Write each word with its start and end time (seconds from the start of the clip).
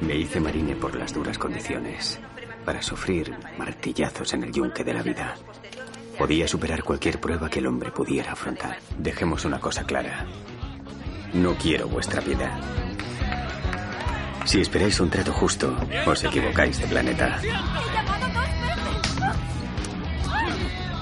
Me 0.00 0.16
hice 0.16 0.40
marine 0.40 0.74
por 0.76 0.96
las 0.96 1.12
duras 1.12 1.38
condiciones, 1.38 2.18
para 2.64 2.82
sufrir 2.82 3.36
martillazos 3.58 4.32
en 4.32 4.44
el 4.44 4.52
yunque 4.52 4.82
de 4.82 4.94
la 4.94 5.02
vida. 5.02 5.34
Podía 6.18 6.48
superar 6.48 6.82
cualquier 6.82 7.20
prueba 7.20 7.48
que 7.48 7.58
el 7.58 7.66
hombre 7.66 7.90
pudiera 7.90 8.32
afrontar. 8.32 8.78
Dejemos 8.98 9.44
una 9.44 9.60
cosa 9.60 9.84
clara. 9.84 10.26
No 11.34 11.54
quiero 11.54 11.88
vuestra 11.88 12.20
piedad. 12.22 12.58
Si 14.44 14.60
esperáis 14.60 14.98
un 15.00 15.10
trato 15.10 15.32
justo, 15.32 15.76
os 16.06 16.24
equivocáis 16.24 16.80
de 16.80 16.86
planeta. 16.86 17.40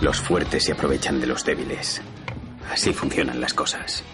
Los 0.00 0.20
fuertes 0.20 0.64
se 0.64 0.72
aprovechan 0.72 1.20
de 1.20 1.26
los 1.26 1.44
débiles. 1.44 2.02
Así 2.70 2.92
funcionan 2.92 3.40
las 3.40 3.54
cosas. 3.54 4.04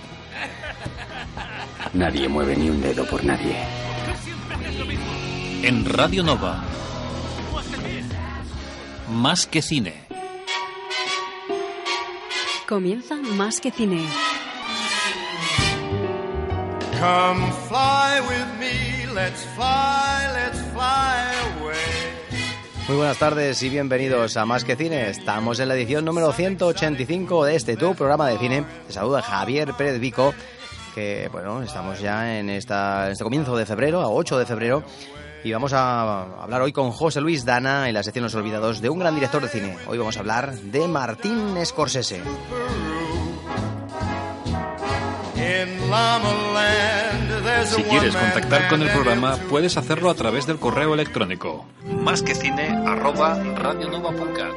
Nadie 1.92 2.28
mueve 2.28 2.56
ni 2.56 2.70
un 2.70 2.80
dedo 2.80 3.04
por 3.06 3.24
nadie. 3.24 3.83
En 5.66 5.86
Radio 5.86 6.22
Nova. 6.22 6.62
Más 9.08 9.46
que 9.46 9.62
cine. 9.62 9.94
Comienza 12.68 13.14
Más 13.14 13.62
que 13.62 13.70
cine. 13.70 14.06
Come 17.00 17.50
fly 17.66 18.20
with 18.28 18.58
me, 18.60 19.06
let's 19.14 19.42
fly, 19.56 20.28
let's 20.34 20.60
fly 20.74 21.32
away. 21.56 21.74
Muy 22.86 22.98
buenas 22.98 23.16
tardes 23.16 23.62
y 23.62 23.70
bienvenidos 23.70 24.36
a 24.36 24.44
Más 24.44 24.64
que 24.64 24.76
Cine. 24.76 25.08
Estamos 25.08 25.60
en 25.60 25.68
la 25.68 25.76
edición 25.76 26.04
número 26.04 26.30
185 26.34 27.46
de 27.46 27.56
este 27.56 27.78
tu 27.78 27.94
programa 27.94 28.28
de 28.28 28.36
cine. 28.36 28.66
Te 28.86 28.92
saluda 28.92 29.22
Javier 29.22 29.72
Pérez 29.72 29.98
Vico, 29.98 30.34
que 30.94 31.30
bueno, 31.32 31.62
estamos 31.62 32.00
ya 32.00 32.38
en, 32.38 32.50
esta, 32.50 33.06
en 33.06 33.12
este 33.12 33.24
comienzo 33.24 33.56
de 33.56 33.64
febrero, 33.64 34.02
a 34.02 34.10
8 34.10 34.38
de 34.38 34.44
febrero, 34.44 34.84
y 35.44 35.52
vamos 35.52 35.72
a 35.74 36.42
hablar 36.42 36.62
hoy 36.62 36.72
con 36.72 36.90
José 36.90 37.20
Luis 37.20 37.44
Dana 37.44 37.86
en 37.88 37.94
la 37.94 38.02
sección 38.02 38.24
Los 38.24 38.34
Olvidados 38.34 38.80
de 38.80 38.88
un 38.88 38.98
gran 38.98 39.14
director 39.14 39.42
de 39.42 39.48
cine. 39.48 39.76
Hoy 39.86 39.98
vamos 39.98 40.16
a 40.16 40.20
hablar 40.20 40.54
de 40.54 40.88
Martín 40.88 41.54
Scorsese. 41.64 42.22
Si 47.66 47.82
quieres 47.84 48.16
contactar 48.16 48.68
con 48.68 48.82
el 48.82 48.88
programa, 48.88 49.36
puedes 49.50 49.76
hacerlo 49.76 50.08
a 50.08 50.14
través 50.14 50.46
del 50.46 50.58
correo 50.58 50.94
electrónico 50.94 51.66
más 52.00 52.22
que 52.22 52.34
cine 52.34 52.68
arroba 52.86 53.34
radionova.cat. 53.34 54.54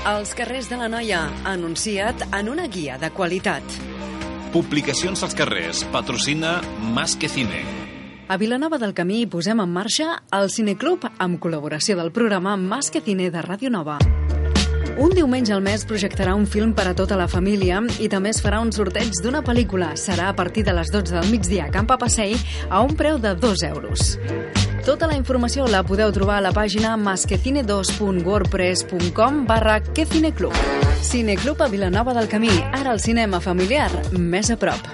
Els 0.00 0.30
carrers 0.32 0.64
de 0.70 0.78
la 0.80 0.86
Noia, 0.88 1.26
anunciat 1.44 2.22
en 2.32 2.48
una 2.48 2.64
guia 2.72 2.96
de 2.96 3.10
qualitat. 3.12 3.60
Publicacions 4.54 5.20
als 5.22 5.36
carrers. 5.36 5.84
Patrocina 5.92 6.62
Más 6.80 7.16
que 7.16 7.28
Cine. 7.28 7.60
A 8.26 8.38
Vilanova 8.40 8.78
del 8.78 8.94
Camí 8.94 9.26
posem 9.26 9.60
en 9.60 9.68
marxa 9.68 10.22
el 10.32 10.48
Cineclub 10.48 11.04
amb 11.18 11.36
col·laboració 11.36 11.98
del 12.00 12.14
programa 12.16 12.56
Más 12.56 12.88
que 12.90 13.04
Cine 13.04 13.28
de 13.28 13.44
Ràdio 13.44 13.68
Nova. 13.68 13.98
Un 15.00 15.08
diumenge 15.16 15.54
al 15.56 15.62
mes 15.64 15.80
projectarà 15.88 16.34
un 16.36 16.42
film 16.44 16.74
per 16.76 16.84
a 16.90 16.92
tota 16.92 17.16
la 17.16 17.24
família 17.24 17.80
i 18.04 18.08
també 18.12 18.28
es 18.34 18.42
farà 18.44 18.58
un 18.60 18.68
sorteig 18.68 19.08
d'una 19.24 19.40
pel·lícula. 19.40 19.96
Serà 19.96 20.28
a 20.28 20.36
partir 20.36 20.60
de 20.66 20.74
les 20.76 20.92
12 20.92 21.16
del 21.16 21.24
migdia 21.32 21.64
a 21.64 21.72
Camp 21.72 21.88
Passeig 21.88 22.36
a 22.68 22.84
un 22.84 22.92
preu 23.00 23.16
de 23.16 23.32
2 23.32 23.64
euros. 23.70 24.20
Tota 24.84 25.08
la 25.08 25.16
informació 25.16 25.64
la 25.72 25.80
podeu 25.88 26.12
trobar 26.12 26.36
a 26.36 26.44
la 26.44 26.52
pàgina 26.52 27.00
masquecine2.wordpress.com 27.00 29.48
barra 29.48 29.80
quecineclub. 29.80 30.52
Cineclub 31.00 31.64
a 31.64 31.72
Vilanova 31.72 32.12
del 32.12 32.28
Camí, 32.28 32.52
ara 32.68 32.92
el 32.92 33.00
cinema 33.00 33.40
familiar, 33.40 33.88
més 34.12 34.52
a 34.52 34.60
prop. 34.60 34.84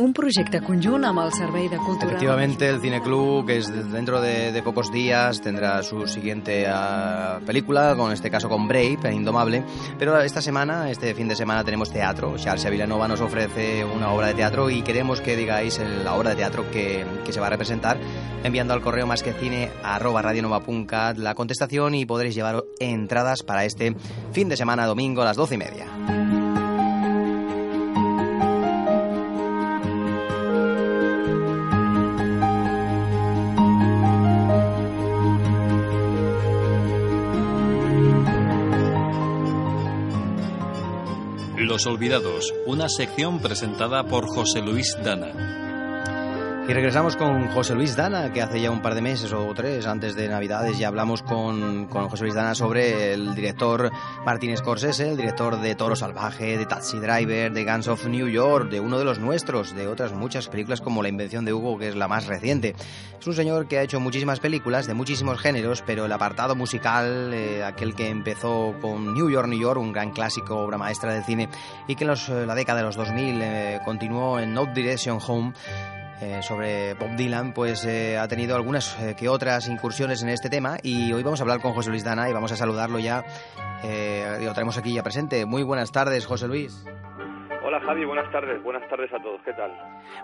Un 0.00 0.14
projecte 0.16 0.62
conjunt 0.64 1.02
amb 1.04 1.20
el 1.20 1.32
Servei 1.36 1.66
de 1.68 1.76
Cultura... 1.76 2.06
Efectivamente, 2.12 2.66
el 2.70 2.80
Cine 2.80 3.02
Club, 3.02 3.44
que 3.46 3.58
es 3.58 3.66
de- 3.70 3.82
dentro 3.84 4.20
de, 4.22 4.50
de 4.50 4.62
pocos 4.62 4.90
días, 4.90 5.42
tendrá 5.42 5.82
su 5.82 6.06
siguiente 6.06 6.64
ah, 6.68 7.38
película, 7.44 7.94
con 7.96 8.10
este 8.10 8.30
caso 8.30 8.48
con 8.48 8.66
Brave, 8.66 9.12
Indomable. 9.12 9.62
Pero 9.98 10.18
esta 10.20 10.40
semana, 10.40 10.90
este 10.90 11.14
fin 11.14 11.28
de 11.28 11.36
semana, 11.36 11.64
tenemos 11.64 11.92
teatro. 11.92 12.34
Charles 12.38 12.70
Villanova 12.70 13.08
nos 13.08 13.20
ofrece 13.20 13.84
una 13.84 14.10
obra 14.12 14.28
de 14.28 14.34
teatro 14.34 14.70
y 14.70 14.80
queremos 14.80 15.20
que 15.20 15.36
digáis 15.36 15.78
el- 15.78 16.02
la 16.02 16.14
obra 16.14 16.30
de 16.30 16.36
teatro 16.36 16.70
que, 16.70 17.04
que 17.26 17.32
se 17.32 17.40
va 17.40 17.48
a 17.48 17.50
representar 17.50 17.98
enviando 18.42 18.72
al 18.72 18.80
correo 18.80 19.06
más 19.06 19.22
que 19.22 19.34
cine 19.34 19.70
arroba 19.82 20.22
radionova.cat 20.22 21.18
la 21.18 21.34
contestación 21.34 21.94
y 21.94 22.06
podréis 22.06 22.34
llevar 22.34 22.64
entradas 22.78 23.42
para 23.42 23.66
este 23.66 23.94
fin 24.32 24.48
de 24.48 24.56
semana, 24.56 24.86
domingo 24.86 25.20
a 25.20 25.26
las 25.26 25.36
doce 25.36 25.56
y 25.56 25.58
media. 25.58 26.39
Olvidados, 41.86 42.52
una 42.66 42.88
sección 42.88 43.40
presentada 43.40 44.04
por 44.04 44.26
José 44.26 44.60
Luis 44.60 44.96
Dana. 45.04 45.59
Y 46.70 46.72
regresamos 46.72 47.16
con 47.16 47.48
José 47.48 47.74
Luis 47.74 47.96
Dana, 47.96 48.32
que 48.32 48.40
hace 48.40 48.60
ya 48.60 48.70
un 48.70 48.80
par 48.80 48.94
de 48.94 49.02
meses 49.02 49.32
o 49.32 49.52
tres, 49.54 49.88
antes 49.88 50.14
de 50.14 50.28
Navidades, 50.28 50.78
ya 50.78 50.86
hablamos 50.86 51.20
con, 51.20 51.86
con 51.86 52.08
José 52.08 52.22
Luis 52.22 52.36
Dana 52.36 52.54
sobre 52.54 53.12
el 53.12 53.34
director 53.34 53.90
Martín 54.24 54.56
Scorsese, 54.56 55.10
el 55.10 55.16
director 55.16 55.60
de 55.60 55.74
Toro 55.74 55.96
Salvaje, 55.96 56.56
de 56.56 56.66
Taxi 56.66 57.00
Driver, 57.00 57.50
de 57.52 57.64
Guns 57.64 57.88
of 57.88 58.06
New 58.06 58.28
York, 58.28 58.70
de 58.70 58.78
uno 58.78 59.00
de 59.00 59.04
los 59.04 59.18
nuestros, 59.18 59.74
de 59.74 59.88
otras 59.88 60.12
muchas 60.12 60.46
películas 60.46 60.80
como 60.80 61.02
La 61.02 61.08
Invención 61.08 61.44
de 61.44 61.52
Hugo, 61.52 61.76
que 61.76 61.88
es 61.88 61.96
la 61.96 62.06
más 62.06 62.28
reciente. 62.28 62.76
Es 63.18 63.26
un 63.26 63.34
señor 63.34 63.66
que 63.66 63.78
ha 63.78 63.82
hecho 63.82 63.98
muchísimas 63.98 64.38
películas 64.38 64.86
de 64.86 64.94
muchísimos 64.94 65.40
géneros, 65.40 65.82
pero 65.84 66.04
el 66.04 66.12
apartado 66.12 66.54
musical, 66.54 67.34
eh, 67.34 67.64
aquel 67.64 67.96
que 67.96 68.10
empezó 68.10 68.76
con 68.80 69.12
New 69.12 69.28
York, 69.28 69.48
New 69.48 69.58
York, 69.58 69.80
un 69.80 69.90
gran 69.92 70.12
clásico, 70.12 70.58
obra 70.58 70.78
maestra 70.78 71.12
del 71.14 71.24
cine, 71.24 71.48
y 71.88 71.96
que 71.96 72.04
en 72.04 72.10
los, 72.10 72.28
eh, 72.28 72.46
la 72.46 72.54
década 72.54 72.78
de 72.78 72.84
los 72.84 72.94
2000 72.94 73.40
eh, 73.42 73.80
continuó 73.84 74.38
en 74.38 74.54
No 74.54 74.66
Direction 74.66 75.18
Home, 75.26 75.52
eh, 76.20 76.42
sobre 76.42 76.94
Bob 76.94 77.16
Dylan, 77.16 77.52
pues 77.52 77.84
eh, 77.84 78.18
ha 78.18 78.28
tenido 78.28 78.56
algunas 78.56 79.00
eh, 79.00 79.14
que 79.18 79.28
otras 79.28 79.68
incursiones 79.68 80.22
en 80.22 80.28
este 80.28 80.48
tema 80.48 80.76
y 80.82 81.12
hoy 81.12 81.22
vamos 81.22 81.40
a 81.40 81.42
hablar 81.44 81.60
con 81.60 81.72
José 81.72 81.90
Luis 81.90 82.04
Dana 82.04 82.28
y 82.28 82.32
vamos 82.32 82.52
a 82.52 82.56
saludarlo 82.56 82.98
ya. 82.98 83.24
Eh, 83.82 84.38
lo 84.42 84.52
traemos 84.52 84.76
aquí 84.78 84.94
ya 84.94 85.02
presente. 85.02 85.46
Muy 85.46 85.62
buenas 85.62 85.92
tardes, 85.92 86.26
José 86.26 86.46
Luis. 86.46 86.84
Hola 87.62 87.80
Javi, 87.80 88.04
buenas 88.04 88.30
tardes, 88.32 88.62
buenas 88.62 88.88
tardes 88.88 89.12
a 89.12 89.22
todos, 89.22 89.40
¿qué 89.44 89.52
tal? 89.52 89.70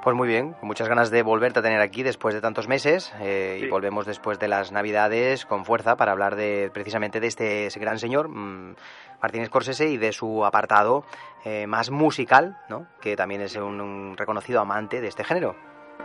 Pues 0.02 0.16
muy 0.16 0.26
bien, 0.26 0.54
con 0.54 0.66
muchas 0.66 0.88
ganas 0.88 1.10
de 1.10 1.22
volverte 1.22 1.60
a 1.60 1.62
tener 1.62 1.80
aquí 1.80 2.02
después 2.02 2.34
de 2.34 2.40
tantos 2.40 2.66
meses 2.66 3.14
y 3.22 3.68
volvemos 3.68 4.04
después 4.04 4.40
de 4.40 4.48
las 4.48 4.72
Navidades 4.72 5.46
con 5.46 5.64
fuerza 5.64 5.96
para 5.96 6.10
hablar 6.12 6.34
de 6.34 6.70
precisamente 6.74 7.20
de 7.20 7.28
este 7.28 7.68
gran 7.78 7.98
señor, 7.98 8.28
mm, 8.28 8.74
Martín 9.22 9.46
Scorsese, 9.46 9.88
y 9.88 9.96
de 9.96 10.12
su 10.12 10.44
apartado 10.44 11.04
eh, 11.44 11.66
más 11.66 11.90
musical, 11.90 12.58
¿no? 12.68 12.86
que 13.00 13.16
también 13.16 13.40
es 13.42 13.54
un, 13.56 13.80
un 13.80 14.16
reconocido 14.16 14.60
amante 14.60 15.00
de 15.00 15.08
este 15.08 15.22
género. 15.22 15.54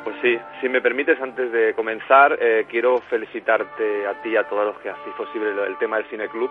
Pues 0.04 0.16
sí, 0.22 0.40
si 0.60 0.70
me 0.70 0.82
permites, 0.82 1.22
antes 1.22 1.52
de 1.52 1.74
comenzar, 1.74 2.38
eh, 2.42 2.66
quiero 2.70 3.00
felicitarte 3.02 4.08
a 4.08 4.22
ti 4.22 4.30
y 4.30 4.38
a 4.38 4.48
todos 4.48 4.66
los 4.66 4.78
que 4.80 4.90
hacéis 4.90 5.16
posible 5.16 5.52
el 5.66 5.78
tema 5.78 5.98
del 5.98 6.06
Cine 6.08 6.28
Club, 6.28 6.50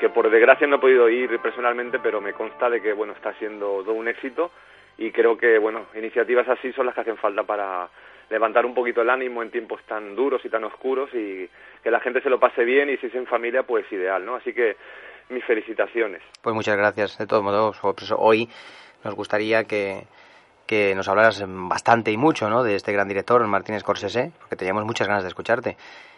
que 0.00 0.08
por 0.08 0.30
desgracia 0.30 0.66
no 0.66 0.76
he 0.76 0.80
podido 0.80 1.08
ir 1.08 1.38
personalmente, 1.40 1.98
pero 1.98 2.20
me 2.20 2.32
consta 2.32 2.70
de 2.70 2.80
que 2.80 2.92
bueno 2.92 3.12
está 3.12 3.34
siendo 3.34 3.82
todo 3.82 3.92
un 3.92 4.08
éxito 4.08 4.50
y 4.98 5.10
creo 5.10 5.36
que 5.36 5.58
bueno 5.58 5.86
iniciativas 5.94 6.48
así 6.48 6.72
son 6.72 6.86
las 6.86 6.94
que 6.94 7.02
hacen 7.02 7.16
falta 7.18 7.42
para 7.42 7.88
levantar 8.30 8.66
un 8.66 8.74
poquito 8.74 9.02
el 9.02 9.10
ánimo 9.10 9.42
en 9.42 9.50
tiempos 9.50 9.80
tan 9.86 10.16
duros 10.16 10.44
y 10.44 10.48
tan 10.48 10.64
oscuros 10.64 11.10
y 11.12 11.48
que 11.82 11.90
la 11.90 12.00
gente 12.00 12.20
se 12.20 12.30
lo 12.30 12.40
pase 12.40 12.64
bien 12.64 12.90
y 12.90 12.96
si 12.96 13.06
es 13.06 13.14
en 13.14 13.26
familia 13.26 13.62
pues 13.62 13.90
ideal, 13.92 14.24
¿no? 14.24 14.36
Así 14.36 14.52
que 14.52 14.76
mis 15.28 15.44
felicitaciones. 15.44 16.22
Pues 16.42 16.54
muchas 16.54 16.76
gracias. 16.76 17.18
De 17.18 17.26
todos 17.26 17.42
modos, 17.42 17.78
hoy 18.16 18.48
nos 19.04 19.14
gustaría 19.14 19.64
que, 19.64 20.04
que 20.66 20.94
nos 20.94 21.08
hablaras 21.08 21.42
bastante 21.46 22.10
y 22.10 22.16
mucho 22.16 22.48
¿no? 22.50 22.62
de 22.62 22.74
este 22.76 22.92
gran 22.92 23.08
director, 23.08 23.44
Martín 23.46 23.78
Scorsese, 23.78 24.32
porque 24.40 24.56
teníamos 24.56 24.84
muchas 24.84 25.06
ganas 25.08 25.22
de 25.22 25.28
escucharte. 25.28 25.76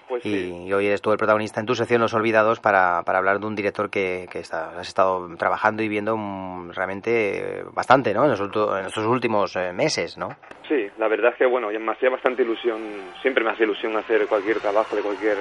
Pues 0.09 0.25
y, 0.25 0.31
sí. 0.31 0.62
y 0.65 0.73
hoy 0.73 0.87
eres 0.87 1.03
tú 1.03 1.12
el 1.12 1.19
protagonista 1.19 1.61
en 1.61 1.67
tu 1.67 1.75
sección 1.75 2.00
Los 2.00 2.15
Olvidados 2.15 2.61
para, 2.61 3.03
para 3.03 3.19
hablar 3.19 3.41
de 3.41 3.47
un 3.47 3.55
director 3.55 3.91
que, 3.91 4.27
que 4.33 4.39
está- 4.39 4.71
has 4.79 4.89
estado 4.89 5.29
trabajando 5.37 5.83
y 5.83 5.89
viendo 5.89 6.17
mm, 6.17 6.71
realmente 6.71 7.59
eh, 7.61 7.65
bastante, 7.75 8.15
¿no? 8.15 8.25
En, 8.25 8.31
los 8.31 8.41
en 8.41 8.87
estos 8.87 9.05
últimos 9.05 9.55
eh, 9.56 9.71
meses, 9.75 10.17
¿no? 10.17 10.31
Sí, 10.67 10.87
la 10.97 11.09
verdad 11.09 11.33
es 11.33 11.37
que 11.37 11.45
bueno, 11.45 11.69
me 11.79 11.93
hacía 11.93 12.09
bastante 12.09 12.43
ilusión, 12.43 12.81
siempre 13.21 13.45
me 13.45 13.50
hace 13.50 13.65
ilusión 13.65 13.95
hacer 13.99 14.27
cualquier 14.27 14.61
trabajo 14.61 14.97
de 14.97 15.03
cualquier 15.03 15.37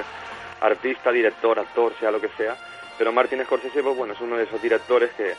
artista, 0.60 1.12
director, 1.12 1.58
actor, 1.60 1.94
sea 2.00 2.12
lo 2.12 2.20
que 2.20 2.30
sea, 2.36 2.56
pero 2.98 3.12
Martin 3.12 3.44
Scorsese, 3.46 3.84
pues 3.84 3.96
bueno, 3.96 4.14
es 4.14 4.22
uno 4.22 4.38
de 4.38 4.44
esos 4.44 4.62
directores 4.62 5.12
que 5.12 5.34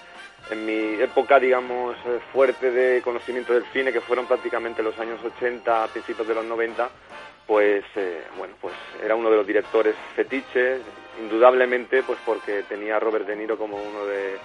en 0.50 0.64
mi 0.64 1.00
época, 1.00 1.38
digamos, 1.38 1.96
eh, 2.06 2.20
fuerte 2.32 2.70
de 2.70 3.02
conocimiento 3.02 3.52
del 3.52 3.64
cine, 3.72 3.92
que 3.92 4.00
fueron 4.00 4.26
prácticamente 4.26 4.82
los 4.82 4.98
años 4.98 5.20
80, 5.24 5.84
a 5.84 5.88
principios 5.88 6.26
de 6.26 6.34
los 6.34 6.44
90, 6.44 6.88
pues 7.46 7.84
eh, 7.96 8.22
bueno, 8.36 8.54
pues 8.60 8.74
era 9.02 9.14
uno 9.14 9.30
de 9.30 9.36
los 9.36 9.46
directores 9.46 9.94
fetiches, 10.14 10.80
indudablemente, 11.20 12.02
pues 12.02 12.18
porque 12.24 12.62
tenía 12.68 12.96
a 12.96 13.00
Robert 13.00 13.26
De 13.26 13.36
Niro 13.36 13.58
como 13.58 13.76
uno 13.76 14.06
de, 14.06 14.38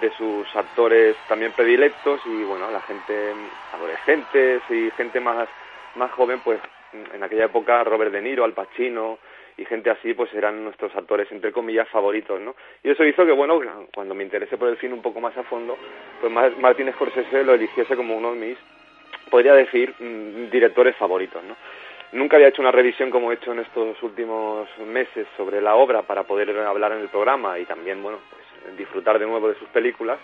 de 0.00 0.10
sus 0.16 0.46
actores 0.56 1.16
también 1.28 1.52
predilectos 1.52 2.20
y 2.24 2.44
bueno, 2.44 2.70
la 2.70 2.80
gente 2.82 3.32
adolescentes 3.74 4.62
y 4.70 4.90
gente 4.92 5.20
más 5.20 5.48
más 5.94 6.10
joven, 6.12 6.40
pues 6.40 6.60
en 7.12 7.22
aquella 7.22 7.46
época 7.46 7.84
Robert 7.84 8.12
De 8.12 8.22
Niro, 8.22 8.44
Al 8.44 8.54
Pacino 8.54 9.18
y 9.58 9.64
gente 9.66 9.90
así, 9.90 10.14
pues 10.14 10.32
eran 10.34 10.64
nuestros 10.64 10.94
actores 10.96 11.30
entre 11.32 11.52
comillas 11.52 11.88
favoritos, 11.88 12.40
¿no? 12.40 12.54
Y 12.82 12.90
eso 12.90 13.04
hizo 13.04 13.26
que 13.26 13.32
bueno, 13.32 13.60
cuando 13.94 14.14
me 14.14 14.22
interesé 14.24 14.56
por 14.56 14.68
el 14.68 14.78
cine 14.78 14.94
un 14.94 15.02
poco 15.02 15.20
más 15.20 15.36
a 15.36 15.42
fondo, 15.42 15.76
pues 16.20 16.32
Mar- 16.32 16.56
Martin 16.58 16.90
Scorsese 16.92 17.44
lo 17.44 17.54
eligiese 17.54 17.96
como 17.96 18.16
uno 18.16 18.32
de 18.32 18.38
mis 18.40 18.58
podría 19.30 19.54
decir 19.54 19.94
mm, 19.98 20.50
directores 20.50 20.96
favoritos, 20.96 21.42
¿no? 21.44 21.54
Nunca 22.12 22.36
había 22.36 22.48
hecho 22.48 22.62
una 22.62 22.70
revisión 22.72 23.10
como 23.10 23.30
he 23.30 23.34
hecho 23.34 23.52
en 23.52 23.58
estos 23.58 24.02
últimos 24.02 24.66
meses 24.86 25.26
sobre 25.36 25.60
la 25.60 25.74
obra 25.74 26.00
para 26.02 26.22
poder 26.22 26.58
hablar 26.60 26.92
en 26.92 27.00
el 27.00 27.08
programa 27.08 27.58
y 27.58 27.66
también, 27.66 28.02
bueno, 28.02 28.18
pues 28.30 28.78
disfrutar 28.78 29.18
de 29.18 29.26
nuevo 29.26 29.48
de 29.48 29.56
sus 29.56 29.68
películas. 29.68 30.18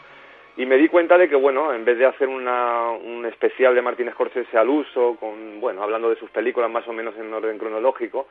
Y 0.57 0.65
me 0.65 0.77
di 0.77 0.89
cuenta 0.89 1.19
de 1.19 1.29
que, 1.29 1.35
bueno, 1.37 1.75
en 1.75 1.85
vez 1.85 1.99
de 1.99 2.07
hacer 2.07 2.29
una, 2.29 2.89
un 2.91 3.27
especial 3.27 3.75
de 3.75 3.83
Martin 3.83 4.11
Scorsese 4.13 4.57
al 4.57 4.69
uso, 4.71 5.17
con, 5.21 5.61
bueno, 5.61 5.83
hablando 5.83 6.09
de 6.09 6.17
sus 6.17 6.31
películas 6.31 6.71
más 6.71 6.87
o 6.89 6.93
menos 6.95 7.15
en 7.19 7.31
orden 7.35 7.59
cronológico, 7.59 8.29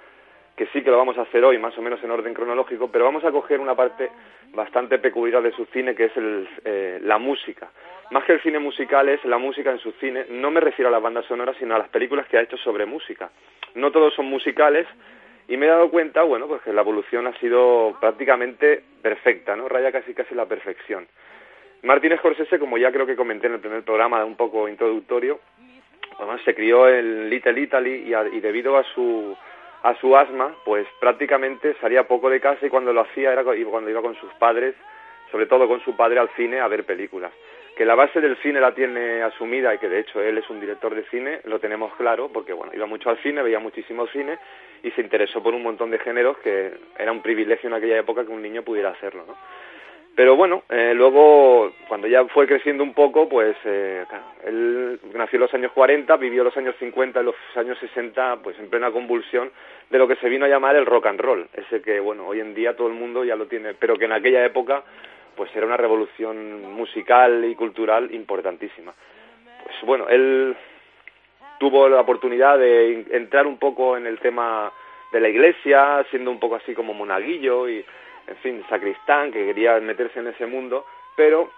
que 0.55 0.67
sí 0.67 0.83
que 0.83 0.91
lo 0.91 0.97
vamos 0.97 1.17
a 1.17 1.21
hacer 1.23 1.43
hoy 1.43 1.57
más 1.57 1.77
o 1.77 1.81
menos 1.81 2.03
en 2.03 2.11
orden 2.11 2.33
cronológico, 2.33 2.89
pero 2.91 3.05
vamos 3.05 3.23
a 3.25 3.31
coger 3.31 3.59
una 3.59 3.75
parte 3.75 4.09
bastante 4.53 4.99
peculiar 4.99 5.41
de 5.41 5.51
su 5.51 5.65
cine 5.65 5.95
que 5.95 6.05
es 6.05 6.17
el, 6.17 6.47
eh, 6.63 6.99
la 7.01 7.17
música. 7.17 7.69
Más 8.11 8.23
que 8.25 8.33
el 8.33 8.41
cine 8.41 8.59
musical 8.59 9.09
es 9.09 9.23
la 9.25 9.39
música 9.39 9.71
en 9.71 9.79
su 9.79 9.91
cine, 9.93 10.25
no 10.29 10.51
me 10.51 10.59
refiero 10.59 10.89
a 10.89 10.91
las 10.91 11.01
bandas 11.01 11.25
sonoras, 11.25 11.55
sino 11.57 11.73
a 11.75 11.79
las 11.79 11.89
películas 11.89 12.27
que 12.27 12.37
ha 12.37 12.41
hecho 12.41 12.57
sobre 12.57 12.85
música. 12.85 13.31
No 13.73 13.91
todos 13.91 14.13
son 14.13 14.27
musicales 14.27 14.85
y 15.47 15.57
me 15.57 15.65
he 15.65 15.69
dado 15.69 15.89
cuenta, 15.89 16.21
bueno, 16.21 16.47
pues 16.47 16.61
que 16.61 16.71
la 16.71 16.81
evolución 16.81 17.25
ha 17.25 17.33
sido 17.39 17.97
prácticamente 17.99 18.83
perfecta, 19.01 19.55
¿no? 19.55 19.67
Raya 19.67 19.91
casi 19.91 20.13
casi 20.13 20.35
la 20.35 20.45
perfección. 20.45 21.07
Martin 21.81 22.15
Scorsese, 22.17 22.59
como 22.59 22.77
ya 22.77 22.91
creo 22.91 23.05
que 23.07 23.15
comenté 23.15 23.47
en 23.47 23.53
el 23.53 23.59
primer 23.59 23.83
programa 23.83 24.23
un 24.23 24.35
poco 24.37 24.69
introductorio, 24.69 25.39
además 26.19 26.39
se 26.45 26.53
crió 26.53 26.87
en 26.87 27.29
Little 27.29 27.59
Italy 27.59 28.03
y, 28.07 28.13
a- 28.13 28.27
y 28.27 28.39
debido 28.39 28.77
a 28.77 28.83
su 28.93 29.35
a 29.83 29.95
su 29.99 30.15
asma, 30.15 30.55
pues 30.63 30.87
prácticamente 30.99 31.75
salía 31.81 32.07
poco 32.07 32.29
de 32.29 32.39
casa 32.39 32.65
y 32.65 32.69
cuando 32.69 32.93
lo 32.93 33.01
hacía 33.01 33.33
era 33.33 33.43
cuando 33.43 33.89
iba 33.89 34.01
con 34.01 34.15
sus 34.15 34.33
padres, 34.35 34.75
sobre 35.29 35.45
todo 35.45 35.67
con 35.67 35.81
su 35.81 35.95
padre 35.95 36.19
al 36.19 36.29
cine 36.35 36.61
a 36.61 36.67
ver 36.69 36.85
películas. 36.85 37.33
Que 37.75 37.85
la 37.85 37.95
base 37.95 38.21
del 38.21 38.37
cine 38.37 38.61
la 38.61 38.73
tiene 38.73 39.23
asumida 39.23 39.73
y 39.73 39.79
que 39.79 39.89
de 39.89 39.99
hecho 39.99 40.21
él 40.21 40.37
es 40.37 40.49
un 40.49 40.59
director 40.59 40.95
de 40.95 41.03
cine, 41.05 41.41
lo 41.45 41.59
tenemos 41.59 41.93
claro, 41.95 42.29
porque 42.31 42.53
bueno, 42.53 42.71
iba 42.73 42.85
mucho 42.85 43.09
al 43.09 43.17
cine, 43.17 43.41
veía 43.41 43.59
muchísimo 43.59 44.07
cine 44.07 44.37
y 44.83 44.91
se 44.91 45.01
interesó 45.01 45.43
por 45.43 45.53
un 45.53 45.63
montón 45.63 45.91
de 45.91 45.99
géneros 45.99 46.37
que 46.37 46.71
era 46.97 47.11
un 47.11 47.21
privilegio 47.21 47.67
en 47.67 47.73
aquella 47.73 47.97
época 47.97 48.23
que 48.23 48.31
un 48.31 48.41
niño 48.41 48.63
pudiera 48.63 48.91
hacerlo, 48.91 49.25
¿no? 49.27 49.35
Pero 50.15 50.35
bueno, 50.35 50.63
eh, 50.69 50.93
luego, 50.93 51.71
cuando 51.87 52.07
ya 52.07 52.23
fue 52.25 52.45
creciendo 52.45 52.83
un 52.83 52.93
poco, 52.93 53.27
pues 53.27 53.55
eh, 53.65 54.05
él 54.45 54.99
nació 55.15 55.37
en 55.37 55.41
los 55.41 55.53
años 55.55 55.71
40, 55.71 56.17
vivió 56.17 56.43
los 56.43 56.55
años 56.55 56.75
50 56.77 57.19
y 57.19 57.23
los 57.23 57.35
años 57.55 57.79
60, 57.79 58.37
pues 58.43 58.57
en 58.59 58.69
plena 58.69 58.91
convulsión 58.91 59.51
de 59.89 59.97
lo 59.97 60.07
que 60.07 60.15
se 60.17 60.29
vino 60.29 60.45
a 60.45 60.49
llamar 60.49 60.75
el 60.75 60.85
rock 60.85 61.07
and 61.07 61.19
roll, 61.19 61.47
ese 61.53 61.81
que, 61.81 61.99
bueno, 61.99 62.27
hoy 62.27 62.41
en 62.41 62.53
día 62.53 62.75
todo 62.75 62.87
el 62.87 62.93
mundo 62.93 63.23
ya 63.23 63.35
lo 63.35 63.47
tiene, 63.47 63.73
pero 63.73 63.97
que 63.97 64.05
en 64.05 64.11
aquella 64.11 64.45
época, 64.45 64.83
pues 65.35 65.49
era 65.55 65.65
una 65.65 65.77
revolución 65.77 66.61
musical 66.73 67.43
y 67.45 67.55
cultural 67.55 68.13
importantísima. 68.13 68.93
Pues 69.63 69.75
bueno, 69.83 70.07
él 70.09 70.55
tuvo 71.59 71.89
la 71.89 72.01
oportunidad 72.01 72.59
de 72.59 73.03
entrar 73.11 73.47
un 73.47 73.57
poco 73.57 73.97
en 73.97 74.05
el 74.05 74.19
tema 74.19 74.71
de 75.11 75.19
la 75.19 75.29
iglesia, 75.29 76.05
siendo 76.11 76.29
un 76.29 76.39
poco 76.39 76.55
así 76.55 76.75
como 76.75 76.93
monaguillo 76.93 77.67
y, 77.67 77.83
en 78.27 78.35
fin, 78.37 78.63
sacristán, 78.69 79.31
que 79.31 79.45
quería 79.45 79.79
meterse 79.79 80.19
en 80.19 80.27
ese 80.27 80.45
mundo, 80.45 80.85
pero 81.15 81.51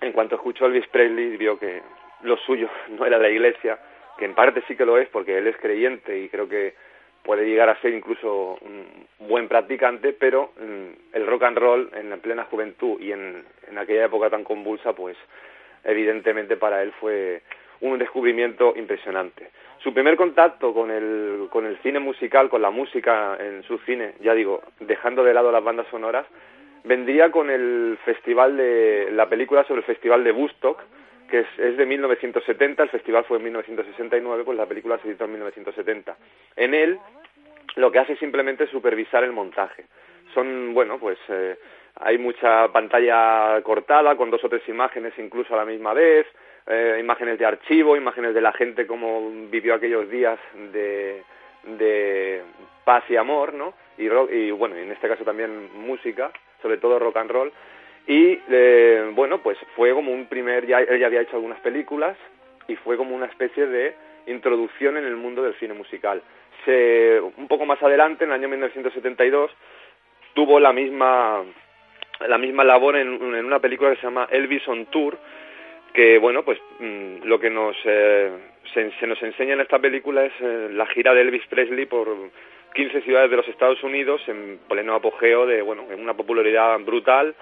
en 0.00 0.12
cuanto 0.12 0.36
escuchó 0.36 0.64
a 0.64 0.68
Elvis 0.68 0.88
Presley 0.88 1.36
vio 1.36 1.58
que 1.58 1.82
lo 2.22 2.36
suyo 2.38 2.68
no 2.90 3.06
era 3.06 3.18
la 3.18 3.28
iglesia, 3.28 3.78
que 4.18 4.24
en 4.24 4.34
parte 4.34 4.62
sí 4.68 4.76
que 4.76 4.86
lo 4.86 4.98
es 4.98 5.08
porque 5.08 5.38
él 5.38 5.46
es 5.46 5.56
creyente 5.56 6.18
y 6.18 6.28
creo 6.28 6.48
que 6.48 6.74
puede 7.22 7.46
llegar 7.46 7.70
a 7.70 7.80
ser 7.80 7.94
incluso 7.94 8.58
un 8.60 9.06
buen 9.18 9.48
practicante, 9.48 10.12
pero 10.12 10.52
mm, 10.60 11.16
el 11.16 11.26
rock 11.26 11.44
and 11.44 11.58
roll 11.58 11.90
en 11.94 12.10
la 12.10 12.18
plena 12.18 12.44
juventud 12.44 13.00
y 13.00 13.12
en, 13.12 13.44
en 13.66 13.78
aquella 13.78 14.04
época 14.04 14.28
tan 14.28 14.44
convulsa, 14.44 14.92
pues 14.92 15.16
evidentemente 15.84 16.56
para 16.56 16.82
él 16.82 16.92
fue 17.00 17.42
un 17.92 17.98
descubrimiento 17.98 18.74
impresionante. 18.76 19.50
Su 19.78 19.92
primer 19.92 20.16
contacto 20.16 20.72
con 20.72 20.90
el, 20.90 21.48
con 21.50 21.66
el 21.66 21.76
cine 21.78 21.98
musical, 21.98 22.48
con 22.48 22.62
la 22.62 22.70
música 22.70 23.36
en 23.38 23.62
su 23.64 23.78
cine, 23.78 24.14
ya 24.20 24.34
digo, 24.34 24.62
dejando 24.80 25.22
de 25.22 25.34
lado 25.34 25.52
las 25.52 25.62
bandas 25.62 25.86
sonoras, 25.90 26.26
vendría 26.84 27.30
con 27.30 27.50
el 27.50 27.98
festival 28.04 28.56
de 28.56 29.10
la 29.12 29.28
película 29.28 29.64
sobre 29.64 29.80
el 29.80 29.86
festival 29.86 30.24
de 30.24 30.32
Woodstock, 30.32 30.80
que 31.28 31.40
es, 31.40 31.46
es 31.58 31.76
de 31.76 31.86
1970, 31.86 32.82
el 32.82 32.88
festival 32.90 33.24
fue 33.24 33.38
en 33.38 33.44
1969, 33.44 34.44
pues 34.44 34.56
la 34.56 34.66
película 34.66 34.98
se 34.98 35.08
editó 35.08 35.24
en 35.24 35.32
1970. 35.32 36.16
En 36.56 36.74
él 36.74 36.98
lo 37.76 37.90
que 37.90 37.98
hace 37.98 38.14
es 38.14 38.18
simplemente 38.18 38.66
supervisar 38.68 39.24
el 39.24 39.32
montaje. 39.32 39.84
Son, 40.32 40.72
bueno, 40.74 40.98
pues 40.98 41.18
eh, 41.28 41.56
hay 41.96 42.18
mucha 42.18 42.68
pantalla 42.72 43.60
cortada 43.62 44.16
con 44.16 44.30
dos 44.30 44.42
o 44.44 44.48
tres 44.48 44.66
imágenes 44.68 45.12
incluso 45.18 45.54
a 45.54 45.58
la 45.58 45.64
misma 45.64 45.92
vez, 45.92 46.26
eh, 46.66 46.96
imágenes 47.00 47.38
de 47.38 47.46
archivo, 47.46 47.96
imágenes 47.96 48.34
de 48.34 48.40
la 48.40 48.52
gente 48.52 48.86
como 48.86 49.30
vivió 49.50 49.74
aquellos 49.74 50.08
días 50.08 50.38
de, 50.72 51.22
de 51.64 52.42
paz 52.84 53.04
y 53.08 53.16
amor, 53.16 53.54
¿no? 53.54 53.74
Y, 53.98 54.08
rock, 54.08 54.30
y 54.32 54.50
bueno, 54.50 54.76
en 54.76 54.90
este 54.90 55.08
caso 55.08 55.24
también 55.24 55.70
música, 55.74 56.30
sobre 56.62 56.78
todo 56.78 56.98
rock 56.98 57.16
and 57.18 57.30
roll. 57.30 57.52
Y 58.06 58.38
eh, 58.50 59.10
bueno, 59.14 59.38
pues 59.42 59.58
fue 59.76 59.92
como 59.92 60.12
un 60.12 60.26
primer, 60.26 60.66
ya, 60.66 60.80
él 60.80 60.98
ya 60.98 61.06
había 61.06 61.22
hecho 61.22 61.36
algunas 61.36 61.60
películas 61.60 62.16
y 62.68 62.76
fue 62.76 62.96
como 62.96 63.14
una 63.14 63.26
especie 63.26 63.66
de 63.66 63.94
introducción 64.26 64.96
en 64.96 65.04
el 65.04 65.16
mundo 65.16 65.42
del 65.42 65.54
cine 65.58 65.74
musical. 65.74 66.22
Se, 66.64 67.20
un 67.20 67.48
poco 67.48 67.66
más 67.66 67.82
adelante, 67.82 68.24
en 68.24 68.30
el 68.30 68.36
año 68.36 68.48
1972, 68.48 69.50
tuvo 70.34 70.60
la 70.60 70.72
misma 70.72 71.42
la 72.26 72.38
misma 72.38 72.64
labor 72.64 72.96
en, 72.96 73.12
en 73.34 73.44
una 73.44 73.58
película 73.58 73.90
que 73.90 73.96
se 73.96 74.02
llama 74.06 74.28
Elvis 74.30 74.66
on 74.68 74.86
Tour, 74.86 75.18
que 75.94 76.18
bueno, 76.18 76.44
pues 76.44 76.58
mmm, 76.80 77.24
lo 77.24 77.40
que 77.40 77.48
nos 77.48 77.76
eh, 77.84 78.30
se, 78.74 78.90
se, 78.98 79.06
nos 79.06 79.22
enseña 79.22 79.54
en 79.54 79.60
esta 79.60 79.78
película 79.78 80.24
es 80.24 80.32
eh, 80.40 80.68
la 80.72 80.86
gira 80.86 81.14
de 81.14 81.22
Elvis 81.22 81.46
Presley 81.46 81.86
por 81.86 82.08
15 82.74 83.02
ciudades 83.02 83.30
de 83.30 83.36
los 83.36 83.48
Estados 83.48 83.82
Unidos 83.84 84.20
en 84.26 84.58
pleno 84.68 84.94
apogeo 84.94 85.46
de 85.46 85.62
bueno, 85.62 85.86
en 85.90 86.00
una 86.00 86.14
popularidad 86.14 86.78
brutal 86.80 87.34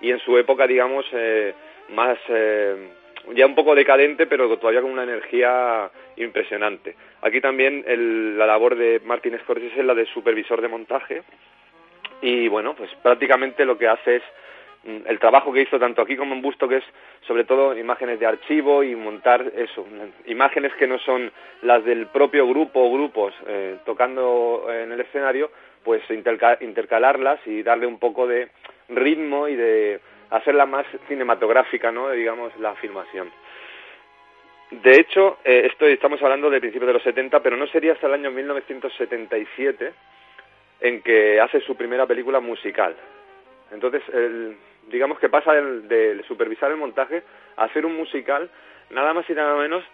y 0.00 0.10
en 0.10 0.18
su 0.20 0.38
época, 0.38 0.66
digamos, 0.66 1.04
eh, 1.12 1.52
más 1.90 2.18
eh, 2.28 2.88
ya 3.34 3.44
un 3.44 3.54
poco 3.54 3.74
decadente, 3.74 4.26
pero 4.26 4.56
todavía 4.56 4.80
con 4.80 4.92
una 4.92 5.02
energía 5.02 5.90
impresionante. 6.16 6.94
Aquí 7.20 7.40
también 7.40 7.84
el, 7.86 8.38
la 8.38 8.46
labor 8.46 8.76
de 8.76 9.00
Martin 9.04 9.38
Scorsese 9.40 9.80
es 9.80 9.84
la 9.84 9.94
de 9.94 10.06
supervisor 10.06 10.62
de 10.62 10.68
montaje 10.68 11.22
y 12.22 12.48
bueno, 12.48 12.74
pues 12.74 12.90
prácticamente 13.02 13.66
lo 13.66 13.76
que 13.76 13.88
hace 13.88 14.16
es 14.16 14.22
el 15.06 15.18
trabajo 15.18 15.52
que 15.52 15.62
hizo 15.62 15.78
tanto 15.78 16.02
aquí 16.02 16.16
como 16.16 16.34
en 16.34 16.42
Busto, 16.42 16.68
que 16.68 16.76
es 16.76 16.84
sobre 17.26 17.44
todo 17.44 17.76
imágenes 17.76 18.18
de 18.18 18.26
archivo 18.26 18.82
y 18.82 18.94
montar 18.94 19.52
eso, 19.56 19.86
imágenes 20.26 20.72
que 20.74 20.86
no 20.86 20.98
son 20.98 21.30
las 21.62 21.84
del 21.84 22.06
propio 22.06 22.46
grupo 22.48 22.80
o 22.80 22.92
grupos 22.92 23.34
eh, 23.46 23.76
tocando 23.84 24.66
en 24.70 24.92
el 24.92 25.00
escenario, 25.00 25.50
pues 25.84 26.02
intercal 26.10 26.58
intercalarlas 26.60 27.40
y 27.46 27.62
darle 27.62 27.86
un 27.86 27.98
poco 27.98 28.26
de 28.26 28.48
ritmo 28.88 29.48
y 29.48 29.56
de 29.56 30.00
hacerla 30.30 30.66
más 30.66 30.86
cinematográfica, 31.06 31.90
¿no? 31.90 32.10
digamos, 32.10 32.56
la 32.58 32.74
filmación. 32.74 33.30
De 34.70 34.92
hecho, 34.92 35.38
eh, 35.44 35.68
esto 35.70 35.86
estamos 35.86 36.22
hablando 36.22 36.50
de 36.50 36.60
principios 36.60 36.88
de 36.88 36.92
los 36.92 37.02
70, 37.02 37.40
pero 37.40 37.56
no 37.56 37.66
sería 37.68 37.92
hasta 37.92 38.06
el 38.06 38.14
año 38.14 38.30
1977 38.30 39.92
en 40.80 41.02
que 41.02 41.40
hace 41.40 41.60
su 41.60 41.74
primera 41.74 42.06
película 42.06 42.40
musical. 42.40 42.94
Entonces, 43.72 44.02
el, 44.12 44.56
digamos 44.90 45.18
que 45.18 45.28
pasa 45.28 45.52
de, 45.52 45.80
de, 46.16 46.22
supervisar 46.24 46.70
el 46.70 46.76
montaje 46.76 47.22
a 47.56 47.64
hacer 47.64 47.86
un 47.86 47.96
musical, 47.96 48.50
nada 48.90 49.12
más 49.12 49.28
y 49.28 49.34
nada 49.34 49.56
menos 49.56 49.84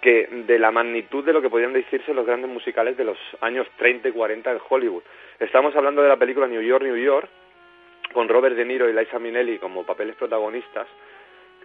que 0.00 0.28
de 0.46 0.58
la 0.58 0.70
magnitud 0.70 1.24
de 1.24 1.32
lo 1.32 1.42
que 1.42 1.50
podían 1.50 1.74
decirse 1.74 2.14
los 2.14 2.26
grandes 2.26 2.50
musicales 2.50 2.96
de 2.96 3.04
los 3.04 3.18
años 3.40 3.66
30 3.76 4.08
y 4.08 4.12
40 4.12 4.50
en 4.50 4.58
Hollywood. 4.66 5.02
Estamos 5.38 5.76
hablando 5.76 6.02
de 6.02 6.08
la 6.08 6.16
película 6.16 6.46
New 6.46 6.62
York, 6.62 6.82
New 6.82 6.96
York, 6.96 7.28
con 8.12 8.28
Robert 8.28 8.56
De 8.56 8.64
Niro 8.64 8.88
y 8.88 8.92
Liza 8.92 9.18
Minnelli 9.18 9.58
como 9.58 9.84
papeles 9.84 10.16
protagonistas, 10.16 10.86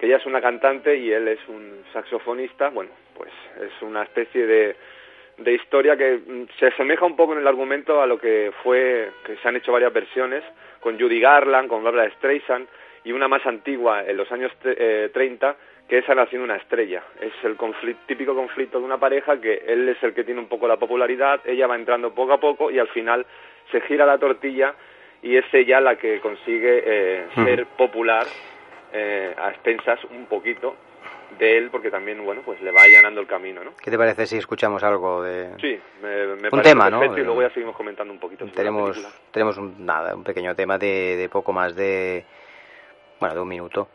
ella 0.01 0.17
es 0.17 0.25
una 0.25 0.41
cantante 0.41 0.97
y 0.97 1.11
él 1.11 1.27
es 1.27 1.39
un 1.47 1.83
saxofonista, 1.93 2.69
bueno, 2.69 2.91
pues 3.15 3.31
es 3.61 3.81
una 3.81 4.03
especie 4.03 4.45
de, 4.45 4.75
de 5.37 5.53
historia 5.53 5.95
que 5.95 6.19
mm, 6.25 6.47
se 6.59 6.67
asemeja 6.67 7.05
un 7.05 7.15
poco 7.15 7.33
en 7.33 7.39
el 7.39 7.47
argumento 7.47 8.01
a 8.01 8.05
lo 8.05 8.17
que 8.17 8.51
fue, 8.61 9.09
que 9.25 9.37
se 9.37 9.47
han 9.47 9.55
hecho 9.55 9.71
varias 9.71 9.93
versiones, 9.93 10.43
con 10.85 10.99
Judy 10.99 11.19
Garland, 11.19 11.67
con 11.67 11.83
Barbara 11.83 12.07
Streisand, 12.11 12.67
y 13.03 13.11
una 13.11 13.27
más 13.27 13.43
antigua 13.47 14.03
en 14.05 14.17
los 14.17 14.31
años 14.31 14.51
eh, 14.65 15.09
30, 15.11 15.55
que 15.89 15.97
es 15.97 16.07
Naciendo 16.07 16.45
una 16.45 16.57
estrella. 16.57 17.01
Es 17.19 17.33
el 17.43 17.57
típico 18.05 18.35
conflicto 18.35 18.77
de 18.77 18.85
una 18.85 18.99
pareja 18.99 19.41
que 19.41 19.63
él 19.65 19.89
es 19.89 19.97
el 20.03 20.13
que 20.13 20.23
tiene 20.23 20.41
un 20.41 20.47
poco 20.47 20.67
la 20.67 20.77
popularidad, 20.77 21.41
ella 21.43 21.65
va 21.65 21.75
entrando 21.75 22.13
poco 22.13 22.33
a 22.33 22.39
poco 22.39 22.69
y 22.69 22.77
al 22.77 22.87
final 22.89 23.25
se 23.71 23.81
gira 23.81 24.05
la 24.05 24.19
tortilla 24.19 24.75
y 25.23 25.35
es 25.35 25.45
ella 25.53 25.81
la 25.81 25.95
que 25.95 26.19
consigue 26.19 26.83
eh, 26.85 27.25
ser 27.33 27.65
popular 27.65 28.27
eh, 28.93 29.33
a 29.35 29.49
expensas 29.49 30.03
un 30.11 30.27
poquito 30.27 30.75
de 31.37 31.57
él 31.57 31.69
porque 31.71 31.89
también 31.89 32.23
bueno 32.23 32.41
pues 32.43 32.61
le 32.61 32.71
va 32.71 32.83
allanando 32.83 33.21
el 33.21 33.27
camino 33.27 33.63
¿no? 33.63 33.75
¿Qué 33.81 33.91
te 33.91 33.97
parece 33.97 34.25
si 34.25 34.37
escuchamos 34.37 34.83
algo 34.83 35.23
de 35.23 35.49
sí 35.59 35.79
me, 36.01 36.35
me 36.35 36.49
un 36.51 36.61
tema 36.61 36.89
¿no? 36.89 37.03
y 37.03 37.23
luego 37.23 37.41
ya 37.41 37.49
seguimos 37.49 37.75
comentando 37.75 38.13
un 38.13 38.19
poquito 38.19 38.45
tenemos 38.47 38.97
tenemos 39.31 39.57
un, 39.57 39.85
nada 39.85 40.15
un 40.15 40.23
pequeño 40.23 40.55
tema 40.55 40.77
de, 40.77 41.15
de 41.17 41.29
poco 41.29 41.53
más 41.53 41.75
de 41.75 42.25
bueno 43.19 43.35
de 43.35 43.41
un 43.41 43.47
minuto 43.47 43.89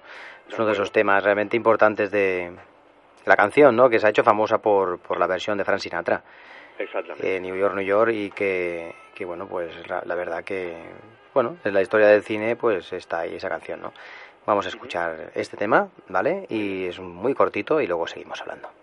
es 0.49 0.59
uno 0.59 0.67
de 0.67 0.73
esos 0.73 0.91
temas 0.91 1.23
realmente 1.23 1.57
importantes 1.57 2.11
de 2.11 2.51
la 3.25 3.37
canción, 3.37 3.77
¿no? 3.77 3.89
Que 3.89 3.99
se 3.99 4.07
ha 4.07 4.11
hecho 4.11 4.25
famosa 4.25 4.59
por, 4.59 4.99
por 4.99 5.19
la 5.19 5.27
versión 5.27 5.57
de 5.59 5.65
Frank 5.65 5.79
Sinatra. 5.79 6.23
Exactamente. 6.79 7.41
New 7.41 7.57
York, 7.57 7.75
New 7.75 7.85
York, 7.85 8.13
y 8.13 8.31
que, 8.31 8.95
que 9.15 9.25
bueno, 9.25 9.47
pues 9.47 9.73
la, 9.89 10.15
verdad 10.15 10.43
que, 10.43 10.77
bueno, 11.35 11.57
en 11.63 11.75
la 11.75 11.83
historia 11.83 12.09
del 12.09 12.23
cine, 12.23 12.57
pues 12.57 12.93
está 12.93 13.21
ahí 13.21 13.37
esa 13.37 13.49
canción, 13.49 13.81
¿no? 13.81 13.93
Vamos 14.47 14.67
a 14.67 14.69
escuchar 14.71 15.33
este 15.35 15.57
tema, 15.57 15.89
¿vale? 16.09 16.47
Y 16.49 16.85
es 16.85 16.99
muy 16.99 17.35
cortito 17.35 17.81
y 17.81 17.87
luego 17.87 18.07
seguimos 18.07 18.41
hablando. 18.41 18.80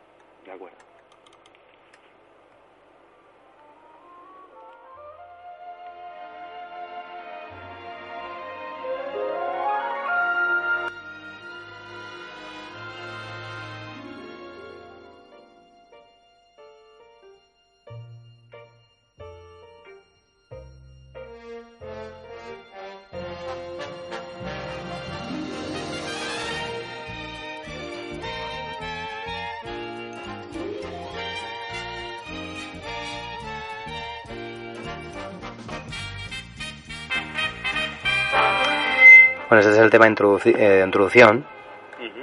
El 39.87 39.91
tema 39.91 40.05
de 40.05 40.51
eh, 40.51 40.83
introducción. 40.85 41.45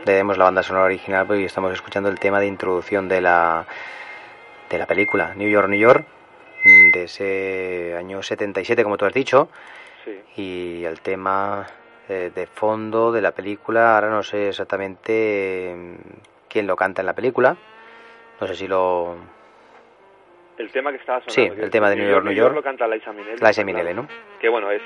Tenemos 0.04 0.36
la 0.36 0.44
banda 0.44 0.62
sonora 0.62 0.84
original 0.84 1.26
y 1.40 1.44
estamos 1.44 1.72
escuchando 1.72 2.10
el 2.10 2.20
tema 2.20 2.38
de 2.38 2.46
introducción 2.46 3.08
de 3.08 3.22
la, 3.22 3.66
de 4.68 4.78
la 4.78 4.86
película 4.86 5.34
New 5.34 5.48
York, 5.48 5.68
New 5.68 5.80
York, 5.80 6.04
mm, 6.64 6.90
de 6.92 7.04
ese 7.04 7.94
año 7.96 8.22
77, 8.22 8.84
como 8.84 8.98
tú 8.98 9.06
has 9.06 9.14
dicho. 9.14 9.48
Y 10.36 10.84
el 10.84 11.00
tema 11.00 11.66
eh, 12.08 12.30
de 12.34 12.46
fondo 12.46 13.10
de 13.10 13.22
la 13.22 13.32
película, 13.32 13.94
ahora 13.94 14.10
no 14.10 14.22
sé 14.22 14.50
exactamente 14.50 15.74
mm, 15.74 15.94
quién 16.48 16.66
lo 16.66 16.76
canta 16.76 17.00
en 17.00 17.06
la 17.06 17.14
película. 17.14 17.56
No 18.40 18.46
sé 18.46 18.56
si 18.56 18.68
lo. 18.68 19.16
El 20.58 20.70
tema 20.70 20.90
que 20.90 20.98
estaba 20.98 21.20
sonando. 21.20 21.54
Sí, 21.54 21.62
el 21.62 21.70
tema 21.70 21.88
de 21.88 21.96
New 21.96 22.10
York, 22.10 22.24
New 22.26 22.34
York. 22.34 22.54
lo 22.54 22.62
canta 22.62 22.86
Liza 22.86 23.10
Minnelli. 23.12 23.40
Liza 23.40 23.64
Minnelli, 23.64 23.94
¿no? 23.94 24.06
Que 24.38 24.50
bueno, 24.50 24.70
es 24.70 24.82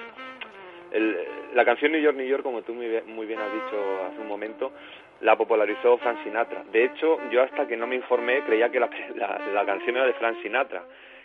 la 1.54 1.64
canción 1.64 1.92
New 1.92 2.00
York, 2.00 2.16
New 2.16 2.26
York, 2.26 2.42
como 2.42 2.62
tú 2.62 2.74
muy 2.74 2.86
bien, 3.26 3.40
has 3.40 3.52
dicho 3.52 4.04
hace 4.06 4.20
un 4.20 4.28
momento, 4.28 4.72
la 5.20 5.36
popularizó 5.36 5.98
Frank 5.98 6.22
Sinatra. 6.22 6.64
De 6.70 6.84
hecho, 6.84 7.18
yo 7.30 7.42
hasta 7.42 7.66
que 7.66 7.76
no 7.76 7.86
me 7.86 7.96
informé 7.96 8.42
creía 8.42 8.70
que 8.70 8.80
la, 8.80 8.88
la, 9.16 9.64
canción 9.66 9.96
era 9.96 10.06
de 10.06 10.12
Frank 10.14 10.36
Sinatra 10.42 10.84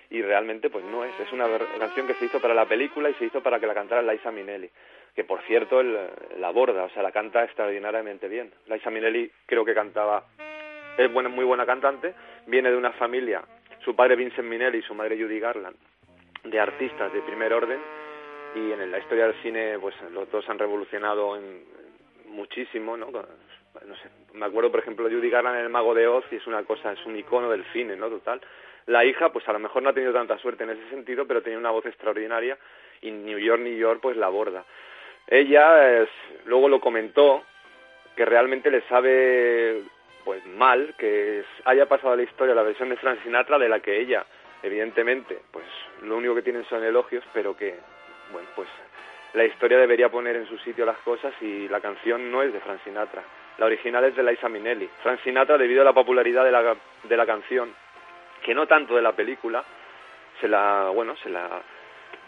y 0.09 0.21
realmente 0.21 0.69
pues 0.69 0.83
no 0.85 1.03
es. 1.03 1.11
Es 1.19 1.31
una 1.31 1.47
canción 1.79 2.07
que 2.07 2.13
se 2.15 2.25
hizo 2.25 2.39
para 2.39 2.53
la 2.53 2.65
película 2.65 3.09
y 3.09 3.13
se 3.15 3.25
hizo 3.25 3.41
para 3.41 3.59
que 3.59 3.67
la 3.67 3.73
cantara 3.73 4.01
Liza 4.01 4.31
Minnelli, 4.31 4.69
que 5.15 5.23
por 5.23 5.41
cierto 5.43 5.83
la 5.83 6.47
aborda, 6.47 6.85
o 6.85 6.89
sea, 6.89 7.03
la 7.03 7.11
canta 7.11 7.43
extraordinariamente 7.43 8.27
bien. 8.27 8.51
Liza 8.67 8.89
Minnelli 8.89 9.29
creo 9.45 9.65
que 9.65 9.73
cantaba, 9.73 10.25
es 10.97 11.11
muy 11.11 11.45
buena 11.45 11.65
cantante, 11.65 12.13
viene 12.47 12.71
de 12.71 12.77
una 12.77 12.91
familia, 12.93 13.43
su 13.83 13.95
padre 13.95 14.15
Vincent 14.15 14.47
Minnelli 14.47 14.79
y 14.79 14.83
su 14.83 14.95
madre 14.95 15.17
Judy 15.17 15.39
Garland, 15.39 15.75
de 16.43 16.59
artistas 16.59 17.13
de 17.13 17.21
primer 17.21 17.53
orden 17.53 17.79
y 18.55 18.71
en 18.71 18.91
la 18.91 18.99
historia 18.99 19.25
del 19.25 19.41
cine 19.41 19.77
pues 19.79 19.95
los 20.11 20.29
dos 20.31 20.47
han 20.49 20.59
revolucionado 20.59 21.35
en, 21.35 21.63
muchísimo 22.27 22.97
no 22.97 23.07
no 23.11 23.95
sé 23.95 24.09
me 24.33 24.45
acuerdo 24.45 24.71
por 24.71 24.79
ejemplo 24.79 25.09
Judy 25.09 25.29
Garland 25.29 25.57
en 25.57 25.65
El 25.65 25.69
Mago 25.69 25.93
de 25.93 26.07
Oz 26.07 26.25
y 26.31 26.35
es 26.35 26.47
una 26.47 26.63
cosa 26.63 26.91
es 26.91 27.05
un 27.05 27.15
icono 27.15 27.49
del 27.49 27.63
cine 27.71 27.95
no 27.95 28.09
total. 28.09 28.41
La 28.85 29.05
hija 29.05 29.31
pues 29.31 29.47
a 29.47 29.53
lo 29.53 29.59
mejor 29.59 29.81
no 29.81 29.89
ha 29.89 29.93
tenido 29.93 30.13
tanta 30.13 30.37
suerte 30.39 30.63
en 30.63 30.71
ese 30.71 30.89
sentido 30.89 31.25
pero 31.25 31.41
tenía 31.41 31.59
una 31.59 31.71
voz 31.71 31.85
extraordinaria 31.85 32.57
y 33.01 33.11
New 33.11 33.37
York 33.37 33.61
New 33.61 33.77
York 33.77 33.99
pues 34.01 34.17
la 34.17 34.27
aborda. 34.27 34.65
Ella 35.27 36.01
es, 36.01 36.09
luego 36.45 36.67
lo 36.67 36.81
comentó 36.81 37.43
que 38.15 38.25
realmente 38.25 38.69
le 38.69 38.81
sabe 38.81 39.83
pues 40.25 40.45
mal 40.45 40.95
que 40.97 41.43
haya 41.65 41.87
pasado 41.87 42.13
a 42.13 42.17
la 42.17 42.23
historia 42.23 42.55
la 42.55 42.63
versión 42.63 42.89
de 42.89 42.97
Frank 42.97 43.21
Sinatra 43.23 43.57
de 43.57 43.69
la 43.69 43.79
que 43.79 43.99
ella 43.99 44.25
evidentemente 44.61 45.39
pues 45.51 45.65
lo 46.01 46.17
único 46.17 46.35
que 46.35 46.41
tienen 46.41 46.65
son 46.65 46.83
elogios 46.83 47.23
pero 47.33 47.55
que 47.55 47.75
bueno, 48.33 48.49
pues 48.55 48.67
la 49.33 49.45
historia 49.45 49.77
debería 49.77 50.09
poner 50.09 50.35
en 50.35 50.47
su 50.47 50.57
sitio 50.59 50.85
las 50.85 50.97
cosas 50.99 51.33
y 51.41 51.67
la 51.69 51.79
canción 51.79 52.29
no 52.31 52.43
es 52.43 52.51
de 52.51 52.59
Frank 52.59 52.83
Sinatra. 52.83 53.23
La 53.57 53.67
original 53.67 54.03
es 54.03 54.15
de 54.15 54.23
Liza 54.23 54.49
Minnelli. 54.49 54.89
Frank 55.01 55.21
Sinatra, 55.23 55.57
debido 55.57 55.81
a 55.81 55.85
la 55.85 55.93
popularidad 55.93 56.43
de 56.43 56.51
la, 56.51 56.75
de 57.03 57.17
la 57.17 57.25
canción, 57.25 57.73
que 58.43 58.53
no 58.53 58.67
tanto 58.67 58.95
de 58.95 59.01
la 59.01 59.13
película, 59.13 59.63
se 60.41 60.47
la, 60.47 60.89
bueno, 60.93 61.15
se 61.17 61.29
la 61.29 61.61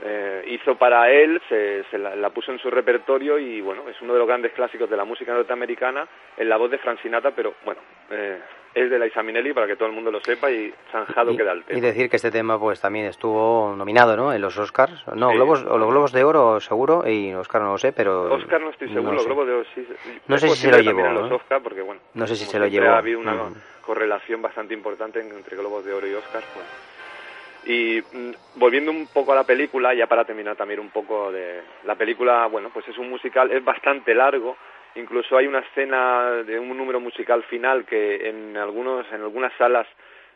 eh, 0.04 0.44
hizo 0.48 0.76
para 0.78 1.10
él, 1.12 1.42
se, 1.50 1.84
la, 1.98 2.30
puso 2.30 2.52
en 2.52 2.60
su 2.60 2.70
repertorio 2.70 3.38
y 3.40 3.62
bueno, 3.62 3.88
es 3.90 4.00
uno 4.02 4.14
de 4.14 4.20
los 4.20 4.28
grandes 4.28 4.54
clásicos 4.54 4.90
de 4.90 4.98
la 4.98 5.06
música 5.06 5.34
norteamericana 5.34 6.08
en 6.38 6.50
la 6.50 6.58
voz 6.58 6.72
de 6.72 6.78
Frank 6.78 7.02
Sinatra, 7.02 7.32
pero 7.32 7.56
bueno, 7.64 7.82
eh, 8.12 8.40
es 8.75 8.89
de 8.89 9.00
la 9.00 9.24
Minnelli 9.24 9.53
para 9.53 9.67
que 9.67 9.77
todo 9.77 9.88
el 9.88 9.96
mundo 9.96 10.12
lo 10.12 10.20
sepa 10.20 10.51
y 10.51 10.72
zanjado 10.91 11.36
queda 11.36 11.53
el 11.53 11.63
tema. 11.63 11.79
Y 11.79 11.82
decir 11.82 12.10
que 12.10 12.17
este 12.17 12.29
tema 12.29 12.60
pues 12.60 12.82
también 12.82 13.05
estuvo 13.05 13.74
nominado, 13.75 14.17
¿no? 14.17 14.34
En 14.34 14.41
los 14.41 14.58
Oscars, 14.58 15.08
no, 15.15 15.29
globos, 15.29 15.63
o 15.63 15.77
los 15.77 15.89
Globos 15.89 16.12
de 16.12 16.25
Oro 16.25 16.60
seguro 16.60 17.10
y 17.10 17.34
Oscar 17.34 17.62
no 17.62 17.72
lo 17.72 17.77
sé, 17.77 17.94
pero 17.94 18.34
Oscar 18.34 18.60
no 18.60 18.72
estoy 18.72 18.89
seguro, 18.89 19.13
los 19.13 19.25
Globos 19.25 19.48
de 19.48 19.53
Oro 19.53 19.65
sí. 19.74 19.88
No 20.27 20.38
sé 20.38 20.50
si 20.50 20.58
se 20.58 20.72
lo 20.72 20.79
llevó, 20.79 21.08
Los 21.10 21.32
Oscar 21.32 21.63
porque 21.63 21.82
bueno, 21.82 22.01
no 22.13 22.27
sé 22.27 22.36
si 22.36 22.46
se 22.46 22.60
lo 22.60 22.67
llevó. 22.67 22.88
Ha 22.88 22.98
habido 22.98 23.20
una 23.20 23.34
mm. 23.34 23.55
correlación 23.82 24.41
bastante 24.41 24.74
importante 24.74 25.22
entre 25.22 25.55
Globos 25.55 25.86
de 25.86 25.94
Oro 25.94 26.08
y 26.08 26.13
Oscar, 26.13 26.44
pues. 26.53 26.65
Y 27.67 28.01
mm, 28.01 28.32
volviendo 28.55 28.91
un 28.91 29.08
poco 29.08 29.32
a 29.32 29.36
la 29.36 29.46
película, 29.46 29.94
ya 29.94 30.05
para 30.08 30.25
terminar 30.25 30.58
también 30.58 30.82
un 30.82 30.89
poco 30.89 31.32
de 31.32 31.62
la 31.86 31.96
película, 31.96 32.46
bueno, 32.48 32.70
pues 32.74 32.88
es 32.89 32.98
un 32.98 33.10
musical, 33.10 33.51
es 33.51 33.63
bastante 33.63 34.13
largo, 34.13 34.58
incluso 34.96 35.38
hay 35.38 35.48
una 35.48 35.60
escena 35.60 36.44
de 36.44 36.60
un 36.60 36.78
número 36.78 37.00
musical 37.00 37.44
final 37.44 37.86
que 37.86 38.30
en 38.30 38.58
algunos 38.58 39.06
en 39.12 39.22
algunas 39.22 39.54
salas 39.58 39.88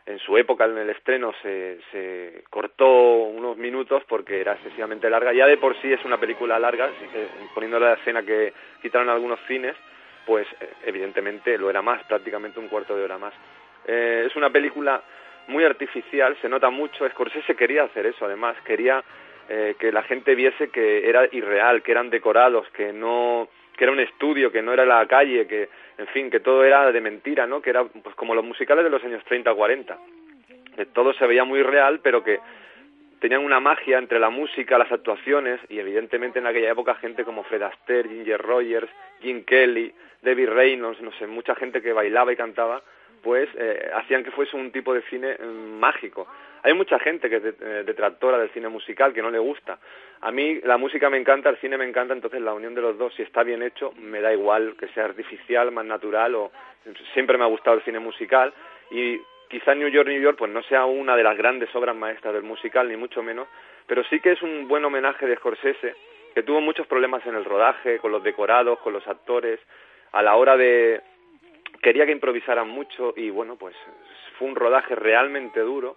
en 0.06 0.18
su 0.18 0.36
época 0.36 0.64
en 0.64 0.78
el 0.78 0.90
estreno 0.90 1.32
se, 1.42 1.78
se 1.92 2.44
cortó 2.50 2.88
unos 2.88 3.56
minutos 3.56 4.02
porque 4.08 4.40
era 4.40 4.54
excesivamente 4.54 5.10
larga. 5.10 5.32
Ya 5.32 5.46
de 5.46 5.58
por 5.58 5.80
sí 5.80 5.92
es 5.92 6.04
una 6.04 6.18
película 6.18 6.58
larga, 6.58 6.90
poniendo 7.54 7.78
la 7.78 7.94
escena 7.94 8.22
que 8.22 8.52
quitaron 8.82 9.08
algunos 9.08 9.38
cines, 9.46 9.76
pues 10.26 10.46
evidentemente 10.84 11.56
lo 11.58 11.70
era 11.70 11.82
más, 11.82 12.02
prácticamente 12.04 12.58
un 12.58 12.68
cuarto 12.68 12.96
de 12.96 13.04
hora 13.04 13.18
más. 13.18 13.34
Eh, 13.86 14.24
es 14.26 14.36
una 14.36 14.50
película 14.50 15.02
muy 15.48 15.64
artificial, 15.64 16.36
se 16.40 16.48
nota 16.48 16.70
mucho. 16.70 17.08
Scorsese 17.08 17.54
quería 17.54 17.84
hacer 17.84 18.06
eso, 18.06 18.24
además, 18.24 18.56
quería 18.64 19.02
eh, 19.48 19.74
que 19.78 19.92
la 19.92 20.02
gente 20.02 20.34
viese 20.34 20.70
que 20.70 21.08
era 21.08 21.28
irreal, 21.30 21.82
que 21.82 21.92
eran 21.92 22.10
decorados, 22.10 22.68
que 22.70 22.92
no 22.92 23.48
que 23.80 23.84
era 23.84 23.94
un 23.94 24.00
estudio, 24.00 24.52
que 24.52 24.60
no 24.60 24.74
era 24.74 24.84
la 24.84 25.06
calle, 25.06 25.46
que 25.46 25.70
en 25.96 26.06
fin, 26.08 26.28
que 26.28 26.40
todo 26.40 26.64
era 26.64 26.92
de 26.92 27.00
mentira, 27.00 27.46
¿no? 27.46 27.62
Que 27.62 27.70
era 27.70 27.82
pues 27.84 28.14
como 28.14 28.34
los 28.34 28.44
musicales 28.44 28.84
de 28.84 28.90
los 28.90 29.02
años 29.02 29.24
30 29.24 29.52
o 29.52 29.56
40. 29.56 29.98
Que 30.76 30.84
todo 30.84 31.14
se 31.14 31.26
veía 31.26 31.44
muy 31.44 31.62
real, 31.62 32.00
pero 32.02 32.22
que 32.22 32.40
tenían 33.20 33.42
una 33.42 33.58
magia 33.58 33.96
entre 33.96 34.18
la 34.18 34.28
música, 34.28 34.76
las 34.76 34.92
actuaciones 34.92 35.60
y 35.70 35.78
evidentemente 35.78 36.40
en 36.40 36.46
aquella 36.46 36.72
época 36.72 36.94
gente 36.96 37.24
como 37.24 37.42
Fred 37.42 37.62
Astaire, 37.62 38.10
Ginger 38.10 38.42
Rogers, 38.42 38.90
Jim 39.22 39.44
Kelly, 39.44 39.94
David 40.20 40.50
Reynolds, 40.50 41.00
no 41.00 41.12
sé, 41.12 41.26
mucha 41.26 41.54
gente 41.54 41.80
que 41.80 41.94
bailaba 41.94 42.34
y 42.34 42.36
cantaba 42.36 42.82
pues 43.22 43.48
eh, 43.54 43.90
hacían 43.94 44.24
que 44.24 44.30
fuese 44.30 44.58
un 44.58 44.72
tipo 44.72 44.92
de 44.92 45.00
cine 45.08 45.38
mm, 45.38 45.78
mágico. 45.78 46.28
Hay 46.62 46.74
mucha 46.74 46.98
gente 46.98 47.30
que 47.30 47.36
es 47.36 47.44
eh, 47.44 47.82
detractora 47.86 48.38
del 48.38 48.50
cine 48.50 48.68
musical, 48.68 49.14
que 49.14 49.22
no 49.22 49.30
le 49.30 49.38
gusta. 49.38 49.78
A 50.20 50.30
mí 50.30 50.60
la 50.62 50.76
música 50.76 51.08
me 51.08 51.16
encanta, 51.16 51.48
el 51.48 51.56
cine 51.58 51.78
me 51.78 51.88
encanta, 51.88 52.12
entonces 52.12 52.40
la 52.40 52.52
unión 52.52 52.74
de 52.74 52.82
los 52.82 52.98
dos, 52.98 53.14
si 53.14 53.22
está 53.22 53.42
bien 53.42 53.62
hecho, 53.62 53.92
me 53.96 54.20
da 54.20 54.32
igual 54.32 54.76
que 54.78 54.88
sea 54.88 55.06
artificial, 55.06 55.70
más 55.72 55.86
natural, 55.86 56.34
o 56.34 56.52
siempre 57.14 57.38
me 57.38 57.44
ha 57.44 57.48
gustado 57.48 57.76
el 57.76 57.82
cine 57.82 57.98
musical 57.98 58.52
y 58.90 59.18
quizá 59.48 59.74
New 59.74 59.88
York, 59.88 60.08
New 60.08 60.20
York, 60.20 60.36
pues 60.38 60.50
no 60.50 60.62
sea 60.64 60.84
una 60.84 61.16
de 61.16 61.22
las 61.22 61.36
grandes 61.36 61.74
obras 61.74 61.96
maestras 61.96 62.34
del 62.34 62.42
musical, 62.42 62.88
ni 62.88 62.96
mucho 62.96 63.22
menos, 63.22 63.48
pero 63.86 64.04
sí 64.04 64.20
que 64.20 64.32
es 64.32 64.42
un 64.42 64.68
buen 64.68 64.84
homenaje 64.84 65.26
de 65.26 65.36
Scorsese, 65.36 65.94
que 66.34 66.42
tuvo 66.42 66.60
muchos 66.60 66.86
problemas 66.86 67.26
en 67.26 67.34
el 67.34 67.44
rodaje, 67.44 67.98
con 67.98 68.12
los 68.12 68.22
decorados, 68.22 68.78
con 68.80 68.92
los 68.92 69.06
actores, 69.08 69.58
a 70.12 70.22
la 70.22 70.36
hora 70.36 70.56
de... 70.56 71.00
quería 71.82 72.04
que 72.04 72.12
improvisaran 72.12 72.68
mucho 72.68 73.14
y 73.16 73.30
bueno, 73.30 73.56
pues 73.56 73.74
fue 74.38 74.48
un 74.48 74.56
rodaje 74.56 74.94
realmente 74.94 75.60
duro 75.60 75.96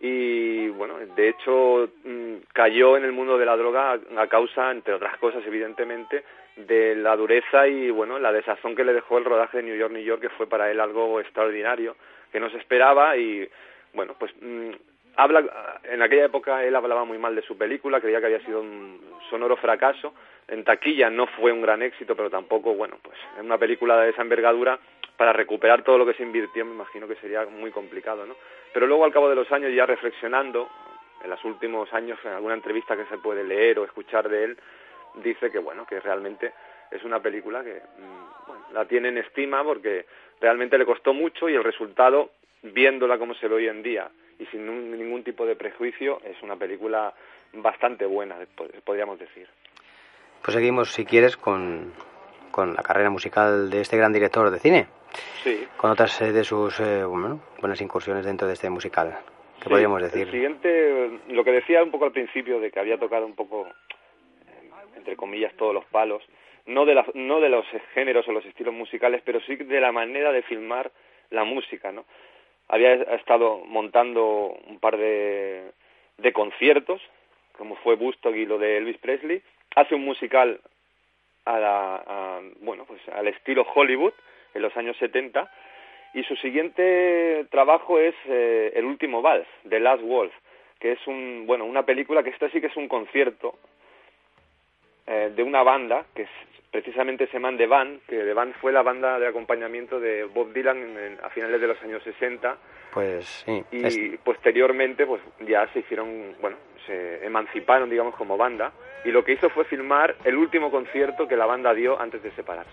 y 0.00 0.68
bueno, 0.68 0.98
de 0.98 1.28
hecho 1.28 1.90
mm, 2.04 2.34
cayó 2.52 2.96
en 2.96 3.04
el 3.04 3.12
mundo 3.12 3.36
de 3.36 3.46
la 3.46 3.56
droga 3.56 3.98
a 4.16 4.26
causa, 4.28 4.70
entre 4.70 4.94
otras 4.94 5.16
cosas, 5.18 5.42
evidentemente, 5.46 6.24
de 6.56 6.94
la 6.96 7.16
dureza 7.16 7.66
y 7.66 7.90
bueno, 7.90 8.18
la 8.18 8.32
desazón 8.32 8.76
que 8.76 8.84
le 8.84 8.92
dejó 8.92 9.18
el 9.18 9.24
rodaje 9.24 9.58
de 9.58 9.62
New 9.64 9.76
York, 9.76 9.92
New 9.92 10.02
York, 10.02 10.20
que 10.20 10.28
fue 10.30 10.48
para 10.48 10.70
él 10.70 10.80
algo 10.80 11.20
extraordinario, 11.20 11.96
que 12.30 12.40
no 12.40 12.50
se 12.50 12.58
esperaba 12.58 13.16
y 13.16 13.48
bueno, 13.92 14.14
pues 14.18 14.32
mm, 14.40 14.70
habla, 15.16 15.80
en 15.84 16.00
aquella 16.02 16.26
época 16.26 16.64
él 16.64 16.76
hablaba 16.76 17.04
muy 17.04 17.18
mal 17.18 17.34
de 17.34 17.42
su 17.42 17.58
película, 17.58 18.00
creía 18.00 18.20
que 18.20 18.26
había 18.26 18.44
sido 18.44 18.60
un 18.60 19.00
sonoro 19.30 19.56
fracaso, 19.56 20.14
en 20.46 20.64
taquilla 20.64 21.10
no 21.10 21.26
fue 21.26 21.52
un 21.52 21.60
gran 21.60 21.82
éxito, 21.82 22.14
pero 22.14 22.30
tampoco, 22.30 22.74
bueno, 22.74 22.96
pues 23.02 23.18
en 23.38 23.46
una 23.46 23.58
película 23.58 24.00
de 24.00 24.10
esa 24.10 24.22
envergadura 24.22 24.78
para 25.18 25.32
recuperar 25.32 25.82
todo 25.82 25.98
lo 25.98 26.06
que 26.06 26.14
se 26.14 26.22
invirtió 26.22 26.64
me 26.64 26.72
imagino 26.72 27.08
que 27.08 27.16
sería 27.16 27.44
muy 27.44 27.72
complicado, 27.72 28.24
¿no? 28.24 28.36
Pero 28.72 28.86
luego 28.86 29.04
al 29.04 29.12
cabo 29.12 29.28
de 29.28 29.34
los 29.34 29.50
años 29.50 29.74
ya 29.74 29.84
reflexionando, 29.84 30.68
en 31.22 31.28
los 31.28 31.44
últimos 31.44 31.92
años 31.92 32.18
en 32.24 32.30
alguna 32.30 32.54
entrevista 32.54 32.96
que 32.96 33.04
se 33.06 33.18
puede 33.18 33.42
leer 33.42 33.80
o 33.80 33.84
escuchar 33.84 34.28
de 34.28 34.44
él, 34.44 34.58
dice 35.16 35.50
que 35.50 35.58
bueno, 35.58 35.84
que 35.84 35.98
realmente 35.98 36.52
es 36.92 37.02
una 37.02 37.20
película 37.20 37.64
que 37.64 37.74
mm, 37.74 38.46
bueno, 38.46 38.64
la 38.72 38.84
tiene 38.84 39.08
en 39.08 39.18
estima 39.18 39.64
porque 39.64 40.06
realmente 40.40 40.78
le 40.78 40.86
costó 40.86 41.12
mucho 41.12 41.48
y 41.48 41.56
el 41.56 41.64
resultado, 41.64 42.30
viéndola 42.62 43.18
como 43.18 43.34
se 43.34 43.48
ve 43.48 43.56
hoy 43.56 43.66
en 43.66 43.82
día 43.82 44.08
y 44.38 44.46
sin 44.46 44.64
ningún 44.96 45.24
tipo 45.24 45.44
de 45.44 45.56
prejuicio, 45.56 46.20
es 46.24 46.40
una 46.44 46.54
película 46.54 47.12
bastante 47.54 48.06
buena, 48.06 48.36
podríamos 48.84 49.18
decir. 49.18 49.48
Pues 50.44 50.54
seguimos, 50.54 50.92
si 50.92 51.04
quieres, 51.04 51.36
con, 51.36 51.92
con 52.52 52.74
la 52.74 52.84
carrera 52.84 53.10
musical 53.10 53.68
de 53.68 53.80
este 53.80 53.96
gran 53.96 54.12
director 54.12 54.48
de 54.50 54.60
cine. 54.60 54.97
Sí. 55.42 55.66
Con 55.76 55.90
otras 55.90 56.18
de 56.18 56.44
sus 56.44 56.78
eh, 56.80 57.04
buenas 57.04 57.80
incursiones 57.80 58.24
dentro 58.24 58.46
de 58.46 58.54
este 58.54 58.70
musical. 58.70 59.18
¿Qué 59.62 59.68
podríamos 59.68 60.02
decir? 60.02 60.22
El 60.22 60.30
siguiente, 60.30 61.20
lo 61.28 61.44
que 61.44 61.52
decía 61.52 61.82
un 61.82 61.90
poco 61.90 62.04
al 62.04 62.12
principio, 62.12 62.60
de 62.60 62.70
que 62.70 62.78
había 62.78 62.98
tocado 62.98 63.26
un 63.26 63.34
poco, 63.34 63.66
eh, 63.66 64.70
entre 64.96 65.16
comillas, 65.16 65.52
todos 65.56 65.74
los 65.74 65.84
palos, 65.86 66.22
no 66.66 66.84
de, 66.84 67.02
no 67.14 67.40
de 67.40 67.48
los 67.48 67.66
géneros 67.94 68.28
o 68.28 68.32
los 68.32 68.44
estilos 68.44 68.74
musicales, 68.74 69.22
pero 69.24 69.40
sí 69.40 69.56
de 69.56 69.80
la 69.80 69.90
manera 69.90 70.32
de 70.32 70.42
filmar 70.42 70.90
la 71.30 71.44
música, 71.44 71.90
¿no? 71.92 72.04
Había 72.68 72.94
estado 73.14 73.58
montando 73.64 74.54
un 74.66 74.78
par 74.78 74.98
de, 74.98 75.72
de 76.18 76.32
conciertos, 76.32 77.00
como 77.56 77.76
fue 77.76 77.96
Busto 77.96 78.34
y 78.34 78.44
lo 78.44 78.58
de 78.58 78.76
Elvis 78.76 78.98
Presley, 78.98 79.42
hace 79.74 79.94
un 79.94 80.04
musical 80.04 80.60
a 81.44 81.58
la, 81.58 82.40
bueno, 82.60 82.84
pues 82.84 83.00
al 83.08 83.26
estilo 83.28 83.66
Hollywood 83.74 84.12
en 84.54 84.62
los 84.62 84.76
años 84.76 84.96
70 84.98 85.50
y 86.14 86.22
su 86.24 86.36
siguiente 86.36 87.46
trabajo 87.50 87.98
es 87.98 88.14
eh, 88.26 88.72
El 88.74 88.84
último 88.84 89.22
vals, 89.22 89.46
The 89.68 89.80
Last 89.80 90.02
Wolf, 90.02 90.32
que 90.78 90.92
es 90.92 91.06
un, 91.06 91.44
bueno, 91.46 91.64
una 91.64 91.84
película 91.84 92.22
que 92.22 92.30
esta 92.30 92.48
sí 92.50 92.60
que 92.60 92.68
es 92.68 92.76
un 92.76 92.88
concierto 92.88 93.58
eh, 95.06 95.32
de 95.34 95.42
una 95.42 95.62
banda 95.62 96.06
que 96.14 96.22
es 96.22 96.30
precisamente 96.70 97.26
se 97.26 97.34
llama 97.34 97.56
The 97.56 97.66
Band, 97.66 98.00
que 98.06 98.16
The 98.16 98.34
Band 98.34 98.54
fue 98.60 98.72
la 98.72 98.82
banda 98.82 99.18
de 99.18 99.26
acompañamiento 99.26 99.98
de 99.98 100.24
Bob 100.24 100.52
Dylan 100.52 101.18
a 101.22 101.30
finales 101.30 101.60
de 101.60 101.66
los 101.66 101.82
años 101.82 102.02
60. 102.02 102.56
Pues 102.92 103.26
sí. 103.46 103.64
Y 103.70 104.16
posteriormente, 104.18 105.06
pues 105.06 105.22
ya 105.40 105.66
se 105.72 105.80
hicieron, 105.80 106.36
bueno, 106.40 106.56
se 106.88 107.24
emanciparon, 107.24 107.88
digamos, 107.88 108.16
como 108.16 108.36
banda. 108.36 108.72
Y 109.04 109.10
lo 109.10 109.24
que 109.24 109.34
hizo 109.34 109.48
fue 109.50 109.64
filmar 109.64 110.16
el 110.24 110.36
último 110.36 110.72
concierto 110.72 111.28
que 111.28 111.36
la 111.36 111.46
banda 111.46 111.72
dio 111.72 112.00
antes 112.00 112.20
de 112.22 112.32
separarse. 112.32 112.72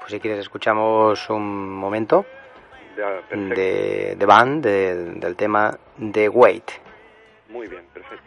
Pues 0.00 0.10
si 0.10 0.18
quieres, 0.18 0.40
escuchamos 0.40 1.30
un 1.30 1.68
momento 1.68 2.26
de, 3.30 4.16
de 4.16 4.26
Band, 4.26 4.64
del 4.64 5.36
tema 5.36 5.78
The 6.12 6.28
Wait. 6.28 6.72
Muy 7.48 7.68
bien, 7.68 7.84
perfecto. 7.92 8.24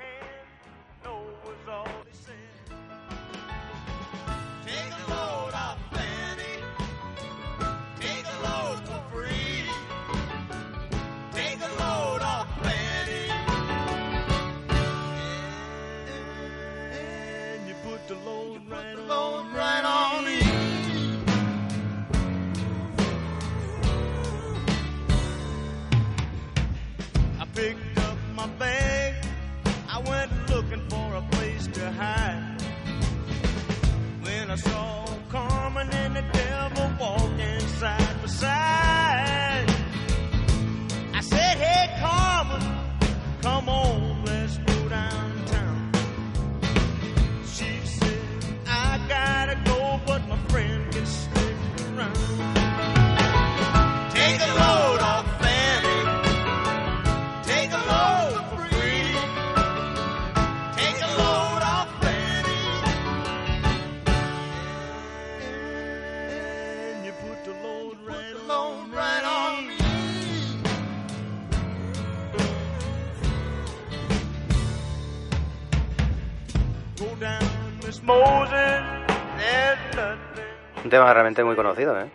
Tema 80.93 81.11
realmente 81.11 81.43
muy 81.43 81.55
conocido, 81.55 81.99
¿eh? 81.99 82.05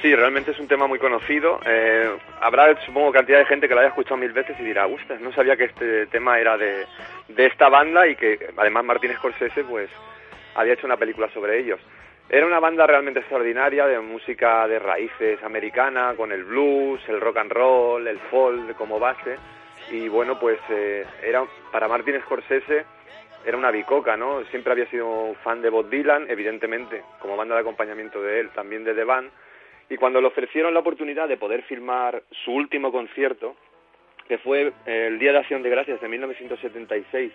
Sí, 0.00 0.14
realmente 0.14 0.52
es 0.52 0.58
un 0.58 0.66
tema 0.66 0.86
muy 0.86 0.98
conocido. 0.98 1.60
Eh, 1.66 2.10
habrá, 2.40 2.74
supongo, 2.86 3.12
cantidad 3.12 3.38
de 3.38 3.44
gente 3.44 3.68
que 3.68 3.74
lo 3.74 3.80
haya 3.80 3.90
escuchado 3.90 4.16
mil 4.16 4.32
veces 4.32 4.58
y 4.58 4.64
dirá, 4.64 4.86
usted, 4.86 5.20
no 5.20 5.30
sabía 5.34 5.56
que 5.56 5.64
este 5.64 6.06
tema 6.06 6.40
era 6.40 6.56
de, 6.56 6.86
de 7.28 7.46
esta 7.46 7.68
banda 7.68 8.08
y 8.08 8.16
que 8.16 8.38
además 8.56 8.84
Martín 8.84 9.12
Scorsese 9.16 9.64
pues 9.64 9.90
había 10.54 10.72
hecho 10.72 10.86
una 10.86 10.96
película 10.96 11.28
sobre 11.34 11.58
ellos. 11.60 11.78
Era 12.30 12.46
una 12.46 12.60
banda 12.60 12.86
realmente 12.86 13.20
extraordinaria 13.20 13.86
de 13.86 14.00
música 14.00 14.66
de 14.66 14.78
raíces 14.78 15.42
americana, 15.42 16.14
con 16.16 16.32
el 16.32 16.44
blues, 16.44 17.00
el 17.08 17.20
rock 17.20 17.36
and 17.36 17.52
roll, 17.52 18.06
el 18.06 18.18
folk 18.30 18.74
como 18.76 18.98
base. 18.98 19.36
Y 19.90 20.08
bueno, 20.08 20.38
pues 20.38 20.58
eh, 20.70 21.04
era 21.22 21.44
para 21.70 21.88
Martin 21.88 22.18
Scorsese 22.22 22.86
era 23.44 23.56
una 23.56 23.70
bicoca, 23.70 24.16
¿no? 24.16 24.44
Siempre 24.46 24.72
había 24.72 24.86
sido 24.90 25.34
fan 25.42 25.62
de 25.62 25.70
Bob 25.70 25.88
Dylan, 25.88 26.30
evidentemente, 26.30 27.02
como 27.20 27.36
banda 27.36 27.54
de 27.54 27.62
acompañamiento 27.62 28.22
de 28.22 28.40
él, 28.40 28.50
también 28.50 28.84
de 28.84 28.94
The 28.94 29.04
Band. 29.04 29.30
Y 29.88 29.96
cuando 29.96 30.20
le 30.20 30.28
ofrecieron 30.28 30.74
la 30.74 30.80
oportunidad 30.80 31.28
de 31.28 31.36
poder 31.36 31.62
filmar 31.62 32.22
su 32.44 32.52
último 32.52 32.92
concierto, 32.92 33.56
que 34.28 34.38
fue 34.38 34.72
el 34.86 35.18
Día 35.18 35.32
de 35.32 35.38
Acción 35.38 35.62
de 35.62 35.70
Gracias 35.70 36.00
de 36.00 36.08
1976 36.08 37.32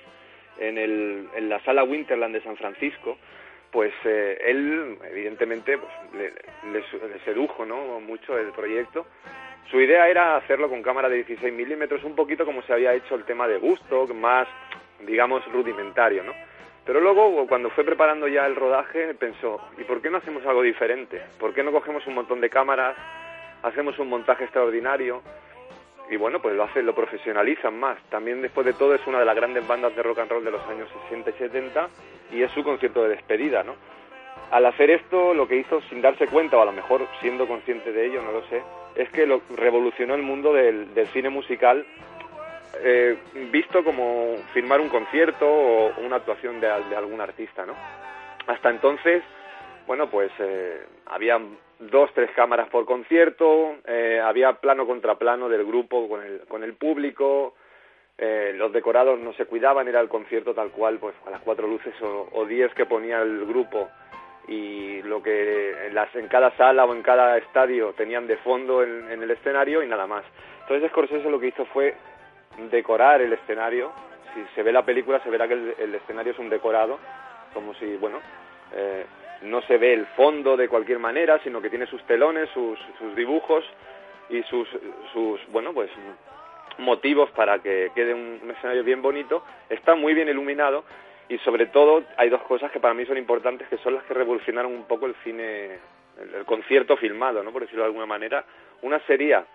en, 0.60 0.78
el, 0.78 1.28
en 1.36 1.50
la 1.50 1.60
sala 1.64 1.84
Winterland 1.84 2.34
de 2.34 2.42
San 2.42 2.56
Francisco, 2.56 3.18
pues 3.72 3.94
eh, 4.06 4.38
él, 4.46 4.98
evidentemente, 5.12 5.78
pues, 5.78 5.92
le, 6.14 6.32
le, 6.72 7.20
sedujo 7.26 7.66
¿no? 7.66 8.00
mucho 8.00 8.38
el 8.38 8.52
proyecto. 8.52 9.06
Su 9.70 9.82
idea 9.82 10.08
era 10.08 10.38
hacerlo 10.38 10.70
con 10.70 10.82
cámara 10.82 11.10
de 11.10 11.18
16 11.18 11.54
milímetros, 11.54 12.04
un 12.06 12.16
poquito 12.16 12.46
como 12.46 12.62
se 12.62 12.72
había 12.72 12.94
hecho 12.94 13.16
el 13.16 13.26
tema 13.26 13.48
de 13.48 13.58
Gusto, 13.58 14.08
más 14.14 14.48
digamos, 15.02 15.44
rudimentario, 15.52 16.24
¿no? 16.24 16.34
Pero 16.86 17.02
luego, 17.02 17.48
cuando 17.48 17.70
fue 17.72 17.84
preparando 17.84 18.28
ya 18.28 18.46
el 18.46 18.56
rodaje, 18.56 19.14
pensó, 19.16 19.60
¿y 19.78 19.84
por 19.84 20.02
qué 20.02 20.10
no 20.10 20.20
hacemos 20.20 20.46
algo 20.46 20.62
diferente? 20.62 21.22
¿Por 21.40 21.54
qué 21.54 21.64
no 21.64 21.72
cogemos 21.72 22.06
un 22.06 22.14
montón 22.14 22.42
de 22.42 22.50
cámaras, 22.50 22.96
hacemos 23.64 23.98
un 23.98 24.10
montaje 24.10 24.44
extraordinario 24.44 25.22
y 26.10 26.18
bueno, 26.18 26.40
pues 26.40 26.56
lo 26.56 26.64
hacen, 26.64 26.86
lo 26.86 26.94
profesionalizan 26.94 27.80
más. 27.80 27.98
También 28.10 28.42
después 28.42 28.66
de 28.66 28.74
todo 28.74 28.94
es 28.94 29.06
una 29.08 29.20
de 29.20 29.26
las 29.26 29.36
grandes 29.36 29.68
bandas 29.68 29.96
de 29.96 30.04
rock 30.04 30.20
and 30.20 30.30
roll 30.30 30.46
de 30.46 30.52
los 30.52 30.66
años 30.68 30.88
60 31.10 31.32
y 31.32 31.34
70 31.34 31.90
y 32.32 32.44
es 32.44 32.52
su 32.52 32.64
concierto 32.64 33.04
de 33.04 33.10
despedida, 33.10 33.64
¿no? 33.64 33.76
Al 34.52 34.66
hacer 34.68 34.92
esto, 34.92 35.34
lo 35.34 35.48
que 35.48 35.56
hizo 35.56 35.82
sin 35.90 36.02
darse 36.02 36.28
cuenta, 36.28 36.58
o 36.58 36.62
a 36.62 36.66
lo 36.66 36.72
mejor 36.72 37.08
siendo 37.20 37.48
consciente 37.48 37.92
de 37.92 38.06
ello, 38.06 38.22
no 38.22 38.32
lo 38.32 38.44
sé, 38.48 38.62
es 38.96 39.10
que 39.10 39.26
lo 39.26 39.42
revolucionó 39.56 40.14
el 40.14 40.22
mundo 40.22 40.54
del, 40.54 40.88
cine 41.14 41.30
musical 41.30 41.86
eh, 42.84 43.18
visto 43.52 43.84
como 43.84 44.36
firmar 44.54 44.80
un 44.82 44.90
concierto 44.90 45.48
o 45.48 46.00
una 46.02 46.18
actuación 46.18 46.60
de, 46.60 46.68
de 46.68 46.96
algún 46.96 47.22
artista, 47.22 47.66
¿no? 47.66 47.74
Hasta 48.48 48.70
entonces, 48.70 49.24
bueno, 49.88 50.10
pues 50.10 50.32
eh, 50.40 50.86
había 51.08 51.40
dos, 51.80 52.12
tres 52.14 52.32
cámaras 52.36 52.70
por 52.70 52.86
concierto, 52.86 53.76
eh, 53.86 54.22
había 54.24 54.54
plano 54.54 54.86
contra 54.86 55.16
plano 55.16 55.50
del 55.50 55.66
grupo 55.66 56.08
con 56.08 56.24
el, 56.24 56.42
con 56.48 56.64
el 56.64 56.74
público, 56.74 57.56
eh, 58.18 58.54
los 58.56 58.72
decorados 58.72 59.20
no 59.20 59.34
se 59.34 59.46
cuidaban, 59.46 59.88
era 59.88 60.00
el 60.00 60.08
concierto 60.08 60.54
tal 60.54 60.72
cual, 60.72 61.00
pues 61.00 61.16
a 61.26 61.32
las 61.32 61.42
cuatro 61.42 61.68
luces 61.68 61.94
o, 62.02 62.46
diez 62.46 62.74
que 62.74 62.86
ponía 62.86 63.22
el 63.22 63.46
grupo 63.46 63.90
y 64.48 65.02
lo 65.02 65.22
que 65.22 65.88
en, 65.88 65.96
las, 65.96 66.16
en 66.16 66.28
cada 66.28 66.56
sala 66.56 66.86
o 66.86 66.94
en 66.94 67.02
cada 67.02 67.38
estadio 67.38 67.94
tenían 67.94 68.28
de 68.28 68.38
fondo 68.38 68.84
en, 68.84 69.12
el 69.12 69.32
escenario 69.32 69.84
y 69.84 69.88
nada 69.88 70.08
más. 70.08 70.24
Entonces 70.62 70.90
Scorsese 70.92 71.30
lo 71.30 71.40
que 71.40 71.48
hizo 71.48 71.66
fue 71.66 71.96
decorar 72.70 73.22
el 73.22 73.34
escenario. 73.34 73.92
Si 74.34 74.44
se 74.56 74.64
ve 74.64 74.72
la 74.72 74.84
película 74.84 75.20
se 75.22 75.30
verá 75.30 75.48
que 75.48 75.54
el, 75.54 75.96
escenario 75.96 76.34
es 76.34 76.40
un 76.40 76.50
decorado, 76.50 77.00
como 77.54 77.74
si, 77.76 77.96
bueno, 77.98 78.20
eh, 78.74 79.06
no 79.44 79.62
se 79.64 79.78
ve 79.78 79.94
el 79.94 80.06
fondo 80.08 80.58
de 80.58 80.68
cualquier 80.68 81.00
manera, 81.00 81.40
sino 81.44 81.62
que 81.62 81.70
tiene 81.70 81.86
sus 81.86 82.04
telones, 82.04 82.50
sus, 82.50 82.80
sus 82.98 83.16
dibujos 83.16 83.64
y 84.30 84.42
sus, 84.44 84.68
sus, 85.14 85.40
bueno, 85.52 85.74
pues 85.74 85.90
motivos 86.78 87.30
para 87.32 87.60
que 87.60 87.92
quede 87.96 88.14
un, 88.14 88.40
escenario 88.56 88.84
bien 88.84 89.02
bonito. 89.02 89.44
Está 89.70 89.96
muy 89.96 90.14
bien 90.14 90.28
iluminado 90.28 90.84
y 91.30 91.38
sobre 91.40 91.68
todo 91.68 92.04
hay 92.18 92.30
dos 92.30 92.42
cosas 92.44 92.72
que 92.72 92.80
para 92.80 92.94
mí 92.94 93.06
son 93.06 93.18
importantes, 93.18 93.68
que 93.68 93.78
son 93.78 93.96
las 93.96 94.04
que 94.04 94.14
revolucionaron 94.14 94.74
un 94.74 94.86
poco 94.86 95.06
el 95.06 95.16
cine, 95.24 95.80
el, 96.20 96.46
concierto 96.46 96.98
filmado, 96.98 97.44
¿no? 97.44 97.52
Por 97.52 97.62
decirlo 97.62 97.84
de 97.84 97.88
alguna 97.88 98.06
manera. 98.06 98.44
Una 98.82 99.00
sería 99.02 99.46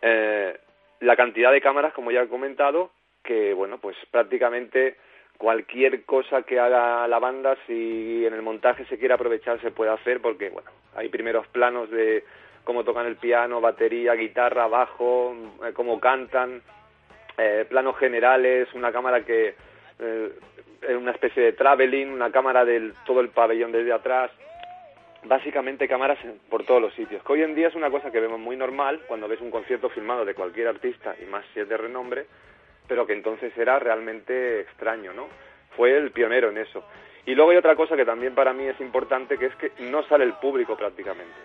eh, 0.00 0.58
la 1.00 1.16
cantidad 1.16 1.50
de 1.50 1.60
cámaras, 1.60 1.92
como 1.92 2.10
ya 2.10 2.22
he 2.22 2.28
comentado, 2.28 2.90
que, 3.22 3.52
bueno, 3.54 3.78
pues 3.78 3.96
prácticamente 4.10 4.96
cualquier 5.38 6.04
cosa 6.04 6.42
que 6.42 6.60
haga 6.60 7.08
la 7.08 7.18
banda, 7.18 7.56
si 7.66 8.26
en 8.26 8.34
el 8.34 8.42
montaje 8.42 8.84
se 8.86 8.98
quiere 8.98 9.14
aprovechar, 9.14 9.60
se 9.60 9.70
puede 9.70 9.90
hacer, 9.90 10.20
porque 10.20 10.50
bueno, 10.50 10.70
hay 10.94 11.08
primeros 11.08 11.46
planos 11.48 11.90
de 11.90 12.24
cómo 12.64 12.84
tocan 12.84 13.06
el 13.06 13.16
piano, 13.16 13.60
batería, 13.60 14.12
guitarra, 14.14 14.66
bajo, 14.66 15.34
eh, 15.66 15.72
cómo 15.72 15.98
cantan, 15.98 16.60
eh, 17.38 17.64
planos 17.68 17.96
generales, 17.96 18.68
una 18.74 18.92
cámara 18.92 19.24
que 19.24 19.54
eh, 19.98 20.32
es 20.82 20.96
una 20.96 21.12
especie 21.12 21.42
de 21.42 21.52
traveling, 21.52 22.08
una 22.08 22.30
cámara 22.30 22.66
del 22.66 22.92
todo 23.06 23.20
el 23.20 23.30
pabellón 23.30 23.72
desde 23.72 23.92
atrás, 23.92 24.30
básicamente 25.24 25.88
cámaras 25.88 26.18
por 26.48 26.64
todos 26.64 26.80
los 26.80 26.94
sitios, 26.94 27.22
que 27.22 27.32
hoy 27.32 27.42
en 27.42 27.54
día 27.54 27.68
es 27.68 27.74
una 27.74 27.90
cosa 27.90 28.10
que 28.10 28.20
vemos 28.20 28.40
muy 28.40 28.56
normal 28.56 29.02
cuando 29.06 29.28
ves 29.28 29.40
un 29.40 29.50
concierto 29.50 29.88
filmado 29.90 30.24
de 30.24 30.34
cualquier 30.34 30.68
artista, 30.68 31.14
y 31.20 31.26
más 31.26 31.44
si 31.52 31.60
es 31.60 31.68
de 31.68 31.76
renombre, 31.76 32.26
pero 32.88 33.06
que 33.06 33.12
entonces 33.12 33.56
era 33.56 33.78
realmente 33.78 34.60
extraño, 34.60 35.12
¿no? 35.12 35.28
Fue 35.76 35.96
el 35.96 36.10
pionero 36.10 36.50
en 36.50 36.58
eso. 36.58 36.84
Y 37.26 37.34
luego 37.34 37.50
hay 37.50 37.58
otra 37.58 37.76
cosa 37.76 37.96
que 37.96 38.04
también 38.04 38.34
para 38.34 38.52
mí 38.52 38.66
es 38.66 38.80
importante, 38.80 39.38
que 39.38 39.46
es 39.46 39.54
que 39.56 39.72
no 39.90 40.02
sale 40.04 40.24
el 40.24 40.32
público 40.34 40.76
prácticamente. 40.76 41.36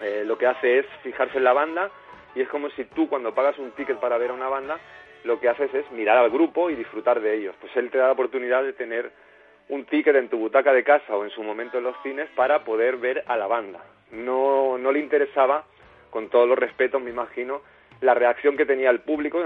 Eh, 0.00 0.24
lo 0.26 0.36
que 0.36 0.46
hace 0.46 0.80
es 0.80 0.86
fijarse 1.02 1.38
en 1.38 1.44
la 1.44 1.52
banda 1.52 1.90
y 2.34 2.40
es 2.40 2.48
como 2.48 2.70
si 2.70 2.84
tú 2.84 3.08
cuando 3.08 3.34
pagas 3.34 3.58
un 3.58 3.70
ticket 3.72 3.98
para 3.98 4.18
ver 4.18 4.30
a 4.30 4.34
una 4.34 4.48
banda, 4.48 4.78
lo 5.24 5.38
que 5.38 5.48
haces 5.48 5.72
es 5.74 5.90
mirar 5.92 6.16
al 6.16 6.30
grupo 6.30 6.70
y 6.70 6.74
disfrutar 6.74 7.20
de 7.20 7.34
ellos. 7.36 7.54
Pues 7.60 7.74
él 7.76 7.90
te 7.90 7.98
da 7.98 8.06
la 8.06 8.12
oportunidad 8.12 8.62
de 8.62 8.72
tener 8.72 9.12
un 9.70 9.84
ticket 9.84 10.16
en 10.16 10.28
tu 10.28 10.36
butaca 10.36 10.72
de 10.72 10.84
casa 10.84 11.16
o 11.16 11.24
en 11.24 11.30
su 11.30 11.42
momento 11.42 11.78
en 11.78 11.84
los 11.84 11.96
cines 12.02 12.28
para 12.36 12.64
poder 12.64 12.96
ver 12.96 13.24
a 13.26 13.36
la 13.36 13.46
banda. 13.46 13.80
No, 14.12 14.76
no 14.78 14.92
le 14.92 14.98
interesaba, 14.98 15.64
con 16.10 16.28
todos 16.28 16.48
los 16.48 16.58
respetos 16.58 17.00
me 17.00 17.10
imagino, 17.10 17.62
la 18.00 18.14
reacción 18.14 18.56
que 18.56 18.66
tenía 18.66 18.90
el 18.90 19.00
público 19.00 19.42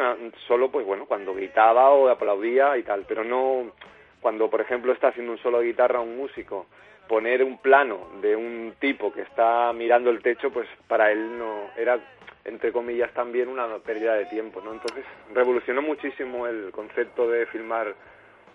solo 0.46 0.70
pues 0.70 0.86
bueno 0.86 1.06
cuando 1.06 1.34
gritaba 1.34 1.90
o 1.90 2.08
aplaudía 2.08 2.76
y 2.78 2.82
tal 2.82 3.04
pero 3.06 3.24
no 3.24 3.72
cuando 4.20 4.48
por 4.48 4.60
ejemplo 4.60 4.92
está 4.92 5.08
haciendo 5.08 5.32
un 5.32 5.38
solo 5.38 5.58
de 5.58 5.66
guitarra 5.66 6.00
un 6.00 6.16
músico 6.16 6.66
poner 7.08 7.42
un 7.42 7.58
plano 7.58 8.08
de 8.22 8.36
un 8.36 8.74
tipo 8.78 9.12
que 9.12 9.22
está 9.22 9.72
mirando 9.72 10.10
el 10.10 10.22
techo 10.22 10.50
pues 10.50 10.68
para 10.86 11.10
él 11.10 11.36
no 11.36 11.70
era 11.76 11.98
entre 12.44 12.72
comillas 12.72 13.12
también 13.12 13.48
una 13.48 13.66
pérdida 13.78 14.14
de 14.14 14.26
tiempo 14.26 14.60
no 14.60 14.72
entonces 14.72 15.04
revolucionó 15.34 15.82
muchísimo 15.82 16.46
el 16.46 16.70
concepto 16.70 17.28
de 17.28 17.46
filmar 17.46 17.94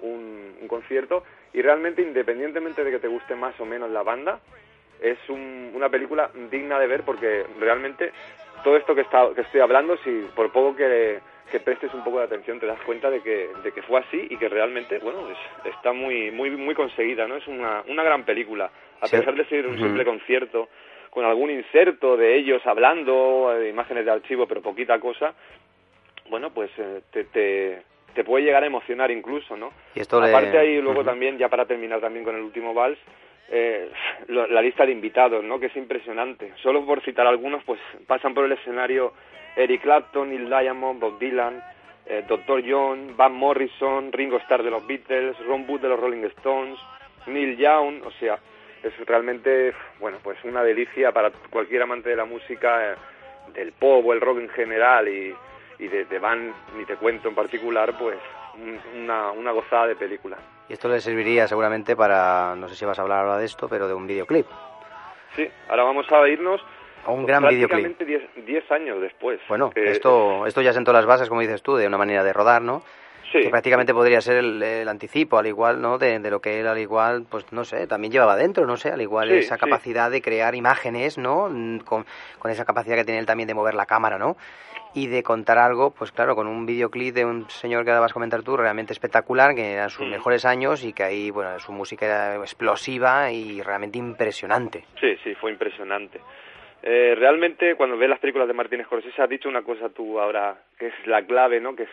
un, 0.01 0.57
un 0.61 0.67
concierto 0.67 1.23
y 1.53 1.61
realmente 1.61 2.01
independientemente 2.01 2.83
de 2.83 2.91
que 2.91 2.99
te 2.99 3.07
guste 3.07 3.35
más 3.35 3.59
o 3.59 3.65
menos 3.65 3.89
la 3.89 4.03
banda 4.03 4.39
es 5.01 5.17
una 5.29 5.89
película 5.89 6.29
digna 6.51 6.79
de 6.79 6.87
ver 6.87 7.03
porque 7.03 7.45
realmente 7.59 8.11
todo 8.63 8.77
esto 8.77 8.95
que, 8.95 9.01
está, 9.01 9.33
que 9.33 9.41
estoy 9.41 9.61
hablando, 9.61 9.97
si 9.97 10.27
por 10.35 10.51
poco 10.51 10.75
que, 10.75 11.19
prestes 11.63 11.93
un 11.93 12.03
poco 12.03 12.19
de 12.19 12.25
atención 12.25 12.59
te 12.59 12.67
das 12.67 12.79
cuenta 12.81 13.09
de 13.09 13.21
que, 13.21 13.49
de 13.63 13.71
que 13.71 13.81
fue 13.81 13.99
así 13.99 14.27
y 14.29 14.37
que 14.37 14.49
realmente, 14.49 14.99
bueno, 14.99 15.27
está 15.63 15.93
muy, 15.93 16.31
muy, 16.31 16.51
muy 16.51 16.75
conseguida, 16.75 17.27
¿no? 17.27 17.37
Es 17.37 17.47
una, 17.47 17.83
una 17.87 18.03
gran 18.03 18.23
película, 18.23 18.69
a 19.01 19.07
pesar 19.07 19.33
de 19.33 19.45
ser 19.45 19.65
un 19.65 19.77
simple 19.77 20.05
concierto, 20.05 20.69
con 21.09 21.25
algún 21.25 21.49
inserto 21.49 22.17
de 22.17 22.37
ellos 22.37 22.61
hablando, 22.65 23.51
de 23.57 23.69
imágenes 23.69 24.05
de 24.05 24.11
archivo, 24.11 24.45
pero 24.45 24.61
poquita 24.61 24.99
cosa, 24.99 25.33
bueno, 26.29 26.51
pues 26.51 26.69
eh, 26.77 27.01
te, 27.11 27.23
te, 27.23 27.81
te, 28.19 28.23
puede 28.23 28.43
llegar 28.43 28.63
a 28.63 28.67
emocionar 28.67 29.11
incluso, 29.11 29.55
¿no? 29.55 29.71
Y 29.95 30.01
esto 30.01 30.21
Aparte 30.21 30.57
ahí 30.57 30.81
luego 30.81 31.03
también, 31.03 31.37
ya 31.37 31.49
para 31.49 31.65
terminar 31.65 32.01
también 32.01 32.25
con 32.25 32.35
el 32.35 32.41
último 32.41 32.73
vals, 32.73 32.97
eh, 33.49 33.89
la 34.27 34.61
lista 34.61 34.85
de 34.85 34.91
invitados, 34.91 35.43
¿no? 35.43 35.59
Que 35.59 35.67
es 35.67 35.75
impresionante. 35.75 36.53
Solo 36.61 36.85
por 36.85 37.01
citar 37.01 37.25
algunos, 37.27 37.63
pues 37.63 37.79
pasan 38.07 38.33
por 38.33 38.45
el 38.45 38.51
escenario 38.51 39.13
Eric 39.55 39.81
Clapton, 39.81 40.29
Neil 40.29 40.47
Diamond, 40.49 40.99
Bob 40.99 41.17
Dylan, 41.19 41.63
eh, 42.05 42.23
Dr. 42.27 42.63
John, 42.67 43.15
Van 43.15 43.33
Morrison, 43.33 44.11
Ringo 44.11 44.37
Starr 44.37 44.63
de 44.63 44.71
los 44.71 44.85
Beatles, 44.85 45.37
Ron 45.45 45.65
Wood 45.67 45.81
de 45.81 45.89
los 45.89 45.99
Rolling 45.99 46.25
Stones, 46.37 46.79
Neil 47.27 47.57
Young, 47.57 48.05
o 48.05 48.11
sea, 48.19 48.37
es 48.83 48.93
realmente, 49.05 49.73
bueno, 49.99 50.17
pues 50.23 50.37
una 50.43 50.63
delicia 50.63 51.11
para 51.11 51.31
cualquier 51.49 51.81
amante 51.81 52.09
de 52.09 52.15
la 52.15 52.25
música, 52.25 52.91
eh, 52.91 52.95
del 53.53 53.71
pop 53.71 54.05
o 54.05 54.13
el 54.13 54.21
rock 54.21 54.39
en 54.39 54.49
general 54.49 55.07
y, 55.07 55.33
y 55.79 55.87
de, 55.87 56.05
de 56.05 56.19
Van, 56.19 56.53
ni 56.77 56.85
te 56.85 56.97
cuento 56.97 57.29
en 57.29 57.35
particular, 57.35 57.97
pues 57.97 58.17
una, 58.95 59.31
una 59.31 59.51
gozada 59.51 59.87
de 59.87 59.95
película. 59.95 60.37
Y 60.67 60.73
esto 60.73 60.89
le 60.89 60.99
serviría 60.99 61.47
seguramente 61.47 61.95
para, 61.95 62.55
no 62.55 62.67
sé 62.67 62.75
si 62.75 62.85
vas 62.85 62.99
a 62.99 63.01
hablar 63.01 63.19
ahora 63.25 63.37
de 63.37 63.45
esto, 63.45 63.67
pero 63.67 63.87
de 63.87 63.93
un 63.93 64.05
videoclip. 64.05 64.45
Sí, 65.35 65.49
ahora 65.69 65.83
vamos 65.83 66.05
a 66.11 66.27
irnos 66.27 66.61
a 67.05 67.11
un 67.11 67.25
gran 67.25 67.47
videoclip. 67.47 67.97
10 67.99 68.71
años 68.71 69.01
después. 69.01 69.39
Bueno, 69.47 69.71
esto, 69.75 70.45
esto 70.45 70.61
ya 70.61 70.73
sentó 70.73 70.91
las 70.91 71.05
bases, 71.05 71.29
como 71.29 71.41
dices 71.41 71.63
tú, 71.63 71.75
de 71.75 71.87
una 71.87 71.97
manera 71.97 72.23
de 72.23 72.33
rodar, 72.33 72.61
¿no? 72.61 72.83
Sí. 73.31 73.41
Que 73.41 73.49
prácticamente 73.49 73.93
podría 73.93 74.21
ser 74.21 74.37
el, 74.37 74.87
anticipo, 74.87 75.37
al 75.37 75.47
igual, 75.47 75.81
¿no? 75.81 75.97
De, 75.97 76.19
lo 76.29 76.39
que 76.41 76.59
él, 76.59 76.67
al 76.67 76.79
igual, 76.79 77.25
pues 77.29 77.51
no 77.51 77.63
sé, 77.63 77.85
también 77.85 78.11
llevaba 78.11 78.35
dentro, 78.35 78.65
no 78.65 78.75
sé, 78.75 78.89
al 78.89 79.01
igual 79.01 79.31
esa 79.31 79.57
capacidad 79.57 80.09
de 80.09 80.21
crear 80.21 80.55
imágenes, 80.55 81.17
¿no? 81.17 81.43
Con, 81.85 82.05
con, 82.39 82.51
esa 82.51 82.65
capacidad 82.65 82.95
que 82.95 83.05
tiene 83.05 83.19
él 83.19 83.25
también 83.25 83.47
de 83.47 83.53
mover 83.53 83.75
la 83.75 83.85
cámara, 83.85 84.17
¿no? 84.17 84.35
y 84.93 85.07
de 85.07 85.23
contar 85.23 85.57
algo, 85.57 85.91
pues 85.91 86.11
claro, 86.11 86.35
con 86.35 86.47
un 86.47 86.65
videoclip 86.65 87.13
de 87.13 87.25
un 87.25 87.49
señor 87.49 87.83
que 87.83 87.91
ahora 87.91 88.01
vas 88.01 88.11
a 88.11 88.13
comentar 88.13 88.41
tú, 88.41 88.57
realmente 88.57 88.93
espectacular, 88.93 89.53
que 89.53 89.73
eran 89.73 89.89
sus 89.89 90.07
mm. 90.07 90.11
mejores 90.11 90.45
años 90.45 90.83
y 90.83 90.93
que 90.93 91.03
ahí, 91.03 91.29
bueno, 91.29 91.59
su 91.59 91.71
música 91.71 92.05
era 92.05 92.35
explosiva 92.37 93.31
y 93.31 93.61
realmente 93.61 93.99
impresionante. 93.99 94.85
Sí, 94.99 95.15
sí, 95.23 95.35
fue 95.35 95.51
impresionante. 95.51 96.19
Eh, 96.81 97.13
realmente, 97.15 97.75
cuando 97.75 97.97
ves 97.97 98.09
las 98.09 98.19
películas 98.19 98.47
de 98.47 98.53
Martínez 98.53 98.87
Scorsese, 98.87 99.21
has 99.21 99.29
dicho 99.29 99.49
una 99.49 99.63
cosa 99.63 99.89
tú 99.89 100.19
ahora, 100.19 100.57
que 100.77 100.87
es 100.87 100.93
la 101.05 101.23
clave, 101.25 101.59
¿no? 101.59 101.75
Que 101.75 101.83
es 101.83 101.89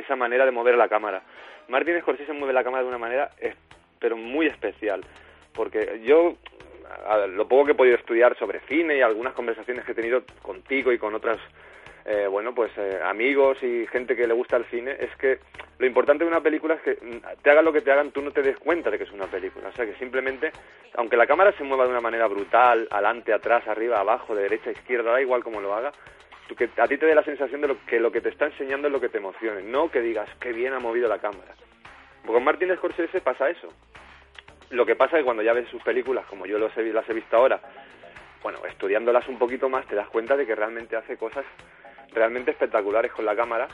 esa 0.00 0.16
manera 0.16 0.44
de 0.44 0.50
mover 0.50 0.76
la 0.76 0.88
cámara. 0.88 1.22
Martínez 1.68 2.02
Scorsese 2.02 2.32
mueve 2.32 2.52
la 2.52 2.64
cámara 2.64 2.82
de 2.82 2.88
una 2.88 2.98
manera, 2.98 3.30
pero 3.98 4.16
muy 4.16 4.46
especial, 4.46 5.04
porque 5.54 6.00
yo 6.04 6.36
lo 7.28 7.46
poco 7.46 7.66
que 7.66 7.72
he 7.72 7.76
podido 7.76 7.96
estudiar 7.96 8.36
sobre 8.36 8.60
cine 8.60 8.96
y 8.96 9.00
algunas 9.02 9.34
conversaciones 9.34 9.84
que 9.84 9.92
he 9.92 9.94
tenido 9.94 10.22
contigo 10.42 10.92
y 10.92 10.98
con 10.98 11.14
otras 11.14 11.38
eh, 12.04 12.26
bueno, 12.26 12.54
pues 12.54 12.72
eh, 12.78 12.98
amigos 13.04 13.62
y 13.62 13.86
gente 13.86 14.16
que 14.16 14.26
le 14.26 14.34
gusta 14.34 14.56
el 14.56 14.64
cine, 14.66 14.96
es 14.98 15.14
que 15.16 15.38
lo 15.78 15.86
importante 15.86 16.24
de 16.24 16.30
una 16.30 16.40
película 16.40 16.74
es 16.74 16.80
que 16.80 16.92
mm, 16.92 17.42
te 17.42 17.50
hagan 17.50 17.64
lo 17.64 17.72
que 17.72 17.82
te 17.82 17.92
hagan, 17.92 18.10
tú 18.10 18.22
no 18.22 18.30
te 18.30 18.42
des 18.42 18.58
cuenta 18.58 18.90
de 18.90 18.98
que 18.98 19.04
es 19.04 19.12
una 19.12 19.26
película. 19.26 19.68
O 19.68 19.72
sea, 19.72 19.84
que 19.84 19.94
simplemente, 19.94 20.50
aunque 20.94 21.16
la 21.16 21.26
cámara 21.26 21.52
se 21.52 21.64
mueva 21.64 21.84
de 21.84 21.90
una 21.90 22.00
manera 22.00 22.26
brutal, 22.26 22.88
adelante, 22.90 23.32
atrás, 23.32 23.66
arriba, 23.68 24.00
abajo, 24.00 24.34
de 24.34 24.42
derecha, 24.42 24.70
izquierda, 24.70 25.12
da 25.12 25.20
igual 25.20 25.44
como 25.44 25.60
lo 25.60 25.74
haga, 25.74 25.92
que 26.54 26.70
a 26.76 26.86
ti 26.86 26.98
te 26.98 27.06
dé 27.06 27.14
la 27.14 27.24
sensación 27.24 27.60
de 27.60 27.68
lo, 27.68 27.86
que 27.86 28.00
lo 28.00 28.10
que 28.10 28.20
te 28.20 28.28
está 28.28 28.46
enseñando 28.46 28.88
es 28.88 28.92
lo 28.92 29.00
que 29.00 29.08
te 29.08 29.18
emocione, 29.18 29.62
no 29.62 29.90
que 29.90 30.00
digas, 30.00 30.28
qué 30.40 30.52
bien 30.52 30.72
ha 30.72 30.78
movido 30.78 31.08
la 31.08 31.18
cámara. 31.18 31.54
Con 32.26 32.44
Martin 32.44 32.74
Scorsese 32.76 33.20
pasa 33.20 33.48
eso. 33.50 33.68
Lo 34.70 34.86
que 34.86 34.94
pasa 34.94 35.16
es 35.16 35.20
que 35.20 35.24
cuando 35.24 35.42
ya 35.42 35.52
ves 35.52 35.68
sus 35.68 35.82
películas, 35.82 36.26
como 36.26 36.46
yo 36.46 36.56
he, 36.56 36.92
las 36.92 37.08
he 37.08 37.12
visto 37.12 37.36
ahora, 37.36 37.60
bueno, 38.42 38.58
estudiándolas 38.66 39.26
un 39.28 39.38
poquito 39.38 39.68
más 39.68 39.86
te 39.86 39.96
das 39.96 40.08
cuenta 40.08 40.36
de 40.36 40.46
que 40.46 40.54
realmente 40.54 40.96
hace 40.96 41.16
cosas 41.16 41.44
realmente 42.12 42.52
espectaculares 42.52 43.12
con 43.12 43.24
la 43.24 43.36
cámara, 43.36 43.68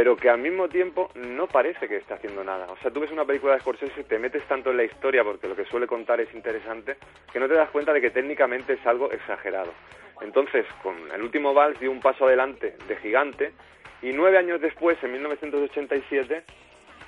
pero 0.00 0.16
que 0.16 0.30
al 0.30 0.38
mismo 0.38 0.66
tiempo 0.66 1.10
no 1.14 1.46
parece 1.46 1.86
que 1.86 1.98
esté 1.98 2.14
haciendo 2.14 2.42
nada. 2.42 2.66
O 2.70 2.76
sea, 2.78 2.90
tú 2.90 3.00
ves 3.00 3.10
una 3.10 3.26
película 3.26 3.52
de 3.52 3.60
Scorsese 3.60 4.00
y 4.00 4.04
te 4.04 4.18
metes 4.18 4.42
tanto 4.44 4.70
en 4.70 4.78
la 4.78 4.84
historia 4.84 5.22
porque 5.22 5.46
lo 5.46 5.54
que 5.54 5.66
suele 5.66 5.86
contar 5.86 6.18
es 6.22 6.32
interesante, 6.32 6.96
que 7.30 7.38
no 7.38 7.46
te 7.46 7.52
das 7.52 7.68
cuenta 7.68 7.92
de 7.92 8.00
que 8.00 8.08
técnicamente 8.08 8.72
es 8.72 8.86
algo 8.86 9.12
exagerado. 9.12 9.74
Entonces, 10.22 10.64
con 10.82 10.96
el 11.14 11.20
último 11.20 11.52
Vals 11.52 11.78
dio 11.78 11.90
un 11.90 12.00
paso 12.00 12.24
adelante 12.24 12.76
de 12.88 12.96
gigante 12.96 13.52
y 14.00 14.14
nueve 14.14 14.38
años 14.38 14.62
después, 14.62 14.96
en 15.04 15.12
1987, 15.12 16.44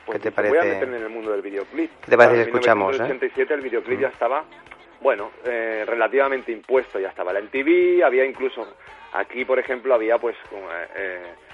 pues 0.05 0.21
¿Qué 0.21 0.31
te 0.31 0.43
me 0.43 0.49
voy 0.51 0.59
a 0.59 0.61
parece? 0.61 0.81
meter 0.81 0.95
en 0.95 1.03
el 1.03 1.09
mundo 1.09 1.33
del 1.33 1.41
videoclip. 1.41 1.91
¿Qué 2.05 2.11
te 2.11 2.17
parece 2.19 2.35
si 2.35 2.43
en 2.43 2.49
escuchamos, 2.49 2.91
eh? 2.91 3.01
1987 3.05 3.55
el 3.55 3.61
videoclip 3.63 4.01
ya 4.01 4.09
estaba, 4.09 4.45
bueno, 5.01 5.31
eh, 5.47 5.85
relativamente 5.87 6.53
impuesto, 6.53 7.01
ya 7.01 7.09
estaba 7.09 7.33
la 7.33 7.41
MTV, 7.41 8.05
había 8.05 8.27
incluso, 8.27 8.77
aquí 9.15 9.47
por 9.47 9.59
ejemplo 9.59 9.95
había 9.95 10.19
pues 10.19 10.37
eh, 10.53 10.87
eh, 10.95 11.23
mm, 11.23 11.52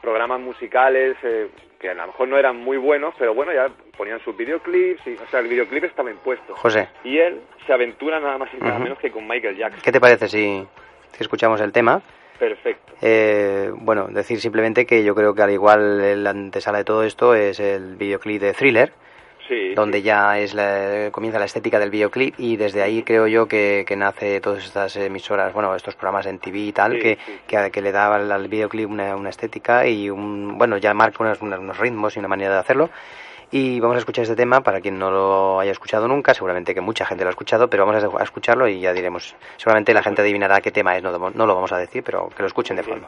programas 0.00 0.40
musicales 0.40 1.16
eh, 1.22 1.48
que 1.78 1.90
a 1.90 1.94
lo 1.94 2.06
mejor 2.06 2.28
no 2.28 2.38
eran 2.38 2.56
muy 2.56 2.76
buenos, 2.76 3.14
pero 3.18 3.34
bueno, 3.34 3.52
ya 3.52 3.68
ponían 3.96 4.20
sus 4.20 4.36
videoclips, 4.36 5.06
y, 5.06 5.14
o 5.14 5.26
sea, 5.30 5.40
el 5.40 5.48
videoclip 5.48 5.84
estaba 5.84 6.10
impuesto. 6.10 6.54
José, 6.54 6.88
Y 7.04 7.18
él 7.18 7.40
se 7.66 7.72
aventura 7.72 8.20
nada 8.20 8.38
más 8.38 8.50
y 8.54 8.62
nada 8.62 8.78
menos 8.78 8.98
que 8.98 9.10
con 9.10 9.26
Michael 9.26 9.56
Jackson. 9.56 9.80
¿qué 9.82 9.92
te 9.92 10.00
parece 10.00 10.28
si, 10.28 10.66
si 11.12 11.22
escuchamos 11.22 11.60
el 11.60 11.72
tema? 11.72 12.00
Perfecto. 12.38 12.92
Eh, 13.02 13.70
bueno, 13.74 14.08
decir 14.08 14.40
simplemente 14.40 14.86
que 14.86 15.04
yo 15.04 15.14
creo 15.14 15.34
que 15.34 15.42
al 15.42 15.50
igual 15.50 16.22
la 16.22 16.30
antesala 16.30 16.78
de 16.78 16.84
todo 16.84 17.04
esto 17.04 17.34
es 17.34 17.60
el 17.60 17.96
videoclip 17.96 18.40
de 18.40 18.52
Thriller, 18.52 18.92
Sí. 19.48 19.74
donde 19.74 19.98
sí. 19.98 20.04
ya 20.04 20.38
es 20.38 20.54
la- 20.54 21.10
comienza 21.10 21.38
la 21.38 21.44
estética 21.46 21.78
del 21.78 21.90
videoclip 21.90 22.34
y 22.38 22.56
desde 22.56 22.82
ahí 22.82 23.02
creo 23.02 23.26
yo 23.26 23.46
que, 23.46 23.84
que 23.86 23.96
nace 23.96 24.40
todas 24.40 24.64
estas 24.64 24.94
emisoras, 24.96 25.52
bueno, 25.52 25.74
estos 25.74 25.94
programas 25.96 26.26
en 26.26 26.38
TV 26.38 26.58
y 26.58 26.72
tal, 26.72 26.92
Sí, 26.92 26.98
que, 27.00 27.18
que, 27.46 27.70
que 27.70 27.80
le 27.82 27.92
da 27.92 28.14
al, 28.14 28.30
al 28.30 28.48
videoclip 28.48 28.88
una, 28.88 29.16
una 29.16 29.30
estética 29.30 29.86
y 29.86 30.08
un, 30.10 30.56
bueno, 30.58 30.76
ya 30.78 30.94
marca 30.94 31.22
unos, 31.24 31.40
unos- 31.42 31.78
ritmos 31.78 32.14
y 32.16 32.18
una 32.20 32.28
manera 32.28 32.54
de 32.54 32.60
hacerlo. 32.60 32.90
Y 33.54 33.80
vamos 33.80 33.96
a 33.96 33.98
escuchar 33.98 34.22
este 34.22 34.34
tema 34.36 34.62
para 34.62 34.80
quien 34.80 34.98
no 34.98 35.10
lo 35.10 35.60
haya 35.60 35.72
escuchado 35.72 36.08
nunca, 36.08 36.32
seguramente 36.32 36.74
que 36.74 36.80
mucha 36.80 37.04
gente 37.04 37.22
lo 37.24 37.28
ha 37.28 37.32
escuchado, 37.32 37.68
pero 37.68 37.84
vamos 37.84 38.02
a 38.02 38.18
a 38.18 38.22
escucharlo 38.22 38.66
y 38.66 38.80
ya 38.80 38.94
diremos, 38.94 39.36
seguramente 39.58 39.92
la 39.92 40.02
gente 40.02 40.22
adivinará 40.22 40.62
qué 40.62 40.70
tema 40.70 40.96
es, 40.96 41.02
no, 41.02 41.10
no 41.18 41.46
lo 41.46 41.54
vamos 41.54 41.70
a 41.72 41.76
decir, 41.76 42.02
pero 42.02 42.30
que 42.34 42.42
lo 42.42 42.46
escuchen 42.46 42.76
de 42.76 42.82
fondo. 42.82 43.06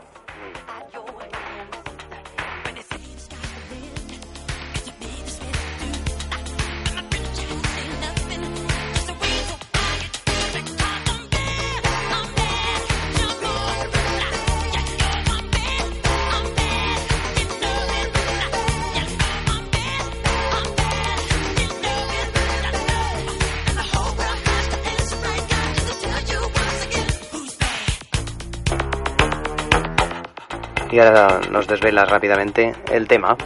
Y 31.04 31.06
ahora 31.06 31.38
nos 31.50 31.66
desvelas 31.66 32.08
rápidamente 32.08 32.72
el 32.90 33.06
tema. 33.06 33.36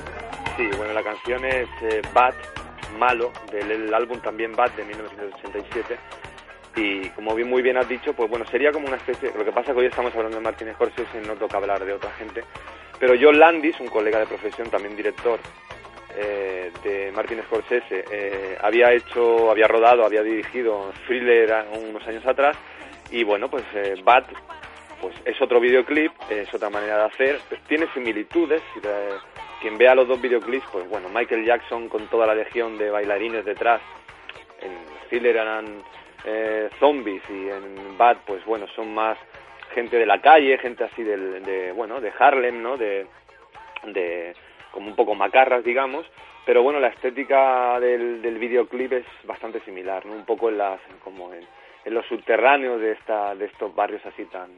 Sí, 0.56 0.64
bueno, 0.76 0.92
la 0.92 1.02
canción 1.02 1.44
es 1.44 1.66
eh, 1.82 2.02
Bad, 2.14 2.34
malo, 2.96 3.32
del 3.50 3.68
el 3.68 3.92
álbum 3.92 4.20
también 4.20 4.52
Bad 4.52 4.70
de 4.76 4.84
1987. 4.84 5.98
Y 6.76 7.08
como 7.08 7.34
bien, 7.34 7.50
muy 7.50 7.60
bien 7.60 7.76
has 7.76 7.88
dicho, 7.88 8.12
pues 8.12 8.30
bueno, 8.30 8.46
sería 8.46 8.70
como 8.70 8.86
una 8.86 8.96
especie. 8.96 9.32
Lo 9.36 9.44
que 9.44 9.50
pasa 9.50 9.72
es 9.72 9.74
que 9.74 9.80
hoy 9.80 9.86
estamos 9.86 10.14
hablando 10.14 10.36
de 10.36 10.42
Martin 10.44 10.72
Scorsese, 10.74 11.20
no 11.26 11.34
toca 11.34 11.56
hablar 11.56 11.84
de 11.84 11.94
otra 11.94 12.12
gente. 12.12 12.44
Pero 13.00 13.14
John 13.20 13.40
Landis, 13.40 13.80
un 13.80 13.88
colega 13.88 14.20
de 14.20 14.26
profesión, 14.26 14.70
también 14.70 14.94
director 14.94 15.40
eh, 16.16 16.70
de 16.84 17.10
Martin 17.10 17.42
Scorsese, 17.42 18.04
eh, 18.08 18.56
había 18.60 18.92
hecho, 18.92 19.50
había 19.50 19.66
rodado, 19.66 20.04
había 20.04 20.22
dirigido 20.22 20.92
Thriller 21.08 21.66
unos 21.72 22.06
años 22.06 22.24
atrás. 22.24 22.56
Y 23.10 23.24
bueno, 23.24 23.50
pues 23.50 23.64
eh, 23.74 23.96
Bad 24.04 24.26
pues 25.00 25.14
es 25.24 25.40
otro 25.40 25.60
videoclip, 25.60 26.12
es 26.30 26.52
otra 26.52 26.70
manera 26.70 26.98
de 26.98 27.04
hacer, 27.04 27.40
tiene 27.66 27.86
similitudes. 27.94 28.62
quien 29.60 29.76
vea 29.78 29.94
los 29.94 30.06
dos 30.06 30.20
videoclips, 30.20 30.66
pues 30.70 30.88
bueno, 30.88 31.08
Michael 31.08 31.44
Jackson 31.44 31.88
con 31.88 32.06
toda 32.08 32.26
la 32.26 32.34
legión 32.34 32.78
de 32.78 32.90
bailarines 32.90 33.44
detrás, 33.44 33.80
en 34.60 34.72
Thriller 35.08 35.36
eran 35.36 35.82
eh, 36.24 36.68
zombies 36.78 37.22
y 37.28 37.48
en 37.48 37.96
Bad, 37.96 38.18
pues 38.26 38.44
bueno, 38.44 38.66
son 38.74 38.94
más 38.94 39.18
gente 39.74 39.96
de 39.96 40.06
la 40.06 40.20
calle, 40.20 40.58
gente 40.58 40.84
así 40.84 41.02
de, 41.02 41.72
bueno, 41.72 42.00
de 42.00 42.12
Harlem, 42.18 42.62
¿no? 42.62 42.76
De, 42.76 43.06
de 43.84 44.34
como 44.70 44.88
un 44.88 44.96
poco 44.96 45.14
macarras, 45.14 45.64
digamos, 45.64 46.06
pero 46.44 46.62
bueno, 46.62 46.80
la 46.80 46.88
estética 46.88 47.78
del, 47.80 48.22
del 48.22 48.38
videoclip 48.38 48.92
es 48.92 49.06
bastante 49.24 49.60
similar, 49.60 50.04
¿no? 50.06 50.14
Un 50.14 50.24
poco 50.24 50.48
en 50.48 50.58
las, 50.58 50.80
como 51.04 51.32
en, 51.32 51.46
en 51.84 51.94
los 51.94 52.06
subterráneos 52.06 52.80
de 52.80 52.92
esta, 52.92 53.34
de 53.34 53.46
estos 53.46 53.74
barrios 53.74 54.04
así 54.06 54.24
tan, 54.26 54.50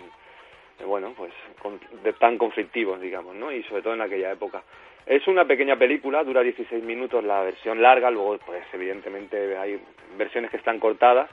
bueno, 0.84 1.12
pues 1.16 1.32
con- 1.62 1.80
de- 2.02 2.12
tan 2.14 2.38
conflictivos, 2.38 3.00
digamos, 3.00 3.34
¿no? 3.34 3.52
Y 3.52 3.62
sobre 3.64 3.82
todo 3.82 3.94
en 3.94 4.00
aquella 4.02 4.32
época. 4.32 4.62
Es 5.06 5.26
una 5.26 5.44
pequeña 5.44 5.76
película, 5.76 6.22
dura 6.24 6.42
16 6.42 6.82
minutos 6.84 7.24
la 7.24 7.42
versión 7.42 7.80
larga, 7.82 8.10
luego 8.10 8.38
pues 8.44 8.62
evidentemente 8.72 9.56
hay 9.56 9.80
versiones 10.16 10.50
que 10.50 10.58
están 10.58 10.78
cortadas, 10.78 11.28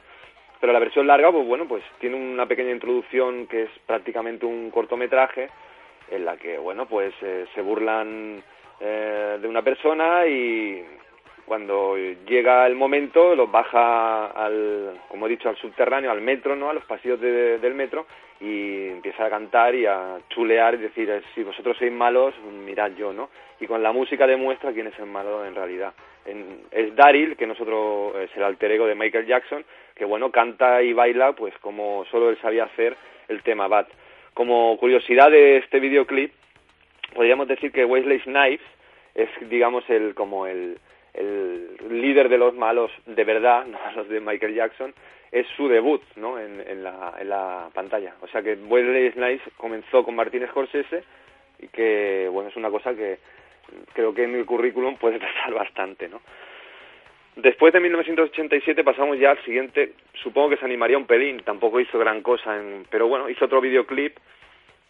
pero 0.60 0.74
la 0.74 0.80
versión 0.80 1.06
larga, 1.06 1.32
pues 1.32 1.46
bueno, 1.46 1.68
pues 1.68 1.84
tiene 2.00 2.16
una 2.16 2.46
pequeña 2.48 2.72
introducción 2.72 3.46
que 3.48 3.64
es 3.64 3.70
prácticamente 3.86 4.46
un 4.46 4.72
cortometraje 4.72 5.50
en 6.10 6.26
la 6.26 6.38
que, 6.38 6.58
bueno, 6.58 6.88
pues 6.88 7.14
eh, 7.22 7.46
se 7.54 7.62
burlan 7.62 8.42
eh, 8.80 9.38
de 9.42 9.48
una 9.48 9.62
persona 9.62 10.26
y 10.26 10.84
cuando 11.48 11.96
llega 12.28 12.68
el 12.68 12.76
momento 12.76 13.34
los 13.36 13.50
baja 13.50 14.28
al, 14.28 15.00
como 15.08 15.26
he 15.26 15.30
dicho, 15.30 15.48
al 15.50 15.56
subterráneo, 15.56 16.12
al 16.12 16.22
metro, 16.22 16.56
¿no? 16.58 16.70
A 16.70 16.74
los 16.74 16.84
pasillos 16.86 17.20
de- 17.22 17.58
del 17.58 17.74
metro 17.74 18.06
y 18.42 18.90
empieza 18.90 19.26
a 19.26 19.30
cantar 19.30 19.74
y 19.74 19.86
a 19.86 20.18
chulear 20.30 20.76
y 20.76 20.78
decir, 20.80 21.10
eh, 21.10 21.22
si 21.34 21.44
vosotros 21.44 21.78
sois 21.78 21.92
malos, 21.92 22.36
mirad 22.66 22.92
yo, 22.98 23.14
¿no? 23.14 23.30
Y 23.62 23.66
con 23.66 23.82
la 23.82 23.94
música 23.94 24.28
demuestra 24.28 24.74
quién 24.74 24.88
es 24.88 25.00
el 25.00 25.06
malo 25.06 25.46
en 25.46 25.56
realidad. 25.56 25.94
En- 26.26 26.64
es 26.72 26.94
Daryl, 26.96 27.38
que 27.38 27.48
nosotros 27.48 28.16
es 28.18 28.30
el 28.36 28.44
alter 28.44 28.72
ego 28.74 28.86
de 28.86 28.96
Michael 28.96 29.26
Jackson, 29.26 29.64
que 29.96 30.04
bueno, 30.06 30.30
canta 30.32 30.84
y 30.84 30.92
baila 30.92 31.32
pues 31.32 31.58
como 31.60 32.04
solo 32.12 32.30
él 32.30 32.38
sabía 32.42 32.66
hacer 32.66 32.96
el 33.30 33.42
tema 33.42 33.68
Bad. 33.70 33.88
Como 34.34 34.78
curiosidad 34.78 35.32
de 35.32 35.58
este 35.58 35.80
videoclip, 35.80 36.32
podríamos 37.16 37.48
decir 37.48 37.72
que 37.72 37.86
Wesley 37.86 38.20
Snipes 38.20 38.68
es 39.16 39.30
digamos 39.50 39.90
el 39.90 40.14
como 40.14 40.46
el, 40.46 40.78
el 41.18 41.78
líder 41.90 42.30
de 42.30 42.38
los 42.38 42.54
malos 42.54 42.92
de 43.06 43.24
verdad, 43.24 43.66
no 43.68 43.80
los 43.96 44.08
de 44.10 44.20
Michael 44.20 44.56
Jackson, 44.56 44.94
es 45.32 45.46
su 45.58 45.68
debut 45.68 46.02
¿no? 46.16 46.40
en, 46.40 46.64
en, 46.66 46.84
la, 46.84 47.16
en 47.20 47.30
la 47.30 47.70
pantalla. 47.74 48.14
O 48.22 48.28
sea 48.28 48.42
que 48.42 48.54
Wesley 48.54 49.12
Snipes 49.12 49.54
comenzó 49.58 50.04
con 50.04 50.16
Martin 50.16 50.48
Scorsese 50.48 51.04
y 51.60 51.68
que 51.68 52.30
bueno 52.32 52.50
es 52.50 52.56
una 52.56 52.70
cosa 52.70 52.96
que 52.96 53.20
creo 53.94 54.14
que 54.14 54.24
en 54.24 54.36
el 54.36 54.46
currículum 54.46 54.96
puede 54.98 55.20
pesar 55.20 55.54
bastante, 55.54 56.08
¿no? 56.08 56.22
Después 57.36 57.72
de 57.72 57.80
1987 57.80 58.84
pasamos 58.84 59.20
ya 59.20 59.30
al 59.30 59.44
siguiente, 59.44 59.94
supongo 60.24 60.50
que 60.50 60.58
se 60.58 60.66
animaría 60.66 60.98
un 60.98 61.06
pelín, 61.06 61.44
tampoco 61.44 61.80
hizo 61.80 62.00
gran 62.00 62.24
cosa, 62.24 62.58
en, 62.58 62.88
pero 62.90 63.08
bueno, 63.08 63.30
hizo 63.30 63.46
otro 63.46 63.62
videoclip 63.62 64.18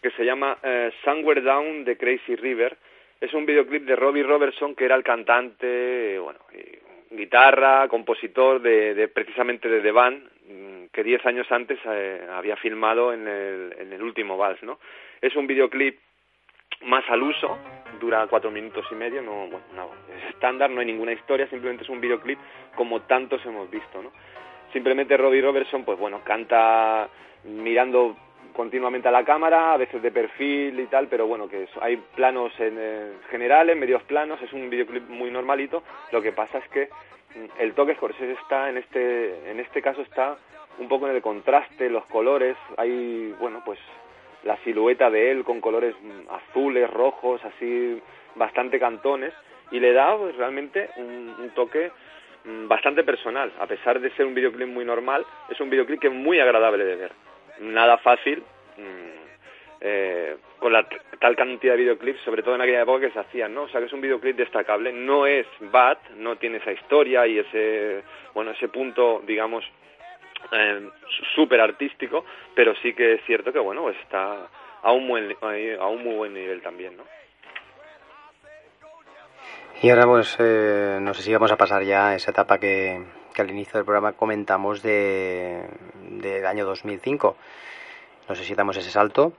que 0.02 0.12
se 0.12 0.24
llama 0.24 0.58
eh, 0.64 0.92
Somewhere 1.04 1.42
Down 1.42 1.84
de 1.84 1.98
Crazy 1.98 2.38
River. 2.38 2.78
Es 3.20 3.34
un 3.34 3.46
videoclip 3.46 3.84
de 3.84 3.96
Robbie 3.96 4.24
Robertson, 4.24 4.76
que 4.76 4.86
era 4.86 4.96
el 4.96 5.04
cantante, 5.04 6.16
eh, 6.16 6.20
bueno, 6.20 6.40
guitarra, 7.10 7.88
compositor 7.88 8.62
de, 8.62 8.94
de 8.94 9.08
precisamente 9.08 9.68
de 9.68 9.82
The 9.82 9.92
Band, 9.92 10.24
mm, 10.48 10.86
que 10.92 11.04
diez 11.04 11.26
años 11.26 11.52
antes 11.52 11.80
eh, 11.86 12.28
había 12.32 12.56
filmado 12.58 13.14
en 13.14 13.28
el, 13.28 13.76
en 13.80 13.94
el 13.94 14.02
último 14.02 14.38
Vals, 14.38 14.62
¿no? 14.64 14.80
Es 15.22 15.36
un 15.36 15.48
videoclip 15.48 15.98
más 16.82 17.04
al 17.10 17.24
uso, 17.24 17.58
dura 18.00 18.28
cuatro 18.28 18.52
minutos 18.52 18.86
y 18.92 18.96
medio, 18.96 19.22
no, 19.22 19.48
bueno, 19.48 19.66
no, 19.74 19.92
es 20.16 20.34
estándar, 20.34 20.70
no 20.70 20.82
hay 20.82 20.86
ninguna 20.86 21.14
historia, 21.14 21.50
simplemente 21.50 21.84
es 21.84 21.90
un 21.90 22.02
videoclip 22.02 22.38
como 22.76 23.02
tantos 23.02 23.44
hemos 23.46 23.70
visto, 23.72 24.02
¿no? 24.02 24.12
Simplemente 24.74 25.18
Robbie 25.18 25.42
Robertson, 25.42 25.86
pues 25.86 25.98
bueno, 25.98 26.22
canta 26.24 27.10
mirando 27.46 28.16
continuamente 28.58 29.08
a 29.08 29.12
la 29.12 29.24
cámara, 29.24 29.74
a 29.74 29.78
veces 29.78 30.02
de 30.02 30.12
perfil 30.12 30.80
y 30.80 30.88
tal, 30.88 31.08
pero 31.08 31.28
bueno, 31.28 31.48
que 31.48 31.68
hay 31.80 31.98
planos 32.16 32.52
en, 32.60 32.76
eh, 32.80 33.12
generales, 33.30 33.78
medios 33.78 34.02
planos, 34.04 34.42
es 34.42 34.52
un 34.52 34.68
videoclip 34.72 35.08
muy 35.08 35.30
normalito, 35.30 35.84
lo 36.12 36.24
que 36.24 36.32
pasa 36.32 36.58
es 36.58 36.68
que 36.70 36.90
mm, 37.36 37.62
el 37.62 37.74
toque 37.76 37.94
Scorsese 37.94 38.32
está 38.32 38.68
en 38.70 38.78
este, 38.78 39.52
en 39.52 39.60
este 39.60 39.80
caso 39.84 40.02
está 40.02 40.38
un 40.80 40.88
poco 40.88 41.08
en 41.08 41.16
el 41.16 41.22
contraste, 41.22 41.88
los 41.88 42.04
colores, 42.08 42.58
hay, 42.78 43.32
bueno, 43.40 43.62
pues 43.64 43.78
la 44.44 44.58
silueta 44.64 45.12
de 45.12 45.30
él 45.30 45.44
con 45.44 45.62
colores 45.62 45.96
mm, 46.02 46.34
azules, 46.34 46.90
rojos, 46.90 47.40
así 47.46 48.02
bastante 48.34 48.80
cantones 48.80 49.34
y 49.70 49.80
le 49.80 49.94
da 49.94 50.18
pues, 50.18 50.36
realmente 50.36 50.90
un, 50.98 51.36
un 51.38 51.50
toque 51.52 51.92
mm, 52.44 52.68
bastante 52.68 53.04
personal, 53.04 53.54
a 53.60 53.68
pesar 53.68 54.00
de 54.00 54.10
ser 54.16 54.26
un 54.26 54.34
videoclip 54.34 54.68
muy 54.68 54.84
normal, 54.84 55.28
es 55.48 55.62
un 55.62 55.70
videoclip 55.70 56.02
que 56.02 56.08
es 56.08 56.14
muy 56.14 56.40
agradable 56.40 56.84
de 56.84 56.96
ver. 56.96 57.27
Nada 57.60 57.98
fácil 57.98 58.44
mm, 58.78 59.18
eh, 59.82 60.38
con 60.60 60.74
la 60.74 60.88
tal 61.20 61.36
cantidad 61.36 61.74
de 61.74 61.82
videoclips, 61.82 62.22
sobre 62.22 62.42
todo 62.42 62.56
en 62.56 62.62
aquella 62.62 62.82
época 62.82 63.08
que 63.08 63.14
se 63.14 63.20
hacían, 63.20 63.54
¿no? 63.54 63.64
O 63.64 63.70
sea, 63.70 63.80
que 63.80 63.88
es 63.88 63.94
un 63.94 64.02
videoclip 64.02 64.36
destacable, 64.36 64.92
no 64.92 65.28
es 65.28 65.46
bad, 65.60 65.98
no 66.16 66.36
tiene 66.38 66.58
esa 66.58 66.72
historia 66.72 67.28
y 67.28 67.40
ese, 67.40 68.04
bueno, 68.34 68.52
ese 68.52 68.68
punto, 68.70 69.22
digamos, 69.26 69.64
eh, 70.52 70.90
súper 71.36 71.62
artístico, 71.62 72.26
pero 72.56 72.74
sí 72.82 72.94
que 72.94 73.14
es 73.14 73.22
cierto 73.26 73.54
que, 73.54 73.60
bueno, 73.60 73.84
pues 73.84 73.98
está 74.00 74.48
a 74.82 74.92
un, 74.92 75.08
buen, 75.08 75.36
a 75.42 75.88
un 75.88 76.04
muy 76.04 76.16
buen 76.16 76.34
nivel 76.34 76.62
también, 76.62 76.98
¿no? 76.98 77.04
Y 79.82 79.92
ahora, 79.92 80.06
pues, 80.06 80.36
eh, 80.40 80.98
no 81.00 81.14
sé 81.14 81.22
si 81.22 81.34
vamos 81.34 81.52
a 81.52 81.58
pasar 81.58 81.84
ya 81.84 82.10
a 82.10 82.16
esa 82.16 82.32
etapa 82.32 82.58
que, 82.58 83.00
que 83.38 83.44
al 83.44 83.52
inicio 83.52 83.78
del 83.78 83.86
programa 83.86 84.14
comentamos 84.14 84.82
de, 84.82 85.62
del 86.10 86.44
año 86.44 86.66
2005. 86.66 87.38
No 88.28 88.36
sé 88.36 88.44
si 88.44 88.56
damos 88.56 88.76
ese 88.78 88.90
salto. 88.90 89.34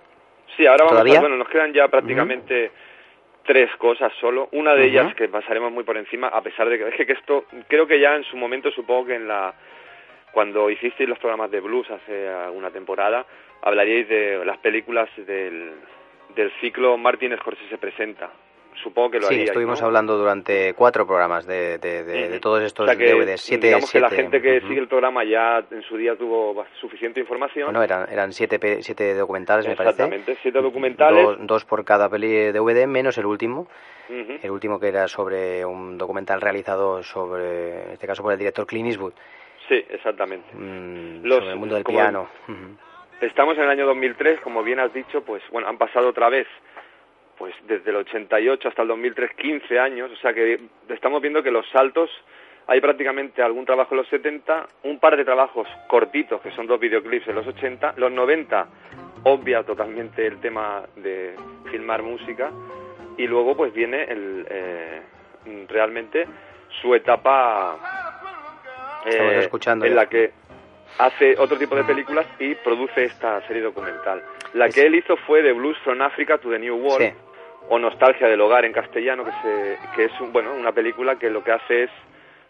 Sí, 0.57 0.67
ahora 0.67 0.85
vamos 0.85 1.17
a, 1.17 1.21
bueno, 1.21 1.37
nos 1.37 1.49
quedan 1.49 1.73
ya 1.73 1.89
prácticamente 1.89 2.71
tres 3.45 3.69
cosas 3.77 4.13
solo. 4.21 4.49
Una 4.53 4.75
de 4.75 4.87
ellas 4.87 5.15
que 5.17 5.27
pasaremos 5.29 5.73
muy 5.73 5.83
por 5.83 5.97
encima, 5.97 6.29
a 6.29 6.41
pesar 6.43 6.69
de 6.69 6.79
que, 6.79 6.89
es 6.89 7.07
que 7.07 7.13
esto, 7.13 7.47
creo 7.67 7.89
que 7.89 7.99
ya 7.99 8.15
en 8.15 8.23
su 8.23 8.37
momento, 8.37 8.71
supongo 8.71 9.07
que 9.07 9.17
en 9.17 9.27
la 9.27 9.53
cuando 10.31 10.71
hicisteis 10.71 11.09
los 11.09 11.19
programas 11.19 11.51
de 11.51 11.59
blues 11.59 11.91
hace 11.91 12.29
alguna 12.29 12.71
temporada, 12.71 13.27
hablaríais 13.63 14.09
de 14.09 14.45
las 14.45 14.59
películas 14.59 15.09
del, 15.17 15.73
del 16.37 16.53
ciclo 16.61 16.97
Martin 16.97 17.37
Scorsese 17.37 17.79
presenta, 17.79 18.31
supongo 18.83 19.11
que 19.11 19.21
lo 19.21 19.29
sí, 19.29 19.43
estuvimos 19.43 19.83
hablando 19.83 20.17
durante 20.17 20.75
cuatro 20.75 21.07
programas 21.07 21.47
de, 21.47 21.79
de, 21.79 22.39
todos 22.41 22.63
estos 22.63 22.87
DVDs. 22.87 23.41
Siete, 23.41 23.69
digamos 23.69 23.91
que 23.91 24.01
la 24.01 24.11
gente 24.11 24.41
que 24.41 24.61
sigue 24.63 24.79
el 24.79 24.89
programa 24.89 25.25
ya 25.25 25.65
en 25.71 25.83
su 25.83 25.97
día 25.97 26.17
tuvo 26.17 26.65
suficiente 26.81 27.21
información. 27.21 27.67
Bueno, 27.67 27.83
eran, 27.83 28.09
eran 28.11 28.33
siete, 28.33 28.83
siete 28.83 29.15
documentales, 29.15 29.67
me 29.67 29.77
parece. 29.77 30.03
Exactamente, 30.03 30.37
siete 30.43 30.61
documentales. 30.61 31.39
Dos, 31.41 31.65
por 31.65 31.85
cada 31.85 32.09
peli 32.09 32.53
DVD, 32.53 32.87
menos 32.87 33.19
el 33.19 33.27
último. 33.27 33.69
El 34.09 34.51
último 34.51 34.81
que 34.81 34.89
era 34.89 35.07
sobre 35.07 35.67
un 35.67 35.99
documental 35.99 36.41
realizado 36.41 37.03
sobre, 37.03 37.83
en 37.83 37.91
este 37.91 38.07
caso 38.07 38.23
por 38.23 38.33
el 38.33 38.39
director 38.39 38.67
Clint 38.67 38.89
Eastwood. 38.89 39.13
Sí, 39.69 39.85
exactamente. 39.91 40.49
Mm, 40.55 41.29
sobre 41.29 41.51
el 41.51 41.57
mundo 41.57 41.75
del 41.75 41.85
piano. 41.85 42.27
Estamos 43.21 43.57
en 43.59 43.65
el 43.65 43.71
año 43.71 43.85
2003, 43.87 44.41
como 44.41 44.63
bien 44.63 44.81
has 44.81 44.93
dicho, 44.95 45.23
pues 45.23 45.43
bueno, 45.51 45.69
han 45.69 45.77
pasado 45.77 46.09
otra 46.09 46.29
vez 46.29 46.47
pues 47.39 47.55
desde 47.67 47.91
el 47.91 47.97
88 47.97 48.69
hasta 48.69 48.83
el 48.83 48.89
2003, 48.89 49.31
15 49.37 49.79
años, 49.79 50.11
o 50.11 50.17
sea 50.17 50.35
que 50.35 50.61
estamos 50.89 51.23
viendo 51.23 51.43
que 51.43 51.51
los 51.51 51.69
saltos, 51.71 52.11
hay 52.67 52.81
prácticamente 52.81 53.43
algún 53.43 53.65
trabajo 53.65 53.95
en 53.95 53.99
los 53.99 54.09
70, 54.09 54.67
un 54.83 54.99
par 54.99 55.17
de 55.17 55.25
trabajos 55.25 55.69
cortitos, 55.89 56.41
que 56.43 56.51
son 56.51 56.67
dos 56.67 56.79
videoclips 56.81 57.29
en 57.29 57.37
los 57.37 57.47
80, 57.47 57.95
los 57.97 58.13
90 58.13 58.67
obvia 59.25 59.63
totalmente 59.63 60.27
el 60.27 60.41
tema 60.41 60.83
de 60.97 61.35
filmar 61.71 62.03
música, 62.03 62.51
y 63.17 63.27
luego 63.27 63.57
pues 63.57 63.73
viene 63.73 64.05
el, 64.05 64.47
eh, 64.51 65.01
realmente 65.69 66.27
su 66.83 66.95
etapa 66.95 67.79
eh, 69.07 69.49
en 69.65 69.95
la 69.95 70.07
que 70.07 70.33
hace 70.99 71.37
otro 71.39 71.57
tipo 71.57 71.77
de 71.77 71.85
películas 71.85 72.27
y 72.39 72.55
produce 72.57 73.05
esta 73.05 73.41
serie 73.47 73.63
documental. 73.63 74.23
La 74.55 74.69
que 74.69 74.83
él 74.87 74.95
hizo 74.95 75.17
fue 75.17 75.43
de 75.43 75.53
Blues 75.53 75.77
from 75.85 76.01
Africa 76.03 76.39
to 76.39 76.51
the 76.51 76.59
New 76.59 76.77
World, 76.77 77.13
o 77.69 77.79
Nostalgia 77.79 78.29
del 78.29 78.41
Hogar 78.41 78.65
en 78.65 78.73
castellano, 78.73 79.25
que, 79.25 79.33
se, 79.43 79.79
que 79.95 80.05
es 80.05 80.33
bueno, 80.33 80.55
una 80.55 80.73
película 80.73 81.17
que 81.19 81.31
lo 81.31 81.45
que 81.45 81.53
hace 81.53 81.85
es, 81.85 81.91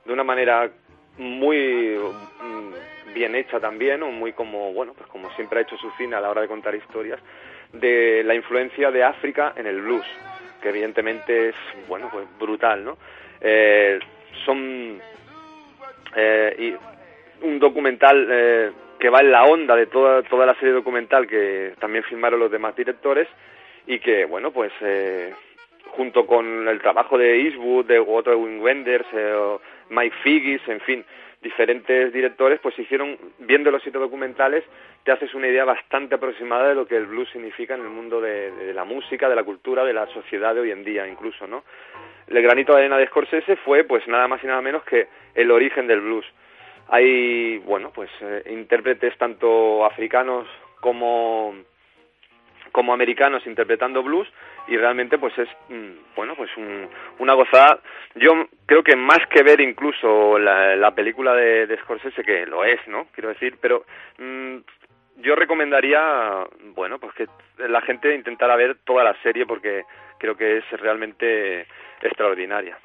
de 0.04 0.12
una 0.12 0.24
manera 0.24 0.70
muy 1.18 1.98
mm, 1.98 3.14
bien 3.14 3.34
hecha 3.34 3.58
también, 3.58 4.02
o 4.02 4.10
muy 4.10 4.32
como, 4.32 4.72
bueno, 4.72 4.94
pues 4.96 5.08
como 5.10 5.30
siempre 5.30 5.58
ha 5.58 5.62
hecho 5.62 5.76
su 5.76 5.90
cine 5.92 6.16
a 6.16 6.20
la 6.20 6.30
hora 6.30 6.42
de 6.42 6.48
contar 6.48 6.74
historias, 6.74 7.20
de 7.72 8.22
la 8.24 8.34
influencia 8.34 8.90
de 8.90 9.02
África 9.02 9.52
en 9.56 9.66
el 9.66 9.80
blues, 9.82 10.06
que 10.62 10.68
evidentemente 10.68 11.50
es, 11.50 11.56
bueno, 11.88 12.08
pues 12.12 12.26
brutal, 12.38 12.84
¿no? 12.84 12.96
Eh, 13.40 13.98
son 14.44 15.00
eh, 16.14 16.56
y 16.58 17.44
un 17.44 17.58
documental 17.58 18.26
eh, 18.30 18.72
que 18.98 19.10
va 19.10 19.20
en 19.20 19.30
la 19.30 19.44
onda 19.44 19.76
de 19.76 19.86
toda, 19.86 20.22
toda 20.22 20.46
la 20.46 20.54
serie 20.54 20.72
documental 20.72 21.26
que 21.26 21.74
también 21.78 22.04
filmaron 22.04 22.40
los 22.40 22.50
demás 22.50 22.74
directores 22.74 23.28
y 23.88 24.00
que, 24.00 24.26
bueno, 24.26 24.52
pues 24.52 24.70
eh, 24.82 25.32
junto 25.92 26.26
con 26.26 26.68
el 26.68 26.78
trabajo 26.80 27.16
de 27.16 27.40
Eastwood, 27.40 27.86
de 27.86 27.98
otro 27.98 28.32
de 28.32 28.38
Wing 28.38 28.60
Wenders, 28.60 29.06
eh, 29.14 29.58
Mike 29.88 30.14
Figgis, 30.22 30.60
en 30.68 30.80
fin, 30.82 31.04
diferentes 31.40 32.12
directores, 32.12 32.60
pues 32.60 32.78
hicieron, 32.78 33.16
viendo 33.38 33.70
los 33.70 33.82
siete 33.82 33.98
documentales, 33.98 34.62
te 35.04 35.12
haces 35.12 35.32
una 35.32 35.48
idea 35.48 35.64
bastante 35.64 36.16
aproximada 36.16 36.68
de 36.68 36.74
lo 36.74 36.86
que 36.86 36.96
el 36.96 37.06
blues 37.06 37.30
significa 37.30 37.76
en 37.76 37.80
el 37.80 37.88
mundo 37.88 38.20
de, 38.20 38.74
la 38.74 38.84
música, 38.84 39.26
de 39.26 39.36
la 39.36 39.42
cultura, 39.44 39.84
de 39.84 39.94
la 39.94 40.06
sociedad 40.08 40.54
de 40.54 40.60
hoy 40.60 40.70
en 40.70 40.84
día, 40.84 41.08
incluso, 41.08 41.46
¿no? 41.46 41.64
El 42.26 42.42
granito 42.42 42.72
de 42.72 42.80
arena 42.80 42.98
de 42.98 43.06
Scorsese 43.06 43.56
fue, 43.56 43.84
pues 43.84 44.06
nada 44.06 44.28
más 44.28 44.44
y 44.44 44.48
nada 44.48 44.60
menos 44.60 44.84
que 44.84 45.08
el 45.34 45.50
origen 45.50 45.86
del 45.86 46.02
blues. 46.02 46.26
Hay, 46.88 47.56
bueno, 47.64 47.90
pues 47.94 48.10
eh, 48.20 48.42
intérpretes 48.50 49.16
tanto 49.16 49.86
africanos 49.86 50.46
como 50.80 51.54
como 52.78 52.92
americanos 52.92 53.44
interpretando 53.44 54.04
blues 54.04 54.28
y 54.68 54.76
realmente 54.76 55.18
pues 55.18 55.36
es 55.36 55.48
mm, 55.68 56.14
bueno 56.14 56.36
pues 56.36 56.48
una 57.18 57.34
gozada. 57.34 57.80
Yo 58.14 58.46
creo 58.66 58.84
que 58.84 58.94
más 58.94 59.18
que 59.30 59.42
ver 59.42 59.60
incluso 59.60 60.38
la, 60.38 60.92
película 60.94 61.34
de, 61.34 61.76
Scorsese 61.82 62.22
que 62.22 62.46
lo 62.46 62.64
es 62.64 62.78
no 62.86 63.08
quiero 63.12 63.30
decir 63.30 63.58
pero 63.60 63.84
mm, 64.18 64.58
yo 65.16 65.34
recomendaría 65.34 66.46
bueno 66.76 67.00
pues 67.00 67.14
que 67.14 67.26
la 67.66 67.80
gente 67.80 68.14
intentara 68.14 68.54
ver 68.54 68.76
toda 68.84 69.02
la 69.02 69.20
serie 69.24 69.44
porque 69.44 69.82
creo 70.18 70.36
que 70.36 70.58
es 70.58 70.70
realmente 70.80 71.66
extraordinaria 72.00 72.78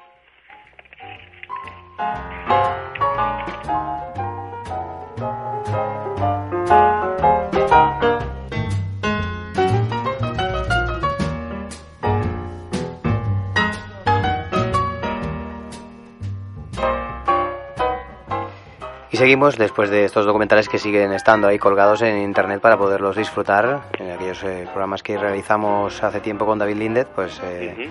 Y 19.14 19.16
seguimos 19.16 19.56
después 19.56 19.90
de 19.90 20.04
estos 20.04 20.26
documentales 20.26 20.68
que 20.68 20.76
siguen 20.76 21.12
estando 21.12 21.46
ahí 21.46 21.56
colgados 21.56 22.02
en 22.02 22.18
internet 22.18 22.60
para 22.60 22.76
poderlos 22.76 23.14
disfrutar 23.14 23.82
en 23.96 24.10
aquellos 24.10 24.42
eh, 24.42 24.64
programas 24.64 25.04
que 25.04 25.16
realizamos 25.16 26.02
hace 26.02 26.18
tiempo 26.18 26.44
con 26.44 26.58
David 26.58 26.74
Lindet, 26.74 27.06
pues 27.14 27.40
eh, 27.44 27.88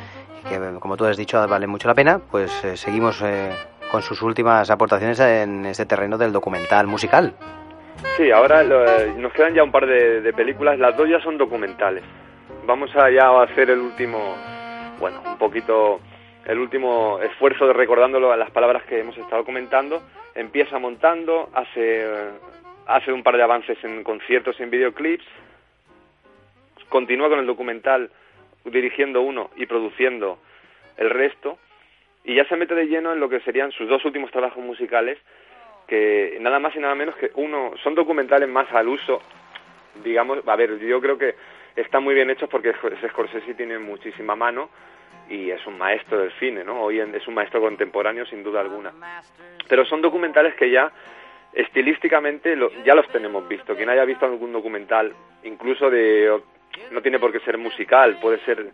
que 0.49 0.59
como 0.81 0.97
tú 0.97 1.05
has 1.05 1.15
dicho 1.15 1.47
vale 1.47 1.65
mucho 1.65 1.87
la 1.87 1.93
pena, 1.93 2.19
pues 2.19 2.51
eh, 2.65 2.75
seguimos 2.75 3.23
con 3.89 4.01
sus 4.01 4.21
últimas 4.21 4.69
aportaciones 4.69 5.17
en 5.21 5.65
este 5.65 5.85
terreno 5.85 6.17
del 6.17 6.33
documental 6.33 6.87
musical. 6.87 7.33
Sí, 8.17 8.29
ahora 8.29 8.61
nos 8.61 9.31
quedan 9.31 9.53
ya 9.53 9.63
un 9.63 9.71
par 9.71 9.85
de, 9.85 10.33
películas, 10.33 10.77
las 10.77 10.97
dos 10.97 11.07
ya 11.07 11.21
son 11.21 11.37
documentales. 11.37 12.03
Vamos 12.65 12.93
a 12.97 13.09
ya 13.09 13.29
hacer 13.43 13.69
el 13.69 13.79
último, 13.79 14.35
bueno, 14.99 15.21
un 15.25 15.37
poquito 15.37 16.01
el 16.45 16.59
último 16.59 17.19
esfuerzo 17.21 17.65
de 17.65 17.71
recordándolo 17.71 18.33
a 18.33 18.35
las 18.35 18.51
palabras 18.51 18.83
que 18.83 18.99
hemos 18.99 19.17
estado 19.17 19.45
comentando 19.45 20.01
empieza 20.35 20.79
montando, 20.79 21.49
hace, 21.53 22.05
hace 22.87 23.11
un 23.11 23.23
par 23.23 23.37
de 23.37 23.43
avances 23.43 23.77
en 23.83 24.03
conciertos 24.03 24.59
y 24.59 24.63
en 24.63 24.69
videoclips, 24.69 25.25
continúa 26.89 27.29
con 27.29 27.39
el 27.39 27.45
documental 27.45 28.11
dirigiendo 28.65 29.21
uno 29.21 29.49
y 29.55 29.65
produciendo 29.65 30.39
el 30.97 31.09
resto, 31.09 31.57
y 32.23 32.35
ya 32.35 32.45
se 32.45 32.55
mete 32.55 32.75
de 32.75 32.87
lleno 32.87 33.11
en 33.11 33.19
lo 33.19 33.29
que 33.29 33.41
serían 33.41 33.71
sus 33.71 33.89
dos 33.89 34.05
últimos 34.05 34.31
trabajos 34.31 34.63
musicales, 34.63 35.17
que 35.87 36.37
nada 36.39 36.59
más 36.59 36.75
y 36.75 36.79
nada 36.79 36.95
menos 36.95 37.15
que 37.15 37.31
uno, 37.35 37.73
son 37.83 37.95
documentales 37.95 38.47
más 38.47 38.71
al 38.71 38.87
uso, 38.87 39.21
digamos, 40.03 40.47
a 40.47 40.55
ver, 40.55 40.79
yo 40.79 41.01
creo 41.01 41.17
que 41.17 41.35
están 41.75 42.03
muy 42.03 42.15
bien 42.15 42.29
hechos 42.29 42.49
porque 42.49 42.73
Scorsese 43.09 43.53
tiene 43.55 43.79
muchísima 43.79 44.35
mano, 44.35 44.69
y 45.29 45.51
es 45.51 45.65
un 45.65 45.77
maestro 45.77 46.19
del 46.19 46.31
cine, 46.39 46.63
¿no? 46.63 46.81
Hoy 46.81 46.99
es 46.99 47.27
un 47.27 47.33
maestro 47.33 47.61
contemporáneo 47.61 48.25
sin 48.25 48.43
duda 48.43 48.61
alguna. 48.61 48.91
Pero 49.67 49.85
son 49.85 50.01
documentales 50.01 50.53
que 50.55 50.69
ya 50.69 50.91
estilísticamente 51.53 52.57
ya 52.85 52.95
los 52.95 53.07
tenemos 53.09 53.47
visto. 53.47 53.75
Quien 53.75 53.89
haya 53.89 54.05
visto 54.05 54.25
algún 54.25 54.51
documental, 54.51 55.13
incluso 55.43 55.89
de 55.89 56.41
no 56.91 57.01
tiene 57.01 57.19
por 57.19 57.31
qué 57.31 57.39
ser 57.41 57.57
musical, 57.57 58.17
puede 58.19 58.39
ser 58.39 58.71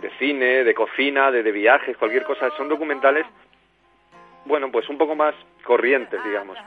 de 0.00 0.10
cine, 0.18 0.64
de 0.64 0.74
cocina, 0.74 1.30
de, 1.30 1.42
de 1.42 1.52
viajes, 1.52 1.96
cualquier 1.96 2.24
cosa. 2.24 2.50
Son 2.56 2.68
documentales, 2.68 3.26
bueno, 4.44 4.70
pues 4.70 4.88
un 4.88 4.98
poco 4.98 5.14
más 5.14 5.34
corrientes, 5.64 6.22
digamos, 6.24 6.58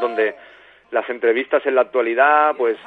donde 0.00 0.34
las 0.90 1.08
entrevistas 1.08 1.64
en 1.66 1.74
la 1.74 1.82
actualidad, 1.82 2.54
pues 2.56 2.78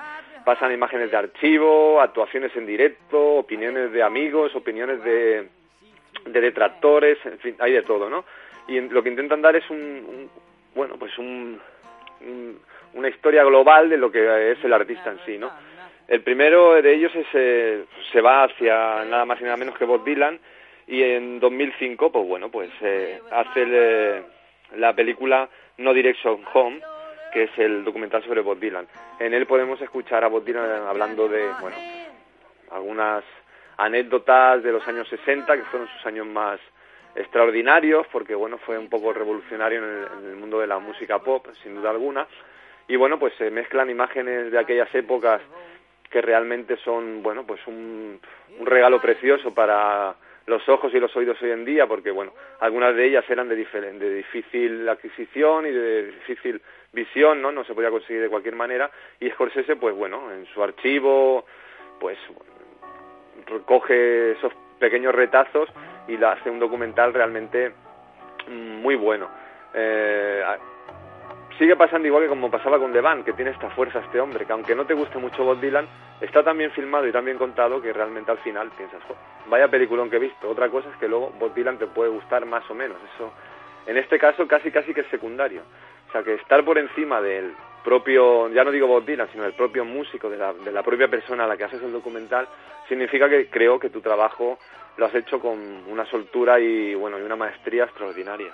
pasan 0.46 0.72
imágenes 0.72 1.10
de 1.10 1.18
archivo, 1.18 2.00
actuaciones 2.00 2.56
en 2.56 2.68
directo, 2.68 3.20
opiniones 3.20 3.92
de 3.92 4.04
amigos, 4.04 4.56
opiniones 4.56 5.04
de, 5.04 5.48
de 6.26 6.42
detractores, 6.42 7.18
en 7.26 7.40
fin, 7.40 7.56
hay 7.60 7.72
de 7.72 7.84
todo, 7.84 8.10
¿no? 8.10 8.26
Y 8.68 8.80
lo 8.82 9.04
que 9.04 9.10
intentan 9.10 9.42
dar 9.42 9.56
es 9.56 9.70
un, 9.70 10.30
bueno, 10.74 10.98
pues 10.98 11.18
un, 11.18 11.60
una 12.94 13.10
historia 13.10 13.44
global 13.44 13.90
de 13.90 13.98
lo 13.98 14.12
que 14.12 14.52
es 14.52 14.64
el 14.64 14.74
artista 14.74 15.12
en 15.12 15.20
sí, 15.26 15.38
¿no? 15.38 15.52
El 16.08 16.22
primero 16.22 16.82
de 16.82 16.94
ellos 16.94 17.12
es, 17.16 17.26
eh, 17.34 17.86
se 18.12 18.22
va 18.22 18.44
hacia 18.44 19.06
nada 19.06 19.26
más 19.26 19.40
y 19.42 19.44
nada 19.44 19.58
menos 19.58 19.78
que 19.78 19.86
Bob 19.86 20.04
Dylan 20.04 20.40
y 20.88 21.02
en 21.02 21.40
2005, 21.40 22.12
pues 22.12 22.28
bueno, 22.28 22.50
pues 22.50 22.70
eh, 22.82 23.20
hace 23.32 24.24
la 24.76 24.94
película 24.94 25.50
No 25.78 25.94
Direction 25.94 26.42
Home, 26.54 26.80
que 27.34 27.44
es 27.44 27.52
el 27.58 27.84
documental 27.84 28.24
sobre 28.24 28.42
Bob 28.42 28.60
Dylan. 28.60 28.88
En 29.20 29.34
él 29.34 29.48
podemos 29.48 29.82
escuchar 29.82 30.24
a 30.24 30.28
Bob 30.28 30.46
Dylan 30.46 30.88
hablando 30.88 31.28
de, 31.28 31.48
bueno, 31.60 31.78
algunas 32.72 33.24
anécdotas 33.78 34.64
de 34.64 34.72
los 34.72 34.88
años 34.88 35.08
60, 35.10 35.56
que 35.56 35.64
fueron 35.64 35.88
sus 35.90 36.06
años 36.06 36.26
más 36.28 36.60
extraordinarios, 37.16 38.06
porque 38.12 38.36
bueno, 38.36 38.58
fue 38.60 38.78
un 38.78 38.90
poco 38.90 39.14
revolucionario 39.14 39.80
en 39.80 40.30
el, 40.30 40.36
mundo 40.36 40.60
de 40.60 40.68
la 40.68 40.80
música 40.80 41.20
pop, 41.20 41.48
sin 41.64 41.76
duda 41.76 41.90
alguna. 41.90 42.28
Y 42.88 42.96
bueno, 42.98 43.18
pues 43.18 43.34
se 43.36 43.50
mezclan 43.50 43.90
imágenes 43.90 44.52
de 44.52 44.60
aquellas 44.60 44.94
épocas 44.94 45.42
que 46.10 46.22
realmente 46.22 46.78
son, 46.78 47.24
bueno, 47.24 47.46
pues 47.46 47.66
un, 47.68 48.20
regalo 48.64 49.02
precioso 49.02 49.54
para 49.54 50.16
los 50.46 50.68
ojos 50.70 50.94
y 50.94 51.00
los 51.00 51.16
oídos 51.16 51.42
hoy 51.42 51.52
en 51.52 51.66
día, 51.66 51.88
porque 51.88 52.12
bueno, 52.12 52.34
algunas 52.60 52.96
de 52.96 53.06
ellas 53.06 53.26
eran 53.30 53.50
de, 53.50 53.56
de 53.56 54.16
difícil 54.16 54.88
adquisición 54.88 55.66
y 55.66 55.72
de 55.72 56.06
difícil 56.12 56.62
visión, 56.94 57.42
¿no? 57.42 57.52
No 57.52 57.64
se 57.64 57.74
podía 57.74 57.90
conseguir 57.90 58.22
de 58.22 58.30
cualquier 58.30 58.56
manera. 58.56 58.92
Y 59.20 59.30
Scorsese, 59.32 59.76
pues 59.76 59.96
bueno, 59.96 60.32
en 60.32 60.46
su 60.48 60.64
archivo, 60.64 61.46
pues 62.00 62.18
recoge 63.46 64.32
esos 64.34 64.54
pequeños 64.80 65.14
retazos 65.14 65.70
y 66.08 66.18
la 66.18 66.34
hace 66.34 66.50
un 66.50 66.60
documental 66.60 67.14
realmente 67.14 67.74
muy 68.48 68.96
bueno. 68.96 69.28
Eh, 69.74 70.44
sigue 71.58 71.76
pasando 71.76 72.08
igual 72.08 72.24
que 72.24 72.30
como 72.30 72.52
pasaba 72.52 72.80
con 72.80 72.94
The 72.94 73.02
Band, 73.02 73.26
que 73.26 73.34
tiene 73.34 73.52
esta 73.52 73.70
fuerza 73.70 74.00
este 74.00 74.20
hombre, 74.20 74.46
que 74.46 74.54
aunque 74.54 74.76
no 74.76 74.86
te 74.86 74.94
guste 74.94 75.18
mucho 75.18 75.44
Bob 75.44 75.60
Dylan, 75.60 75.88
está 76.22 76.44
tan 76.44 76.58
bien 76.58 76.72
filmado 76.72 77.08
y 77.08 77.12
tan 77.12 77.26
bien 77.26 77.38
contado 77.38 77.82
que 77.82 77.94
realmente 77.94 78.32
al 78.32 78.38
final 78.40 78.70
piensas, 78.78 79.02
vaya 79.48 79.68
peliculón 79.68 80.10
que 80.10 80.18
he 80.18 80.20
visto. 80.20 80.50
Otra 80.50 80.70
cosa 80.70 80.90
es 80.90 80.98
que 80.98 81.08
luego 81.08 81.32
Bob 81.40 81.54
Dylan 81.54 81.78
te 81.78 81.88
puede 81.88 82.10
gustar 82.10 82.46
más 82.46 82.70
o 82.70 82.74
menos. 82.74 82.98
Eso, 83.16 83.34
en 83.88 83.98
este 83.98 84.18
caso, 84.18 84.48
casi 84.48 84.72
casi 84.72 84.94
que 84.94 85.02
es 85.02 85.08
secundario. 85.08 85.62
O 86.10 86.12
sea, 86.12 86.24
que 86.24 86.36
estar 86.36 86.64
por 86.64 86.78
encima 86.78 87.22
del 87.22 87.54
propio, 87.84 88.50
ya 88.50 88.64
no 88.64 88.72
digo 88.72 88.88
Bob 88.88 89.06
Dylan, 89.06 89.30
sino 89.32 89.44
del 89.44 89.54
propio 89.54 89.86
músico, 89.86 90.30
de 90.30 90.38
la, 90.38 90.54
de 90.54 90.72
la 90.72 90.84
propia 90.84 91.08
persona 91.08 91.44
a 91.44 91.48
la 91.48 91.56
que 91.56 91.66
haces 91.66 91.82
el 91.82 91.92
documental, 91.92 92.48
significa 92.88 93.30
que 93.30 93.50
creo 93.50 93.80
que 93.80 93.90
tu 93.90 94.02
trabajo 94.02 94.58
lo 94.98 95.06
has 95.06 95.16
hecho 95.16 95.40
con 95.40 95.58
una 95.88 96.06
soltura 96.06 96.60
y, 96.60 96.96
bueno, 96.96 97.20
y 97.20 97.22
una 97.22 97.36
maestría 97.36 97.84
extraordinaria. 97.84 98.52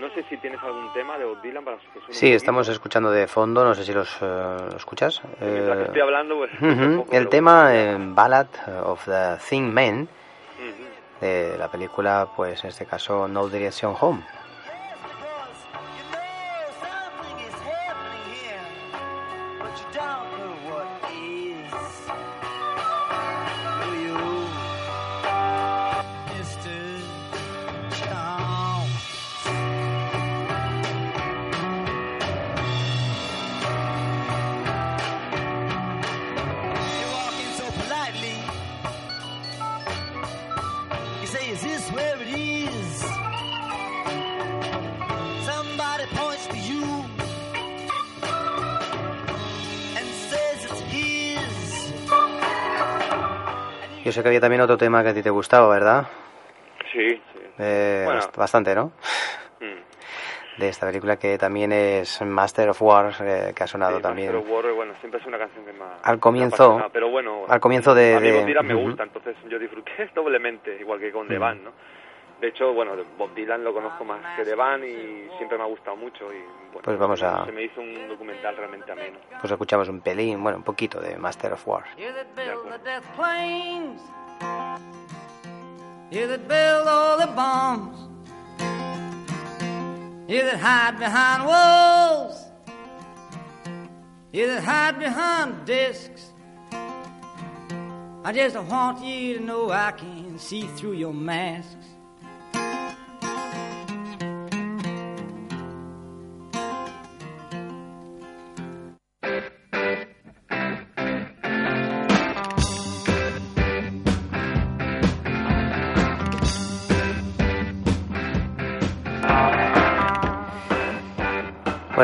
No 0.00 0.10
sé 0.10 0.24
si 0.24 0.36
tienes 0.38 0.60
algún 0.60 0.92
tema 0.92 1.16
de 1.18 1.24
Bob 1.24 1.40
Dylan 1.40 1.64
para 1.64 1.76
que 1.76 2.12
Sí, 2.12 2.32
estamos 2.32 2.68
escuchando 2.68 3.12
de 3.12 3.28
fondo, 3.28 3.64
no 3.64 3.74
sé 3.74 3.84
si 3.84 3.92
los 3.92 4.18
eh, 4.20 4.56
escuchas. 4.76 5.22
Mientras 5.40 5.78
estoy 5.78 6.00
hablando, 6.00 6.36
pues, 6.36 6.50
El 7.12 7.28
tema 7.28 7.70
Ballad 7.98 8.48
of 8.82 9.04
the 9.04 9.36
Thing 9.48 9.72
Man, 9.72 10.08
de 11.20 11.56
la 11.56 11.70
película, 11.70 12.28
pues 12.34 12.64
en 12.64 12.70
este 12.70 12.86
caso 12.86 13.28
No 13.28 13.48
Direction 13.48 13.94
Home. 14.00 14.22
Yo 54.04 54.12
sé 54.12 54.20
que 54.22 54.28
había 54.28 54.40
también 54.40 54.60
otro 54.60 54.76
tema 54.76 55.02
que 55.02 55.10
a 55.10 55.14
ti 55.14 55.22
te 55.22 55.30
gustaba, 55.30 55.68
¿verdad? 55.68 56.06
Sí, 56.92 57.08
sí. 57.32 57.40
Bastante, 58.36 58.74
¿no? 58.74 58.92
Mm. 60.56 60.60
De 60.60 60.68
esta 60.68 60.86
película 60.86 61.16
que 61.16 61.38
también 61.38 61.72
es 61.72 62.20
Master 62.22 62.70
of 62.70 62.82
War, 62.82 63.14
eh, 63.20 63.52
que 63.54 63.62
ha 63.62 63.66
sonado 63.66 64.00
también. 64.00 64.32
Master 64.32 64.52
of 64.52 64.64
War, 64.64 64.72
bueno, 64.74 64.92
siempre 65.00 65.20
es 65.20 65.26
una 65.26 65.38
canción 65.38 65.64
que 65.64 65.72
más. 65.72 65.98
Al 66.02 66.18
comienzo. 66.18 66.80
pero 66.92 67.10
bueno. 67.10 67.44
Al 67.48 67.60
comienzo 67.60 67.94
de. 67.94 68.14
A 68.14 68.20
mí 68.20 68.30
de... 68.30 68.62
me 68.62 68.74
gusta, 68.74 69.02
entonces 69.02 69.36
yo 69.48 69.58
disfruté 69.58 70.10
doblemente, 70.14 70.76
igual 70.80 71.00
que 71.00 71.12
con 71.12 71.28
The 71.28 71.38
Band, 71.38 71.62
¿no? 71.62 71.72
De 72.40 72.48
hecho, 72.48 72.72
bueno, 72.74 72.92
Bob 73.16 73.32
Dylan 73.34 73.64
lo 73.64 73.72
conozco 73.72 74.04
más 74.04 74.36
que 74.36 74.44
The 74.44 74.54
Band 74.54 74.84
y 74.84 75.28
siempre 75.38 75.56
me 75.56 75.64
ha 75.64 75.66
gustado 75.66 75.96
mucho 75.96 76.30
y 76.32 76.42
bueno, 76.72 76.82
pues 76.82 76.98
vamos 76.98 77.22
a... 77.22 77.46
se 77.46 77.52
me 77.52 77.62
hizo 77.62 77.80
un 77.80 78.08
documental 78.08 78.56
realmente 78.56 78.90
ameno. 78.92 79.18
Pues 79.40 79.50
escuchamos 79.50 79.88
un 79.88 80.00
pelín, 80.00 80.42
bueno, 80.42 80.58
un 80.58 80.64
poquito 80.64 81.00
de 81.00 81.16
Master 81.16 81.52
of 81.52 81.66
War. 81.66 81.84
You 81.96 82.10
You 90.26 90.42
that 90.42 90.58
hide 90.58 90.98
behind 90.98 91.44
walls. 91.44 92.42
You 94.32 94.46
that 94.46 94.64
hide 94.64 94.98
behind 94.98 95.66
desks 95.66 96.32
I 98.26 98.32
just 98.32 98.56
want 98.56 99.04
you 99.04 99.36
to 99.36 99.44
know 99.44 99.70
I 99.70 99.92
can 99.92 100.38
see 100.38 100.62
through 100.62 100.94
your 100.94 101.12
masks 101.12 101.93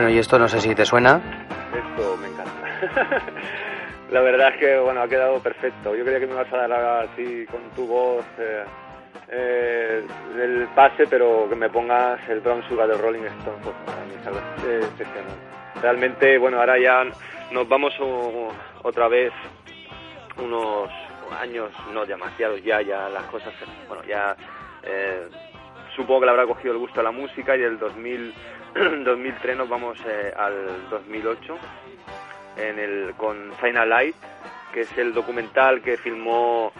Bueno, 0.01 0.14
y 0.14 0.18
esto 0.18 0.38
no 0.38 0.48
sé 0.48 0.62
si 0.62 0.74
te 0.74 0.86
suena. 0.86 1.20
Esto 1.76 2.16
me 2.16 2.28
encanta. 2.28 3.20
La 4.11 4.22
verdad 4.22 4.55
es 4.55 4.57
que 4.57 4.78
bueno 4.78 5.03
ha 5.03 5.09
quedado 5.09 5.42
perfecto. 5.42 5.94
Yo 5.94 6.05
creía 6.05 6.20
que 6.20 6.26
me 6.26 6.32
ibas 6.32 6.51
a 6.51 6.57
dar 6.57 6.72
así 6.72 7.44
con 7.51 7.61
tu 7.76 7.86
voz 7.86 8.24
eh, 8.38 8.64
eh, 9.28 10.03
el 10.40 10.68
pase, 10.74 11.07
pero 11.07 11.46
que 11.51 11.55
me 11.55 11.68
pongas 11.68 12.18
el 12.30 12.40
Brown 12.40 12.66
Sugar 12.66 12.88
de 12.88 12.96
Rolling 12.96 13.26
Stone, 13.40 13.59
pues 13.62 13.76
excepcional. 14.84 15.36
Realmente, 15.82 16.38
bueno, 16.38 16.61
ahora 16.61 16.78
ya 16.78 17.05
nos 17.53 17.68
vamos 17.68 17.92
otra 18.82 19.07
vez 19.07 19.34
unos 20.38 20.88
años, 21.38 21.70
no 21.92 22.07
demasiados 22.07 22.64
ya, 22.64 22.80
ya 22.80 23.11
las 23.11 23.24
cosas, 23.24 23.53
bueno, 23.86 24.03
ya 24.05 24.34
eh, 24.82 25.28
supongo 25.97 26.20
que 26.20 26.26
le 26.26 26.32
habrá 26.32 26.47
cogido 26.47 26.72
el 26.72 26.78
gusto 26.78 27.01
a 27.01 27.03
la 27.03 27.11
música 27.11 27.57
y 27.57 27.62
el 27.62 27.78
2000 27.78 28.34
2003 28.74 29.57
nos 29.57 29.68
vamos 29.68 29.99
eh, 30.07 30.32
al 30.36 30.88
2008 30.91 31.59
en 32.57 32.78
el, 32.78 33.14
con 33.16 33.53
China 33.61 33.84
Light, 33.84 34.14
que 34.72 34.82
es 34.82 34.99
el 34.99 35.12
documental 35.12 35.82
que 35.82 35.97
filmó 35.97 36.72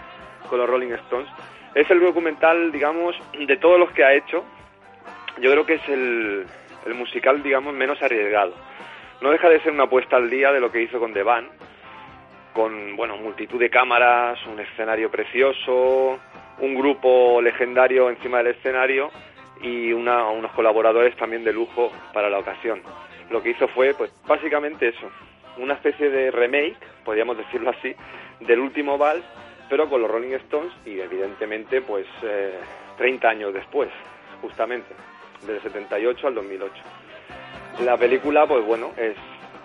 con 0.49 0.59
los 0.59 0.69
Rolling 0.69 0.93
Stones. 0.93 1.29
Es 1.75 1.91
el 1.91 2.01
documental, 2.01 2.73
digamos, 2.73 3.17
de 3.33 3.57
todos 3.57 3.79
los 3.79 3.91
que 3.93 4.05
ha 4.05 4.13
hecho, 4.13 4.45
yo 5.41 5.51
creo 5.53 5.65
que 5.65 5.75
es 5.75 5.89
el, 5.89 6.47
musical, 6.95 7.43
digamos, 7.43 7.73
menos 7.73 8.03
arriesgado. 8.03 8.55
No 9.21 9.31
deja 9.31 9.49
de 9.49 9.61
ser 9.61 9.73
una 9.73 9.85
apuesta 9.85 10.17
al 10.17 10.29
día 10.29 10.51
de 10.51 10.61
lo 10.61 10.73
que 10.73 10.83
hizo 10.83 10.99
con 10.99 11.13
The 11.13 11.23
Band, 11.23 11.49
con, 12.53 12.97
bueno, 12.97 13.17
multitud 13.17 13.59
de 13.61 13.71
cámaras, 13.71 14.45
un 14.47 14.59
escenario 14.59 15.11
precioso, 15.11 16.19
un 16.61 16.75
grupo 16.75 17.41
legendario 17.43 18.09
encima 18.11 18.39
del 18.39 18.49
escenario 18.49 19.11
y 19.63 19.93
unos 19.93 20.53
colaboradores 20.53 21.17
también 21.17 21.45
de 21.45 21.53
lujo 21.53 21.91
para 22.13 22.31
la 22.31 22.39
ocasión. 22.39 22.83
Lo 23.31 23.43
que 23.43 23.51
hizo 23.51 23.69
fue, 23.69 23.95
pues, 23.95 24.13
básicamente 24.27 24.89
eso, 24.89 25.11
una 25.59 25.75
especie 25.75 26.11
de 26.11 26.31
remake, 26.31 26.79
podríamos 27.05 27.37
decirlo 27.37 27.71
así, 27.71 27.95
del 28.41 28.59
último 28.59 28.99
vals, 28.99 29.25
pero 29.69 29.89
con 29.89 30.03
los 30.03 30.11
Rolling 30.11 30.35
Stones 30.35 30.73
y 30.85 30.99
evidentemente, 30.99 31.81
pues, 31.83 32.07
30 32.97 33.27
eh, 33.27 33.31
años 33.31 33.55
después, 33.55 33.89
justamente, 34.41 34.95
del 35.47 35.61
78 35.61 36.27
al 36.27 36.35
2008. 36.35 36.75
La 37.85 37.97
película, 37.97 38.47
pues 38.47 38.65
bueno, 38.65 38.93
es 38.97 39.17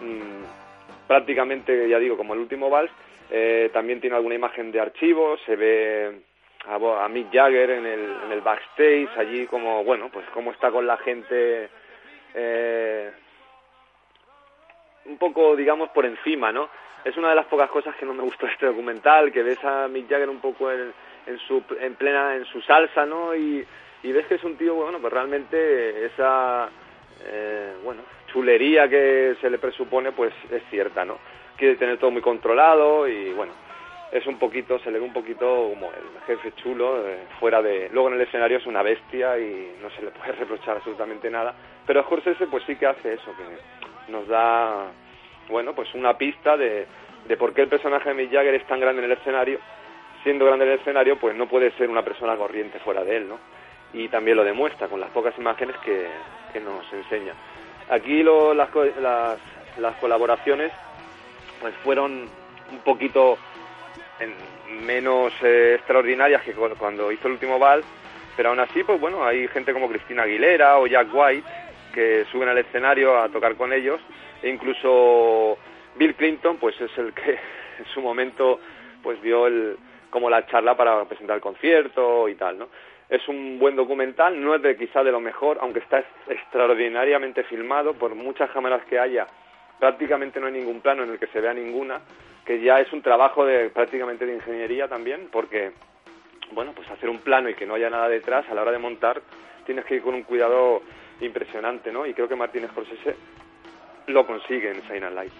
mm, 0.01 1.07
prácticamente, 1.07 1.89
ya 1.89 1.99
digo, 1.99 2.17
como 2.17 2.33
el 2.33 2.41
último 2.41 2.69
vals, 2.69 2.91
eh, 3.31 3.69
también 3.73 3.99
tiene 3.99 4.15
alguna 4.15 4.35
imagen 4.35 4.71
de 4.71 4.79
archivo, 4.79 5.37
se 5.45 5.55
ve 5.55 6.21
a, 6.67 7.07
Mick 7.09 7.31
Jagger 7.31 7.69
en 7.69 7.85
el, 7.85 8.17
en 8.25 8.31
el 8.31 8.41
backstage, 8.41 9.09
allí 9.17 9.45
como, 9.47 9.83
bueno, 9.83 10.09
pues 10.11 10.25
cómo 10.33 10.51
está 10.51 10.71
con 10.71 10.87
la 10.87 10.97
gente 10.97 11.69
eh, 12.33 13.11
un 15.05 15.17
poco, 15.17 15.55
digamos, 15.55 15.89
por 15.89 16.05
encima, 16.05 16.51
¿no? 16.51 16.69
Es 17.03 17.15
una 17.17 17.29
de 17.29 17.35
las 17.35 17.45
pocas 17.45 17.69
cosas 17.69 17.95
que 17.95 18.05
no 18.05 18.13
me 18.13 18.23
gustó 18.23 18.47
de 18.47 18.53
este 18.53 18.65
documental, 18.65 19.31
que 19.31 19.43
ves 19.43 19.63
a 19.63 19.87
Mick 19.87 20.09
Jagger 20.09 20.29
un 20.29 20.39
poco 20.39 20.71
en, 20.71 20.91
en 21.27 21.37
su 21.39 21.63
en 21.79 21.95
plena 21.95 22.35
en 22.35 22.45
su 22.45 22.61
salsa, 22.61 23.05
¿no? 23.05 23.35
Y, 23.35 23.65
y 24.03 24.11
ves 24.11 24.25
que 24.25 24.35
es 24.35 24.43
un 24.43 24.57
tío, 24.57 24.73
bueno, 24.73 24.99
pues 24.99 25.13
realmente 25.13 26.05
esa 26.05 26.69
eh, 27.27 27.73
bueno, 27.83 28.01
chulería 28.27 28.89
que 28.89 29.35
se 29.39 29.49
le 29.49 29.57
presupone, 29.57 30.11
pues 30.11 30.33
es 30.51 30.63
cierta, 30.69 31.05
¿no? 31.05 31.17
Quiere 31.57 31.75
tener 31.75 31.97
todo 31.97 32.11
muy 32.11 32.21
controlado 32.21 33.07
y 33.07 33.31
bueno, 33.31 33.53
es 34.11 34.25
un 34.27 34.37
poquito, 34.37 34.79
se 34.79 34.91
le 34.91 34.99
ve 34.99 35.05
un 35.05 35.13
poquito 35.13 35.69
como 35.69 35.87
el 35.87 36.21
jefe 36.25 36.53
chulo, 36.55 37.07
eh, 37.07 37.19
fuera 37.39 37.61
de... 37.61 37.89
Luego 37.91 38.09
en 38.09 38.15
el 38.15 38.21
escenario 38.21 38.57
es 38.57 38.65
una 38.65 38.81
bestia 38.81 39.37
y 39.37 39.75
no 39.81 39.89
se 39.91 40.03
le 40.03 40.11
puede 40.11 40.31
reprochar 40.39 40.77
absolutamente 40.77 41.29
nada, 41.29 41.53
pero 41.85 42.03
Scorsese 42.03 42.47
pues 42.47 42.63
sí 42.65 42.75
que 42.75 42.85
hace 42.85 43.13
eso, 43.13 43.31
que 43.35 44.11
nos 44.11 44.27
da, 44.27 44.87
bueno, 45.49 45.73
pues 45.73 45.93
una 45.93 46.17
pista 46.17 46.55
de, 46.55 46.85
de 47.27 47.37
por 47.37 47.53
qué 47.53 47.61
el 47.61 47.67
personaje 47.67 48.09
de 48.09 48.15
Mick 48.15 48.31
Jagger 48.31 48.55
es 48.55 48.67
tan 48.67 48.79
grande 48.79 49.03
en 49.03 49.11
el 49.11 49.17
escenario, 49.17 49.59
siendo 50.23 50.45
grande 50.45 50.65
en 50.65 50.71
el 50.71 50.79
escenario, 50.79 51.17
pues 51.17 51.35
no 51.35 51.47
puede 51.47 51.71
ser 51.71 51.89
una 51.89 52.03
persona 52.03 52.35
corriente 52.35 52.79
fuera 52.79 53.03
de 53.03 53.17
él, 53.17 53.29
¿no? 53.29 53.39
Y 53.93 54.07
también 54.09 54.37
lo 54.37 54.43
demuestra 54.43 54.87
con 54.87 54.99
las 54.99 55.09
pocas 55.11 55.37
imágenes 55.37 55.75
que, 55.77 56.07
que 56.51 56.59
nos 56.59 56.91
enseña. 56.91 57.33
Aquí 57.89 58.23
lo, 58.23 58.53
las, 58.53 58.69
las, 58.99 59.39
las 59.77 59.95
colaboraciones 59.97 60.71
pues 61.61 61.73
fueron 61.83 62.27
un 62.71 62.79
poquito 62.83 63.37
en 64.19 64.85
menos 64.85 65.33
eh, 65.43 65.75
extraordinarias 65.75 66.43
que 66.43 66.53
cuando 66.53 67.11
hizo 67.11 67.27
el 67.27 67.33
último 67.33 67.59
Val, 67.59 67.83
pero 68.35 68.49
aún 68.49 68.59
así, 68.59 68.83
pues 68.83 68.99
bueno, 68.99 69.25
hay 69.25 69.47
gente 69.47 69.73
como 69.73 69.89
Cristina 69.89 70.23
Aguilera 70.23 70.77
o 70.77 70.87
Jack 70.87 71.07
White 71.13 71.47
que 71.93 72.25
suben 72.31 72.49
al 72.49 72.57
escenario 72.57 73.17
a 73.17 73.29
tocar 73.29 73.55
con 73.55 73.71
ellos, 73.71 74.01
e 74.43 74.49
incluso 74.49 75.57
Bill 75.95 76.15
Clinton, 76.15 76.57
pues 76.57 76.79
es 76.81 76.91
el 76.97 77.13
que 77.13 77.31
en 77.79 77.85
su 77.93 78.01
momento 78.01 78.59
pues 79.01 79.21
dio 79.21 79.47
el, 79.47 79.77
como 80.09 80.29
la 80.29 80.45
charla 80.47 80.75
para 80.75 81.05
presentar 81.05 81.37
el 81.37 81.41
concierto 81.41 82.27
y 82.27 82.35
tal, 82.35 82.57
¿no? 82.57 82.69
Es 83.07 83.27
un 83.27 83.59
buen 83.59 83.75
documental, 83.75 84.43
no 84.43 84.55
es 84.55 84.61
de 84.63 84.75
quizá 84.75 85.03
de 85.03 85.11
lo 85.11 85.19
mejor, 85.19 85.59
aunque 85.61 85.79
está 85.79 86.03
extraordinariamente 86.27 87.43
filmado 87.43 87.93
por 87.93 88.15
muchas 88.15 88.49
cámaras 88.49 88.83
que 88.85 88.97
haya. 88.97 89.27
Prácticamente 89.79 90.39
no 90.39 90.47
hay 90.47 90.53
ningún 90.53 90.81
plano 90.81 91.03
en 91.03 91.11
el 91.11 91.19
que 91.19 91.27
se 91.27 91.39
vea 91.39 91.53
ninguna, 91.53 92.01
que 92.45 92.61
ya 92.61 92.79
es 92.79 92.91
un 92.93 93.01
trabajo 93.01 93.45
de 93.45 93.69
prácticamente 93.69 94.25
de 94.25 94.35
ingeniería 94.35 94.87
también, 94.87 95.29
porque 95.31 95.71
bueno, 96.51 96.73
pues 96.75 96.89
hacer 96.89 97.09
un 97.09 97.19
plano 97.19 97.49
y 97.49 97.55
que 97.55 97.65
no 97.65 97.73
haya 97.73 97.89
nada 97.89 98.07
detrás 98.07 98.47
a 98.49 98.53
la 98.53 98.61
hora 98.61 98.71
de 98.71 98.77
montar 98.77 99.21
tienes 99.65 99.85
que 99.85 99.95
ir 99.95 100.01
con 100.03 100.13
un 100.13 100.23
cuidado 100.23 100.81
impresionante, 101.21 101.91
¿no? 101.91 102.05
Y 102.05 102.13
creo 102.13 102.27
que 102.27 102.35
Martínez 102.35 102.69
Scorsese 102.71 103.15
lo 104.07 104.25
consigue 104.27 104.69
en 104.69 104.81
Silent 104.83 105.15
Light. 105.15 105.33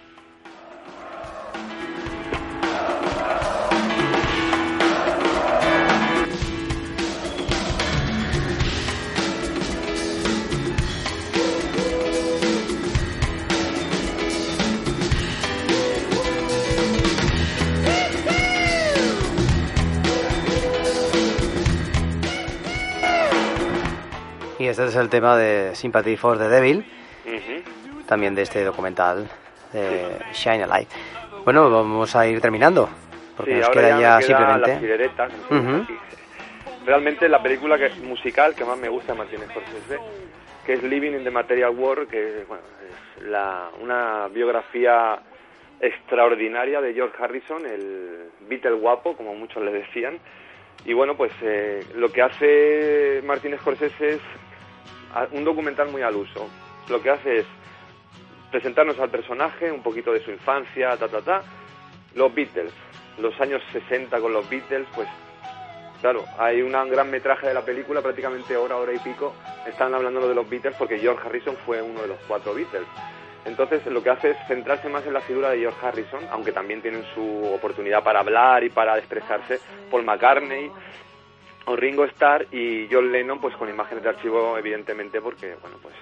Y 24.66 24.68
este 24.68 24.86
es 24.86 24.96
el 24.96 25.10
tema 25.10 25.38
de 25.38 25.76
Sympathy 25.76 26.18
for 26.18 26.40
the 26.40 26.50
Devil, 26.50 26.84
también 28.08 28.34
de 28.34 28.42
este 28.42 28.64
documental 28.64 29.30
de 29.72 30.18
Shine 30.34 30.64
a 30.64 30.66
Light. 30.66 30.90
Bueno, 31.44 31.70
vamos 31.70 32.16
a 32.16 32.26
ir 32.26 32.42
terminando, 32.42 32.90
porque 33.38 33.52
Sí, 33.52 33.58
nos 33.60 33.68
ahora 33.68 33.80
queda 33.80 33.90
ya 33.90 34.00
ya, 34.00 34.18
me 34.18 34.26
queda 34.26 35.08
simplemente... 35.38 35.94
Realmente 36.84 37.30
la 37.30 37.44
película 37.44 37.78
que 37.78 37.92
musical 38.02 38.56
que 38.56 38.66
más 38.66 38.80
me 38.80 38.90
gusta 38.90 39.12
de 39.12 39.20
Martínez 39.20 39.50
Scorsese, 39.52 40.00
que 40.66 40.74
es 40.74 40.82
Living 40.82 41.12
in 41.12 41.24
the 41.24 41.30
Material 41.30 41.70
World, 41.70 42.10
que 42.10 42.46
bueno, 42.48 42.64
es 42.90 43.24
la, 43.24 43.70
una 43.80 44.30
biografía 44.34 45.20
extraordinaria 45.80 46.82
de 46.82 46.92
George 46.92 47.16
Harrison, 47.24 47.68
el 47.68 48.32
Beatle 48.50 48.72
guapo, 48.72 49.16
como 49.16 49.36
muchos 49.36 49.64
le 49.64 49.72
decían. 49.72 50.18
Y 50.86 50.94
bueno, 50.94 51.16
pues 51.16 51.32
eh, 51.44 51.86
lo 51.96 52.12
que 52.12 52.24
hace 52.24 53.22
Martínez 53.24 53.60
Scorsese 53.62 54.10
es 54.16 54.22
un 55.32 55.44
documental 55.44 55.90
muy 55.90 56.02
al 56.02 56.16
uso. 56.16 56.48
Lo 56.90 57.02
que 57.02 57.10
hace 57.10 57.40
es 57.40 57.46
presentarnos 58.52 59.00
al 59.00 59.10
personaje, 59.10 59.72
un 59.72 59.84
poquito 59.84 60.12
de 60.14 60.24
su 60.24 60.32
infancia, 60.32 60.96
ta, 60.98 61.08
ta, 61.08 61.22
ta. 61.22 61.42
Los 62.14 62.34
Beatles, 62.34 62.72
los 63.18 63.40
años 63.42 63.62
60 63.72 64.20
con 64.20 64.32
los 64.32 64.50
Beatles, 64.50 64.88
pues 64.96 65.08
claro, 66.02 66.24
hay 66.38 66.62
un 66.62 66.72
gran 66.72 67.10
metraje 67.10 67.48
de 67.48 67.54
la 67.54 67.66
película, 67.66 68.02
prácticamente 68.02 68.56
hora, 68.56 68.78
hora 68.78 68.94
y 68.94 69.00
pico, 69.00 69.34
están 69.68 69.94
hablando 69.94 70.28
de 70.28 70.36
los 70.36 70.50
Beatles 70.50 70.76
porque 70.78 71.00
George 71.00 71.28
Harrison 71.28 71.56
fue 71.66 71.82
uno 71.82 72.02
de 72.02 72.08
los 72.08 72.20
cuatro 72.28 72.54
Beatles. 72.54 72.88
Entonces 73.46 73.86
lo 73.86 74.02
que 74.02 74.10
hace 74.10 74.32
es 74.32 74.38
centrarse 74.48 74.90
más 74.90 75.06
en 75.06 75.14
la 75.14 75.22
figura 75.22 75.50
de 75.50 75.60
George 75.60 75.86
Harrison, 75.86 76.22
aunque 76.32 76.52
también 76.52 76.82
tienen 76.82 77.04
su 77.14 77.46
oportunidad 77.54 78.04
para 78.04 78.20
hablar 78.20 78.64
y 78.64 78.70
para 78.70 78.98
expresarse 78.98 79.60
Paul 79.92 80.04
McCartney 80.04 80.72
o 81.66 81.76
Ringo 81.76 82.06
Starr 82.06 82.48
y 82.52 82.88
John 82.92 83.12
Lennon 83.12 83.40
pues 83.40 83.56
con 83.56 83.70
imágenes 83.70 84.04
de 84.04 84.10
archivo 84.10 84.58
evidentemente 84.58 85.22
porque 85.22 85.56
bueno 85.62 85.78
pues 85.82 85.96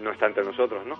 no 0.00 0.12
está 0.12 0.26
entre 0.26 0.44
nosotros, 0.44 0.86
¿no? 0.86 0.98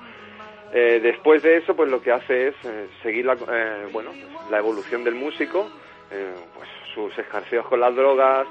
Eh, 0.73 1.01
después 1.03 1.43
de 1.43 1.57
eso, 1.57 1.75
pues 1.75 1.91
lo 1.91 2.03
que 2.03 2.13
hace 2.13 2.49
es 2.49 2.55
eh, 2.65 2.89
seguir 3.03 3.25
la, 3.25 3.35
eh, 3.35 3.89
bueno, 3.91 4.11
pues, 4.11 4.51
la 4.51 4.59
evolución 4.59 5.03
del 5.03 5.15
músico, 5.15 5.71
eh, 6.11 6.35
pues 6.55 6.69
sus 6.95 7.19
escarceos 7.19 7.67
con 7.67 7.81
las 7.81 7.95
drogas, 7.95 8.47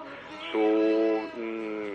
su 0.51 0.57
mm, 0.57 1.91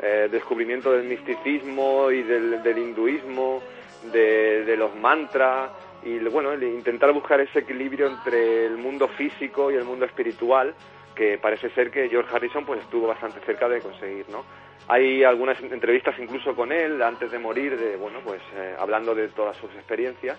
eh, 0.00 0.28
descubrimiento 0.30 0.92
del 0.92 1.04
misticismo 1.06 2.10
y 2.10 2.22
del, 2.22 2.62
del 2.62 2.78
hinduismo, 2.78 3.62
de, 4.10 4.64
de 4.64 4.76
los 4.76 4.94
mantras 4.96 5.70
y 6.02 6.18
bueno, 6.20 6.54
intentar 6.54 7.12
buscar 7.12 7.40
ese 7.40 7.58
equilibrio 7.58 8.06
entre 8.06 8.66
el 8.66 8.76
mundo 8.78 9.08
físico 9.08 9.70
y 9.70 9.74
el 9.74 9.84
mundo 9.84 10.06
espiritual 10.06 10.72
que 11.18 11.36
parece 11.36 11.68
ser 11.70 11.90
que 11.90 12.08
George 12.08 12.32
Harrison 12.32 12.64
pues 12.64 12.80
estuvo 12.80 13.08
bastante 13.08 13.40
cerca 13.40 13.68
de 13.68 13.80
conseguir, 13.80 14.26
¿no? 14.30 14.44
Hay 14.86 15.24
algunas 15.24 15.60
entrevistas 15.60 16.16
incluso 16.20 16.54
con 16.54 16.70
él 16.70 17.02
antes 17.02 17.32
de 17.32 17.40
morir, 17.40 17.76
de 17.76 17.96
bueno, 17.96 18.20
pues 18.24 18.40
eh, 18.54 18.76
hablando 18.78 19.16
de 19.16 19.26
todas 19.28 19.56
sus 19.56 19.74
experiencias. 19.74 20.38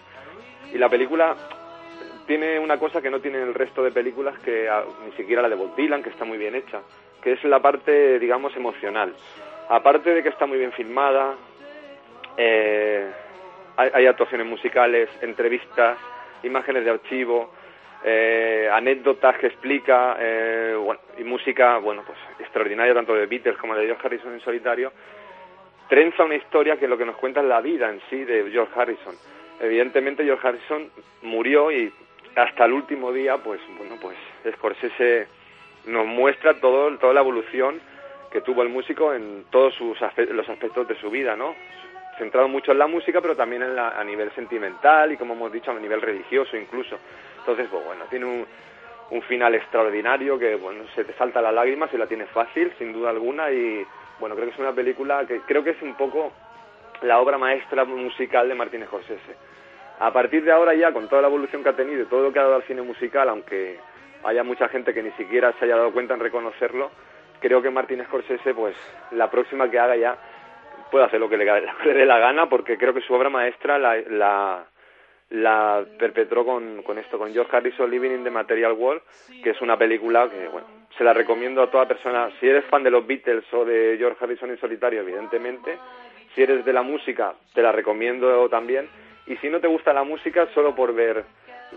Y 0.73 0.77
la 0.77 0.87
película 0.87 1.35
tiene 2.25 2.57
una 2.57 2.77
cosa 2.77 3.01
que 3.01 3.09
no 3.09 3.19
tiene 3.19 3.41
el 3.41 3.53
resto 3.53 3.83
de 3.83 3.91
películas, 3.91 4.39
que 4.39 4.69
ah, 4.69 4.85
ni 5.05 5.11
siquiera 5.17 5.41
la 5.41 5.49
de 5.49 5.55
Bob 5.55 5.75
Dylan, 5.75 6.01
que 6.01 6.11
está 6.11 6.23
muy 6.23 6.37
bien 6.37 6.55
hecha, 6.55 6.79
que 7.21 7.33
es 7.33 7.43
la 7.43 7.59
parte, 7.59 8.17
digamos, 8.17 8.55
emocional. 8.55 9.13
Aparte 9.67 10.11
de 10.13 10.23
que 10.23 10.29
está 10.29 10.45
muy 10.45 10.59
bien 10.59 10.71
filmada, 10.71 11.35
eh, 12.37 13.05
hay, 13.75 13.89
hay 13.93 14.05
actuaciones 14.07 14.47
musicales, 14.47 15.09
entrevistas, 15.21 15.97
imágenes 16.43 16.85
de 16.85 16.91
archivo, 16.91 17.51
eh, 18.03 18.69
anécdotas 18.71 19.37
que 19.37 19.47
explica 19.47 20.15
eh, 20.19 20.73
bueno, 20.81 20.99
y 21.17 21.23
música 21.23 21.77
bueno 21.79 22.03
pues 22.05 22.17
extraordinaria 22.39 22.93
tanto 22.93 23.13
de 23.13 23.25
Beatles 23.25 23.57
como 23.57 23.75
de 23.75 23.85
George 23.85 24.05
Harrison 24.07 24.33
en 24.33 24.39
solitario 24.41 24.91
trenza 25.89 26.23
una 26.23 26.35
historia 26.35 26.77
que 26.77 26.87
lo 26.87 26.97
que 26.97 27.05
nos 27.05 27.17
cuenta 27.17 27.41
es 27.41 27.47
la 27.47 27.61
vida 27.61 27.89
en 27.89 27.99
sí 28.09 28.23
de 28.23 28.49
George 28.51 28.71
Harrison. 28.79 29.15
Evidentemente 29.59 30.23
George 30.23 30.47
Harrison 30.47 30.89
murió 31.23 31.71
y 31.71 31.91
hasta 32.35 32.65
el 32.65 32.73
último 32.73 33.11
día 33.11 33.37
pues 33.37 33.59
bueno 33.77 33.95
pues 33.99 34.15
Scorsese 34.55 35.27
nos 35.87 36.05
muestra 36.05 36.53
todo 36.61 36.95
toda 36.97 37.13
la 37.13 37.21
evolución 37.21 37.81
que 38.31 38.41
tuvo 38.41 38.61
el 38.61 38.69
músico 38.69 39.13
en 39.13 39.45
todos 39.49 39.73
sus 39.73 39.97
aspe- 39.99 40.29
los 40.29 40.47
aspectos 40.47 40.87
de 40.87 40.95
su 40.95 41.09
vida 41.09 41.35
no 41.35 41.55
centrado 42.19 42.47
mucho 42.47 42.71
en 42.71 42.77
la 42.77 42.85
música 42.87 43.19
pero 43.19 43.35
también 43.35 43.63
en 43.63 43.75
la, 43.75 43.99
a 43.99 44.03
nivel 44.03 44.29
sentimental 44.35 45.11
y 45.11 45.17
como 45.17 45.33
hemos 45.33 45.51
dicho 45.51 45.71
a 45.71 45.79
nivel 45.79 46.01
religioso 46.01 46.55
incluso 46.55 46.97
entonces, 47.39 47.67
pues 47.71 47.83
bueno, 47.85 48.05
tiene 48.09 48.25
un, 48.25 49.21
final 49.23 49.55
extraordinario 49.55 50.37
que, 50.37 50.55
bueno, 50.55 50.83
se 50.95 51.03
te 51.03 51.13
salta 51.13 51.41
la 51.41 51.51
lágrima, 51.51 51.87
se 51.87 51.97
la 51.97 52.07
tiene 52.07 52.25
fácil, 52.27 52.71
sin 52.77 52.93
duda 52.93 53.09
alguna, 53.09 53.51
y 53.51 53.85
bueno, 54.19 54.35
creo 54.35 54.47
que 54.47 54.53
es 54.53 54.59
una 54.59 54.73
película 54.73 55.25
que 55.25 55.41
creo 55.41 55.63
que 55.63 55.71
es 55.71 55.81
un 55.81 55.95
poco 55.95 56.31
la 57.01 57.19
obra 57.19 57.37
maestra 57.37 57.85
musical 57.85 58.47
de 58.47 58.55
Martínez 58.55 58.87
Scorsese. 58.87 59.35
A 59.99 60.13
partir 60.13 60.43
de 60.43 60.51
ahora 60.51 60.73
ya, 60.75 60.91
con 60.93 61.09
toda 61.09 61.21
la 61.21 61.27
evolución 61.27 61.63
que 61.63 61.69
ha 61.69 61.75
tenido 61.75 62.05
todo 62.05 62.23
lo 62.23 62.31
que 62.31 62.39
ha 62.39 62.43
dado 62.43 62.55
al 62.55 62.63
cine 62.63 62.81
musical, 62.81 63.29
aunque 63.29 63.79
haya 64.23 64.43
mucha 64.43 64.67
gente 64.69 64.93
que 64.93 65.03
ni 65.03 65.11
siquiera 65.11 65.53
se 65.53 65.65
haya 65.65 65.75
dado 65.75 65.91
cuenta 65.91 66.13
en 66.13 66.19
reconocerlo, 66.19 66.91
creo 67.39 67.61
que 67.61 67.69
Martínez 67.69 68.07
Scorsese, 68.07 68.53
pues 68.53 68.75
la 69.11 69.29
próxima 69.29 69.69
que 69.69 69.79
haga 69.79 69.95
ya 69.95 70.17
puede 70.91 71.05
hacer 71.05 71.19
lo 71.19 71.29
que 71.29 71.37
le, 71.37 71.45
lo 71.45 71.77
que 71.83 71.93
le 71.93 71.99
dé 71.99 72.05
la 72.05 72.19
gana, 72.19 72.47
porque 72.47 72.77
creo 72.77 72.93
que 72.93 73.01
su 73.01 73.13
obra 73.13 73.29
maestra 73.29 73.77
la, 73.77 73.95
la 74.07 74.65
la 75.29 75.85
perpetró 75.97 76.43
con, 76.43 76.81
con 76.83 76.97
esto, 76.97 77.17
con 77.17 77.31
George 77.31 77.55
Harrison 77.55 77.89
Living 77.89 78.11
in 78.11 78.23
the 78.23 78.31
Material 78.31 78.73
World, 78.73 79.01
que 79.43 79.51
es 79.51 79.61
una 79.61 79.77
película 79.77 80.27
que, 80.29 80.47
bueno, 80.47 80.67
se 80.97 81.03
la 81.03 81.13
recomiendo 81.13 81.61
a 81.61 81.69
toda 81.69 81.87
persona. 81.87 82.29
Si 82.39 82.47
eres 82.47 82.65
fan 82.65 82.83
de 82.83 82.91
los 82.91 83.05
Beatles 83.05 83.45
o 83.53 83.63
de 83.63 83.95
George 83.97 84.17
Harrison 84.23 84.49
en 84.49 84.59
solitario, 84.59 85.01
evidentemente. 85.01 85.77
Si 86.33 86.41
eres 86.43 86.65
de 86.65 86.73
la 86.73 86.81
música, 86.81 87.33
te 87.53 87.61
la 87.61 87.71
recomiendo 87.71 88.49
también. 88.49 88.89
Y 89.27 89.35
si 89.37 89.49
no 89.49 89.59
te 89.59 89.67
gusta 89.67 89.93
la 89.93 90.03
música, 90.03 90.47
solo 90.53 90.75
por 90.75 90.93
ver 90.93 91.23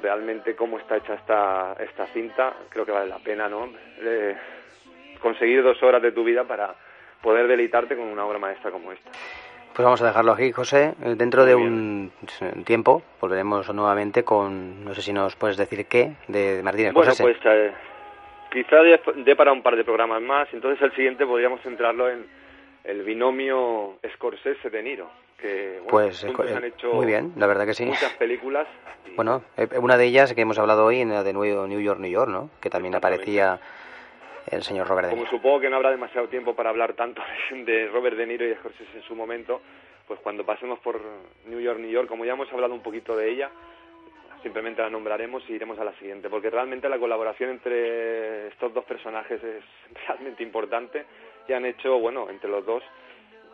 realmente 0.02 0.56
cómo 0.56 0.78
está 0.78 0.96
hecha 0.96 1.14
esta, 1.14 1.76
esta 1.78 2.06
cinta, 2.06 2.54
creo 2.70 2.86
que 2.86 2.92
vale 2.92 3.08
la 3.08 3.18
pena, 3.18 3.48
¿no? 3.48 3.70
Eh, 4.00 4.36
conseguir 5.20 5.62
dos 5.62 5.82
horas 5.82 6.00
de 6.00 6.12
tu 6.12 6.24
vida 6.24 6.44
para 6.44 6.74
poder 7.20 7.46
deleitarte 7.46 7.96
con 7.96 8.06
una 8.06 8.24
obra 8.24 8.38
maestra 8.38 8.70
como 8.70 8.92
esta. 8.92 9.10
Pues 9.74 9.84
vamos 9.84 10.02
a 10.02 10.06
dejarlo 10.06 10.32
aquí, 10.32 10.52
José. 10.52 10.94
Eh, 11.02 11.14
dentro 11.16 11.46
de 11.46 11.54
un 11.54 12.12
tiempo 12.66 13.02
volveremos 13.20 13.72
nuevamente 13.72 14.22
con, 14.22 14.84
no 14.84 14.94
sé 14.94 15.00
si 15.00 15.12
nos 15.14 15.34
puedes 15.36 15.56
decir 15.56 15.86
qué, 15.86 16.12
de 16.28 16.60
Martínez 16.62 16.92
Bueno, 16.92 17.12
pues 17.18 17.38
eh, 17.44 17.72
quizá 18.50 18.76
dé 18.82 19.34
para 19.34 19.52
un 19.52 19.62
par 19.62 19.76
de 19.76 19.84
programas 19.84 20.20
más. 20.20 20.48
Entonces 20.52 20.82
el 20.82 20.94
siguiente 20.94 21.24
podríamos 21.24 21.62
centrarlo 21.62 22.10
en 22.10 22.26
el 22.84 23.02
binomio 23.02 23.98
Scorsese-De 24.14 24.82
Niro. 24.82 25.10
Que, 25.38 25.80
bueno, 25.90 25.90
pues 25.90 26.24
han 26.24 26.64
hecho 26.64 26.92
muy 26.92 27.06
bien, 27.06 27.32
la 27.36 27.46
verdad 27.46 27.66
que 27.66 27.74
sí. 27.74 27.86
Muchas 27.86 28.12
películas. 28.12 28.68
Bueno, 29.16 29.42
eh, 29.56 29.66
una 29.80 29.96
de 29.96 30.04
ellas 30.04 30.34
que 30.34 30.42
hemos 30.42 30.58
hablado 30.58 30.84
hoy, 30.84 31.00
en 31.00 31.08
la 31.08 31.24
de 31.24 31.32
New 31.32 31.44
York, 31.44 31.98
New 31.98 32.10
York, 32.10 32.30
¿no? 32.30 32.50
Que 32.60 32.70
también 32.70 32.94
aparecía 32.94 33.58
el 34.50 34.62
señor 34.62 34.88
Robert 34.88 35.08
De 35.08 35.14
Niro. 35.14 35.26
Como 35.26 35.38
supongo 35.38 35.60
que 35.60 35.70
no 35.70 35.76
habrá 35.76 35.90
demasiado 35.90 36.28
tiempo 36.28 36.54
para 36.54 36.70
hablar 36.70 36.94
tanto 36.94 37.22
de 37.50 37.88
Robert 37.88 38.16
De 38.16 38.26
Niro 38.26 38.44
y 38.44 38.48
de 38.48 38.56
Scorsese 38.56 38.96
en 38.96 39.02
su 39.02 39.14
momento, 39.14 39.60
pues 40.06 40.20
cuando 40.20 40.44
pasemos 40.44 40.78
por 40.80 41.00
New 41.46 41.60
York, 41.60 41.78
New 41.78 41.90
York, 41.90 42.08
como 42.08 42.24
ya 42.24 42.32
hemos 42.32 42.52
hablado 42.52 42.74
un 42.74 42.82
poquito 42.82 43.16
de 43.16 43.30
ella, 43.30 43.50
simplemente 44.42 44.82
la 44.82 44.90
nombraremos 44.90 45.42
y 45.48 45.54
iremos 45.54 45.78
a 45.78 45.84
la 45.84 45.92
siguiente, 45.94 46.28
porque 46.28 46.50
realmente 46.50 46.88
la 46.88 46.98
colaboración 46.98 47.50
entre 47.50 48.48
estos 48.48 48.74
dos 48.74 48.84
personajes 48.84 49.42
es 49.42 49.64
realmente 50.06 50.42
importante 50.42 51.04
y 51.48 51.52
han 51.52 51.64
hecho, 51.64 51.98
bueno, 51.98 52.28
entre 52.28 52.50
los 52.50 52.64
dos, 52.64 52.82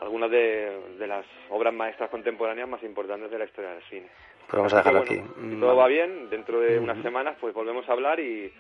algunas 0.01 0.30
de, 0.30 0.80
las 1.07 1.24
obras 1.51 1.74
maestras 1.74 2.11
contemporáneas 2.11 2.68
más 2.68 2.82
importantes 2.82 3.30
de 3.30 3.39
la 3.39 3.45
historia 3.45 3.70
del 3.70 3.82
cine. 3.84 4.07
Pues 4.47 4.57
vamos 4.57 4.72
a 4.72 4.78
dejarlo 4.78 5.01
aquí. 5.01 5.16
Si 5.16 5.61
todo 5.61 5.76
va 5.76 5.86
bien, 5.89 6.30
dentro 6.30 6.61
de 6.61 6.78
unas 6.78 7.03
semanas, 7.03 7.36
pues 7.41 7.53
volvemos 7.53 7.86
a 7.89 7.93
hablar 7.93 8.18
y 8.18 8.51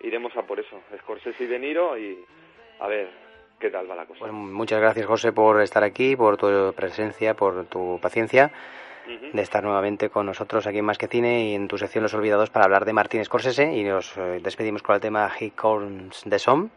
iremos 0.00 0.36
a 0.36 0.42
por 0.42 0.60
eso, 0.60 0.80
Scorsese 0.98 1.44
y 1.44 1.46
De 1.46 1.58
Niro 1.58 1.98
y 1.98 2.24
a 2.80 2.88
ver 2.88 3.08
qué 3.58 3.70
tal 3.70 3.90
va 3.90 3.94
la 3.94 4.06
cosa. 4.06 4.20
Pues 4.20 4.32
muchas 4.32 4.80
gracias 4.80 5.06
José 5.06 5.32
por 5.32 5.60
estar 5.60 5.82
aquí, 5.82 6.16
por 6.16 6.36
tu 6.36 6.72
presencia, 6.74 7.34
por 7.34 7.66
tu 7.66 7.98
paciencia 8.00 8.52
de 9.06 9.42
estar 9.42 9.62
nuevamente 9.62 10.08
con 10.08 10.26
nosotros 10.26 10.66
aquí 10.66 10.78
en 10.78 10.84
Más 10.84 10.98
que 10.98 11.08
Cine 11.08 11.50
y 11.50 11.54
en 11.54 11.68
tu 11.68 11.76
sección 11.76 12.02
Los 12.02 12.14
Olvidados 12.14 12.50
para 12.50 12.64
hablar 12.64 12.84
de 12.84 12.92
Martín 12.92 13.24
Scorsese 13.24 13.72
y 13.74 13.84
nos 13.84 14.16
eh, 14.16 14.40
despedimos 14.42 14.82
con 14.82 14.94
el 14.94 15.00
tema 15.00 15.30
He 15.38 15.50
Comes 15.50 16.24
the 16.28 16.38
Sun 16.38 16.70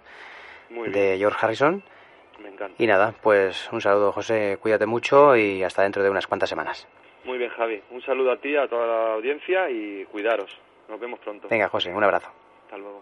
de 0.69 1.15
George 1.17 1.37
Harrison. 1.41 1.83
Me 2.41 2.49
encanta. 2.49 2.75
Y 2.81 2.85
nada, 2.85 3.13
pues 3.21 3.69
un 3.71 3.79
saludo 3.79 4.11
José, 4.11 4.57
cuídate 4.61 4.85
mucho 4.85 5.37
y 5.37 5.63
hasta 5.63 5.83
dentro 5.83 6.03
de 6.03 6.09
unas 6.09 6.27
cuantas 6.27 6.49
semanas. 6.49 6.87
Muy 7.23 7.37
bien 7.37 7.49
Javi, 7.51 7.81
un 7.91 8.01
saludo 8.01 8.31
a 8.31 8.37
ti, 8.37 8.55
a 8.55 8.67
toda 8.67 8.85
la 8.85 9.13
audiencia 9.13 9.69
y 9.69 10.05
cuidaros. 10.05 10.57
Nos 10.89 10.99
vemos 10.99 11.19
pronto. 11.19 11.47
Venga 11.49 11.69
José, 11.69 11.93
un 11.93 12.03
abrazo. 12.03 12.31
Hasta 12.67 12.77
luego. 12.77 13.01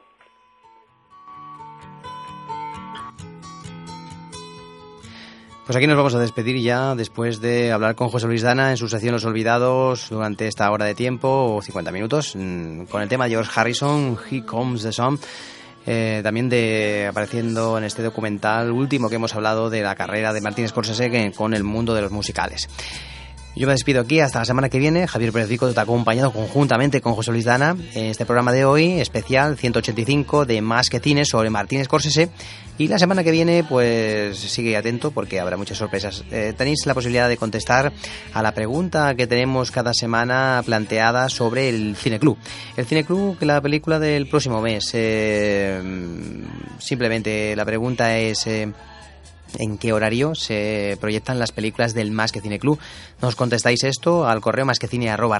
Pues 5.65 5.75
aquí 5.75 5.87
nos 5.87 5.97
vamos 5.97 6.13
a 6.13 6.19
despedir 6.19 6.61
ya 6.61 6.93
después 6.93 7.41
de 7.41 7.71
hablar 7.71 7.95
con 7.95 8.09
José 8.09 8.27
Luis 8.27 8.43
Dana 8.43 8.69
en 8.69 8.77
su 8.77 8.87
sección 8.87 9.13
Los 9.13 9.25
Olvidados 9.25 10.09
durante 10.11 10.47
esta 10.47 10.69
hora 10.69 10.85
de 10.85 10.93
tiempo, 10.93 11.55
o 11.55 11.61
50 11.63 11.91
minutos, 11.91 12.35
mm, 12.35 12.83
con 12.83 13.01
el 13.01 13.09
tema 13.09 13.27
George 13.27 13.49
Harrison, 13.55 14.19
He 14.29 14.45
Comes 14.45 14.83
the 14.83 14.91
Sun. 14.91 15.19
Eh, 15.87 16.21
también 16.23 16.49
de 16.49 17.07
apareciendo 17.09 17.79
en 17.79 17.85
este 17.85 18.03
documental 18.03 18.71
último 18.71 19.09
que 19.09 19.15
hemos 19.15 19.33
hablado 19.33 19.71
de 19.71 19.81
la 19.81 19.95
carrera 19.95 20.31
de 20.33 20.41
Martín 20.41 20.67
Scorsese 20.67 21.31
con 21.31 21.55
el 21.55 21.63
mundo 21.63 21.95
de 21.95 22.01
los 22.03 22.11
musicales. 22.11 22.69
Yo 23.55 23.67
me 23.67 23.73
despido 23.73 24.01
aquí 24.01 24.19
hasta 24.19 24.39
la 24.39 24.45
semana 24.45 24.67
que 24.67 24.79
viene. 24.79 25.07
Javier 25.07 25.31
Pérez 25.31 25.47
Rico 25.47 25.71
te 25.71 25.79
ha 25.79 25.83
acompañado 25.83 26.33
conjuntamente 26.33 26.99
con 26.99 27.13
José 27.13 27.31
Luis 27.31 27.45
Dana 27.45 27.77
en 27.93 28.07
este 28.07 28.25
programa 28.25 28.51
de 28.51 28.65
hoy, 28.65 28.99
especial 28.99 29.57
185 29.57 30.45
de 30.45 30.61
Más 30.61 30.89
que 30.89 30.99
Cine 30.99 31.23
sobre 31.23 31.49
Martín 31.49 31.81
Scorsese. 31.85 32.29
Y 32.77 32.89
la 32.89 32.99
semana 32.99 33.23
que 33.23 33.31
viene, 33.31 33.63
pues 33.63 34.37
sigue 34.37 34.75
atento 34.75 35.11
porque 35.11 35.39
habrá 35.39 35.55
muchas 35.55 35.77
sorpresas. 35.77 36.25
Eh, 36.31 36.53
tenéis 36.57 36.85
la 36.85 36.93
posibilidad 36.93 37.29
de 37.29 37.37
contestar 37.37 37.93
a 38.33 38.41
la 38.41 38.53
pregunta 38.53 39.15
que 39.15 39.25
tenemos 39.25 39.71
cada 39.71 39.93
semana 39.93 40.61
planteada 40.65 41.29
sobre 41.29 41.69
el 41.69 41.95
Cineclub. 41.95 42.37
El 42.75 42.85
Cineclub, 42.85 43.37
que 43.37 43.45
la 43.45 43.61
película 43.61 43.99
del 43.99 44.27
próximo 44.27 44.61
mes. 44.61 44.89
Eh, 44.91 45.81
simplemente 46.77 47.55
la 47.55 47.63
pregunta 47.63 48.17
es... 48.17 48.45
Eh, 48.47 48.73
en 49.59 49.77
qué 49.77 49.93
horario 49.93 50.35
se 50.35 50.97
proyectan 50.99 51.39
las 51.39 51.51
películas 51.51 51.93
del 51.93 52.11
Más 52.11 52.31
que 52.31 52.41
Cine 52.41 52.59
Club. 52.59 52.79
Nos 53.21 53.35
contestáis 53.35 53.83
esto 53.83 54.27
al 54.27 54.41
correo 54.41 54.65
más 54.65 54.79
que 54.79 54.87
cine 54.87 55.09
arroba 55.09 55.39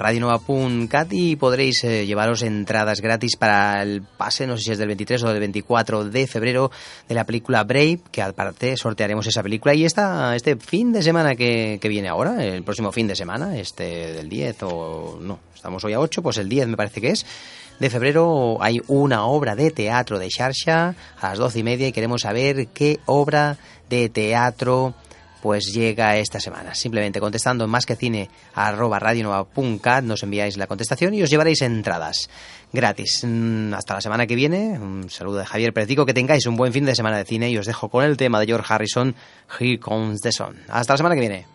y 1.12 1.36
podréis 1.36 1.84
eh, 1.84 2.06
llevaros 2.06 2.42
entradas 2.42 3.02
gratis 3.02 3.36
para 3.36 3.82
el 3.82 4.02
pase, 4.02 4.48
no 4.48 4.58
sé 4.58 4.64
si 4.64 4.72
es 4.72 4.78
del 4.78 4.88
23 4.88 5.24
o 5.24 5.30
del 5.30 5.40
24 5.40 6.06
de 6.06 6.28
febrero, 6.28 6.72
de 7.08 7.16
la 7.16 7.26
película 7.26 7.64
Brave, 7.64 8.00
que 8.12 8.22
al 8.22 8.34
parte 8.34 8.78
sortearemos 8.78 9.28
esa 9.28 9.44
película. 9.44 9.74
Y 9.74 9.86
esta, 9.86 10.36
este 10.36 10.56
fin 10.56 10.92
de 10.92 11.04
semana 11.04 11.36
que, 11.36 11.80
que 11.82 11.90
viene 11.90 12.08
ahora, 12.08 12.44
el 12.44 12.64
próximo 12.64 12.92
fin 12.92 13.08
de 13.08 13.16
semana, 13.16 13.58
este 13.58 14.14
del 14.14 14.30
10 14.30 14.64
o 14.64 15.20
no, 15.22 15.40
estamos 15.54 15.84
hoy 15.84 15.94
a 15.94 16.00
8, 16.00 16.22
pues 16.22 16.38
el 16.38 16.50
10 16.50 16.68
me 16.68 16.78
parece 16.78 17.02
que 17.02 17.10
es 17.10 17.26
de 17.80 17.90
febrero 17.90 18.58
hay 18.62 18.82
una 18.88 19.26
obra 19.26 19.56
de 19.56 19.72
teatro 19.72 20.20
de 20.20 20.30
Sharsha 20.30 20.96
a 21.20 21.30
las 21.30 21.38
doce 21.38 21.60
y 21.60 21.64
media 21.64 21.88
y 21.88 21.92
queremos 21.92 22.22
saber 22.22 22.68
qué 22.68 23.00
obra 23.06 23.58
de 23.90 24.10
teatro 24.10 24.94
pues 25.46 25.72
llega 25.74 26.18
esta 26.18 26.40
semana. 26.40 26.74
Simplemente 26.74 27.20
contestando 27.20 27.66
en 27.66 27.70
más 27.70 27.86
que 27.86 27.96
cine 27.96 28.32
arroba 28.56 29.00
nos 30.02 30.24
enviáis 30.24 30.58
la 30.58 30.66
contestación 30.66 31.14
y 31.14 31.22
os 31.22 31.30
llevaréis 31.30 31.62
entradas 31.62 32.30
gratis. 32.74 33.24
Mm, 33.24 33.74
hasta 33.76 33.94
la 33.94 34.02
semana 34.02 34.26
que 34.26 34.34
viene. 34.34 34.80
Un 34.80 35.08
saludo 35.12 35.38
de 35.38 35.46
Javier 35.46 35.72
Pertico. 35.72 36.06
Que 36.06 36.16
tengáis 36.16 36.48
un 36.48 36.56
buen 36.56 36.74
fin 36.74 36.86
de 36.86 36.96
semana 36.96 37.18
de 37.18 37.26
cine 37.26 37.52
y 37.52 37.60
os 37.60 37.68
dejo 37.68 37.90
con 37.90 38.04
el 38.04 38.18
tema 38.18 38.40
de 38.40 38.48
George 38.48 38.74
Harrison, 38.74 39.14
Here 39.60 39.80
Comes 39.80 40.22
the 40.22 40.32
Sun. 40.32 40.56
Hasta 40.68 40.94
la 40.94 40.98
semana 40.98 41.14
que 41.14 41.22
viene. 41.22 41.55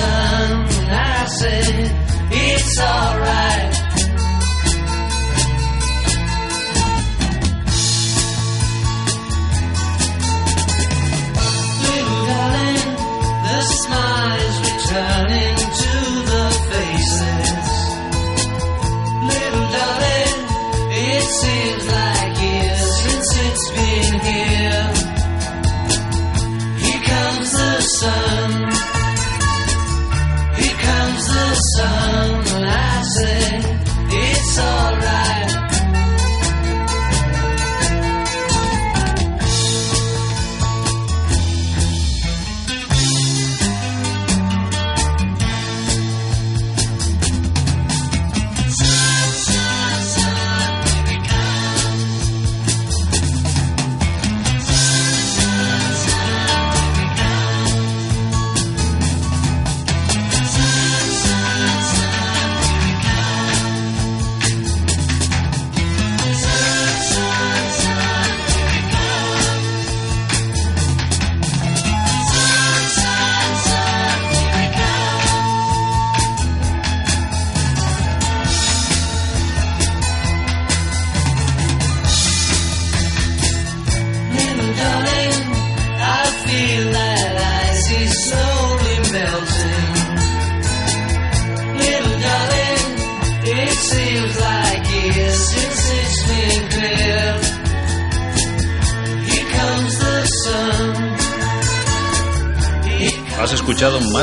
sun. 0.00 0.66
I 0.90 1.24
said, 1.26 1.90
it's 2.32 2.80
alright. 2.80 3.19